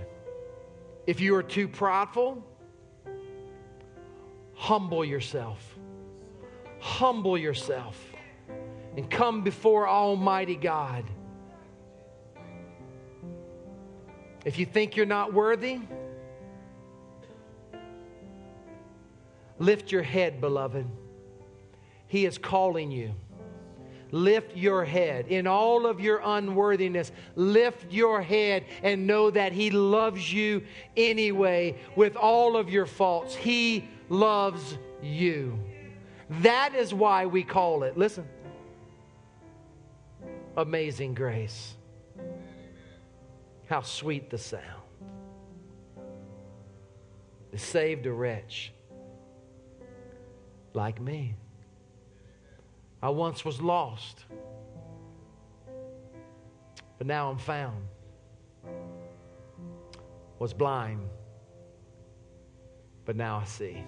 If 1.07 1.21
you 1.21 1.35
are 1.37 1.43
too 1.43 1.69
prideful, 1.69 2.43
humble 4.55 5.05
yourself. 5.05 5.79
Humble 6.81 7.39
yourself 7.39 7.99
and 8.97 9.11
come 9.11 9.43
before 9.43 9.89
Almighty 9.89 10.55
God 10.55 11.05
If 14.45 14.59
you 14.59 14.67
think 14.67 14.95
you're 14.95 15.07
not 15.07 15.33
worthy, 15.33 15.81
lift 19.59 19.91
your 19.91 20.03
head, 20.03 20.41
beloved. 20.41 20.87
He 22.09 22.27
is 22.27 22.37
calling 22.37 22.91
you. 22.91 23.15
Lift 24.15 24.57
your 24.57 24.85
head. 24.85 25.27
In 25.27 25.49
all 25.49 25.87
of 25.87 25.99
your 25.99 26.21
unworthiness, 26.25 27.11
lift 27.35 27.93
your 27.93 28.23
head 28.23 28.65
and 28.85 29.09
know 29.09 29.29
that 29.29 29.51
He 29.51 29.71
loves 29.71 30.33
you 30.33 30.62
anyway 30.97 31.77
with 31.97 32.15
all 32.15 32.57
of 32.57 32.71
your 32.71 32.87
faults. 32.87 33.35
He 33.35 33.89
loves 34.09 34.79
you. 35.03 35.59
That 36.31 36.77
is 36.77 36.95
why 36.95 37.27
we 37.27 37.43
call 37.43 37.83
it, 37.83 37.99
listen, 37.99 38.29
amazing 40.57 41.15
grace. 41.15 41.75
How 43.67 43.83
sweet 43.83 44.31
the 44.31 44.39
sound. 44.39 44.62
It 47.51 47.59
saved 47.59 48.07
a 48.07 48.12
wretch 48.12 48.73
like 50.73 51.01
me. 51.01 51.35
I 53.05 53.11
once 53.11 53.45
was 53.45 53.61
lost, 53.61 54.25
but 56.97 57.07
now 57.07 57.31
I'm 57.31 57.37
found. 57.37 57.85
Was 60.39 60.55
blind, 60.55 61.07
but 63.05 63.15
now 63.15 63.37
I 63.37 63.45
see. 63.45 63.85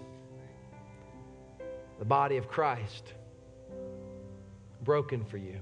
The 1.99 2.05
body 2.05 2.37
of 2.37 2.47
Christ 2.47 3.15
broken 4.85 5.25
for 5.25 5.39
you. 5.39 5.61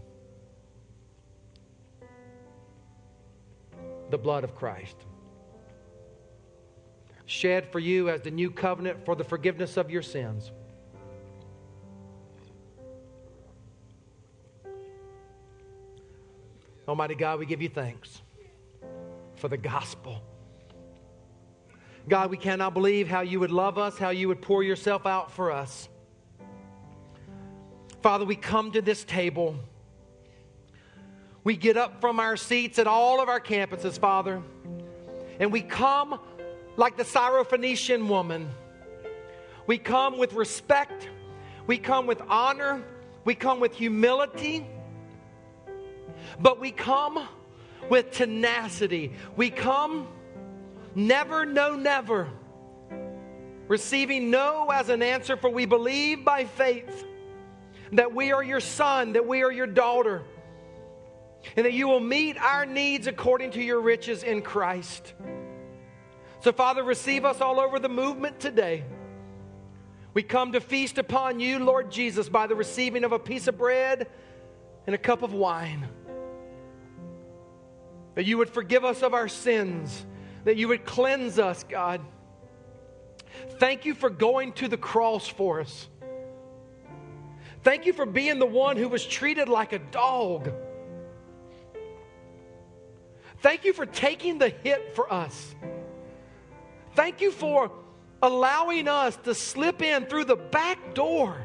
the 4.10 4.18
blood 4.18 4.44
of 4.44 4.54
Christ. 4.54 4.96
Shed 7.26 7.66
for 7.72 7.80
you 7.80 8.08
as 8.10 8.20
the 8.20 8.30
new 8.30 8.50
covenant 8.50 9.04
for 9.04 9.16
the 9.16 9.24
forgiveness 9.24 9.76
of 9.76 9.90
your 9.90 10.02
sins. 10.02 10.52
Almighty 16.86 17.14
God, 17.14 17.38
we 17.38 17.46
give 17.46 17.62
you 17.62 17.68
thanks 17.68 18.20
for 19.36 19.48
the 19.48 19.56
gospel. 19.56 20.22
God, 22.06 22.30
we 22.30 22.36
cannot 22.36 22.74
believe 22.74 23.08
how 23.08 23.22
you 23.22 23.40
would 23.40 23.50
love 23.50 23.78
us, 23.78 23.96
how 23.96 24.10
you 24.10 24.28
would 24.28 24.42
pour 24.42 24.62
yourself 24.62 25.06
out 25.06 25.32
for 25.32 25.50
us. 25.50 25.88
Father, 28.02 28.26
we 28.26 28.36
come 28.36 28.72
to 28.72 28.82
this 28.82 29.02
table. 29.04 29.56
We 31.42 31.56
get 31.56 31.78
up 31.78 32.02
from 32.02 32.20
our 32.20 32.36
seats 32.36 32.78
at 32.78 32.86
all 32.86 33.22
of 33.22 33.30
our 33.30 33.40
campuses, 33.40 33.98
Father, 33.98 34.42
and 35.40 35.50
we 35.50 35.62
come 35.62 36.20
like 36.76 36.98
the 36.98 37.04
Syrophoenician 37.04 38.08
woman. 38.08 38.50
We 39.66 39.78
come 39.78 40.18
with 40.18 40.34
respect, 40.34 41.08
we 41.66 41.78
come 41.78 42.06
with 42.06 42.20
honor, 42.28 42.82
we 43.24 43.34
come 43.34 43.60
with 43.60 43.74
humility, 43.74 44.66
but 46.40 46.60
we 46.60 46.70
come 46.70 47.28
with 47.88 48.12
tenacity. 48.12 49.12
We 49.36 49.50
come 49.50 50.08
never, 50.94 51.44
no, 51.44 51.76
never, 51.76 52.28
receiving 53.68 54.30
no 54.30 54.70
as 54.72 54.88
an 54.88 55.02
answer, 55.02 55.36
for 55.36 55.50
we 55.50 55.66
believe 55.66 56.24
by 56.24 56.44
faith 56.44 57.04
that 57.92 58.14
we 58.14 58.32
are 58.32 58.42
your 58.42 58.60
son, 58.60 59.12
that 59.12 59.26
we 59.26 59.42
are 59.42 59.52
your 59.52 59.66
daughter, 59.66 60.22
and 61.56 61.66
that 61.66 61.72
you 61.72 61.88
will 61.88 62.00
meet 62.00 62.38
our 62.38 62.66
needs 62.66 63.06
according 63.06 63.52
to 63.52 63.62
your 63.62 63.80
riches 63.80 64.22
in 64.22 64.42
Christ. 64.42 65.12
So, 66.40 66.52
Father, 66.52 66.82
receive 66.82 67.24
us 67.24 67.40
all 67.40 67.60
over 67.60 67.78
the 67.78 67.88
movement 67.88 68.40
today. 68.40 68.84
We 70.12 70.22
come 70.22 70.52
to 70.52 70.60
feast 70.60 70.98
upon 70.98 71.40
you, 71.40 71.58
Lord 71.58 71.90
Jesus, 71.90 72.28
by 72.28 72.46
the 72.46 72.54
receiving 72.54 73.02
of 73.02 73.12
a 73.12 73.18
piece 73.18 73.48
of 73.48 73.58
bread 73.58 74.08
and 74.86 74.94
a 74.94 74.98
cup 74.98 75.22
of 75.22 75.32
wine. 75.32 75.88
That 78.14 78.24
you 78.24 78.38
would 78.38 78.50
forgive 78.50 78.84
us 78.84 79.02
of 79.02 79.14
our 79.14 79.28
sins, 79.28 80.06
that 80.44 80.56
you 80.56 80.68
would 80.68 80.84
cleanse 80.84 81.38
us, 81.38 81.64
God. 81.68 82.00
Thank 83.58 83.84
you 83.84 83.94
for 83.94 84.10
going 84.10 84.52
to 84.54 84.68
the 84.68 84.76
cross 84.76 85.26
for 85.26 85.60
us. 85.60 85.88
Thank 87.62 87.86
you 87.86 87.92
for 87.92 88.06
being 88.06 88.38
the 88.38 88.46
one 88.46 88.76
who 88.76 88.88
was 88.88 89.04
treated 89.04 89.48
like 89.48 89.72
a 89.72 89.78
dog. 89.78 90.52
Thank 93.38 93.64
you 93.64 93.72
for 93.72 93.86
taking 93.86 94.38
the 94.38 94.50
hit 94.50 94.94
for 94.94 95.12
us. 95.12 95.54
Thank 96.94 97.20
you 97.20 97.30
for 97.30 97.72
allowing 98.22 98.88
us 98.88 99.16
to 99.24 99.34
slip 99.34 99.82
in 99.82 100.06
through 100.06 100.24
the 100.24 100.36
back 100.36 100.94
door 100.94 101.36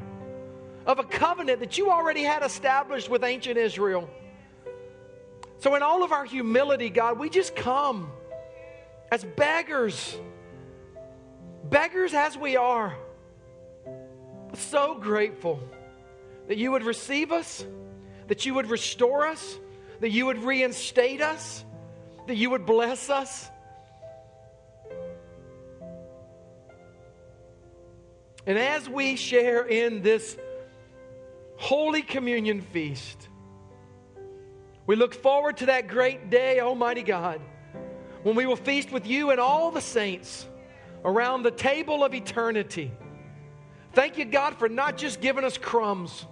of 0.85 0.99
a 0.99 1.03
covenant 1.03 1.59
that 1.59 1.77
you 1.77 1.89
already 1.89 2.23
had 2.23 2.43
established 2.43 3.09
with 3.09 3.23
ancient 3.23 3.57
Israel. 3.57 4.09
So, 5.59 5.75
in 5.75 5.83
all 5.83 6.03
of 6.03 6.13
our 6.13 6.23
humility, 6.23 6.89
God, 6.89 7.19
we 7.19 7.29
just 7.29 7.55
come 7.55 8.11
as 9.11 9.23
beggars, 9.23 10.17
beggars 11.65 12.13
as 12.13 12.37
we 12.37 12.55
are, 12.55 12.95
so 14.53 14.95
grateful 14.95 15.59
that 16.47 16.57
you 16.57 16.71
would 16.71 16.83
receive 16.83 17.31
us, 17.31 17.65
that 18.27 18.45
you 18.45 18.53
would 18.53 18.67
restore 18.69 19.27
us, 19.27 19.59
that 19.99 20.11
you 20.11 20.25
would 20.27 20.43
reinstate 20.43 21.21
us, 21.21 21.65
that 22.27 22.35
you 22.35 22.49
would 22.49 22.65
bless 22.65 23.09
us. 23.09 23.49
And 28.45 28.57
as 28.57 28.87
we 28.87 29.17
share 29.17 29.65
in 29.67 30.01
this 30.01 30.37
Holy 31.57 32.01
Communion 32.01 32.61
feast, 32.61 33.28
we 34.89 34.95
look 34.95 35.13
forward 35.13 35.57
to 35.57 35.67
that 35.67 35.87
great 35.87 36.31
day, 36.31 36.59
Almighty 36.59 37.03
God, 37.03 37.39
when 38.23 38.35
we 38.35 38.47
will 38.47 38.55
feast 38.55 38.91
with 38.91 39.05
you 39.05 39.29
and 39.29 39.39
all 39.39 39.69
the 39.69 39.79
saints 39.79 40.47
around 41.05 41.43
the 41.43 41.51
table 41.51 42.03
of 42.03 42.15
eternity. 42.15 42.91
Thank 43.93 44.17
you, 44.17 44.25
God, 44.25 44.57
for 44.57 44.67
not 44.67 44.97
just 44.97 45.21
giving 45.21 45.43
us 45.43 45.59
crumbs. 45.59 46.25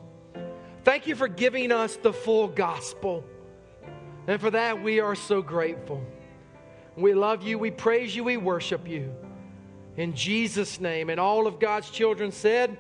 Thank 0.84 1.06
you 1.06 1.14
for 1.14 1.28
giving 1.28 1.72
us 1.72 1.98
the 1.98 2.12
full 2.12 2.48
gospel. 2.48 3.24
And 4.26 4.42
for 4.42 4.50
that, 4.50 4.82
we 4.82 5.02
are 5.02 5.14
so 5.14 5.44
grateful. 5.44 6.04
We 6.96 7.14
love 7.14 7.44
you, 7.44 7.60
we 7.60 7.70
praise 7.70 8.16
you, 8.16 8.24
we 8.24 8.38
worship 8.38 8.88
you. 8.88 9.14
In 9.98 10.16
Jesus' 10.16 10.82
name. 10.82 11.12
And 11.12 11.20
all 11.20 11.46
of 11.46 11.60
God's 11.60 11.92
children 11.92 12.32
said, 12.32 12.76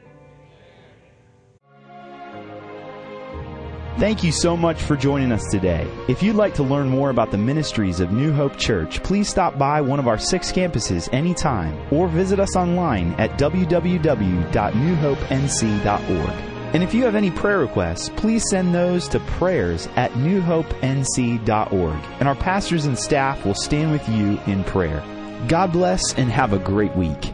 Thank 3.97 4.23
you 4.23 4.31
so 4.31 4.55
much 4.55 4.83
for 4.83 4.95
joining 4.95 5.31
us 5.31 5.43
today. 5.49 5.89
If 6.07 6.21
you'd 6.21 6.35
like 6.35 6.53
to 6.55 6.61
learn 6.61 6.87
more 6.87 7.09
about 7.09 7.31
the 7.31 7.37
ministries 7.39 7.99
of 7.99 8.11
New 8.11 8.31
Hope 8.31 8.55
Church, 8.55 9.01
please 9.01 9.27
stop 9.27 9.57
by 9.57 9.81
one 9.81 9.97
of 9.97 10.07
our 10.07 10.19
six 10.19 10.51
campuses 10.51 11.09
anytime 11.11 11.75
or 11.91 12.07
visit 12.07 12.39
us 12.39 12.55
online 12.55 13.13
at 13.13 13.39
www.newhopenc.org. 13.39 16.29
And 16.75 16.83
if 16.83 16.93
you 16.93 17.05
have 17.05 17.15
any 17.15 17.31
prayer 17.31 17.57
requests, 17.57 18.09
please 18.09 18.43
send 18.51 18.75
those 18.75 19.07
to 19.07 19.19
prayers 19.19 19.87
at 19.95 20.11
newhopenc.org. 20.11 22.03
And 22.19 22.27
our 22.27 22.35
pastors 22.35 22.85
and 22.85 22.99
staff 22.99 23.43
will 23.47 23.55
stand 23.55 23.91
with 23.91 24.07
you 24.09 24.39
in 24.45 24.63
prayer. 24.65 25.03
God 25.47 25.71
bless 25.71 26.13
and 26.13 26.29
have 26.29 26.53
a 26.53 26.59
great 26.59 26.95
week. 26.95 27.33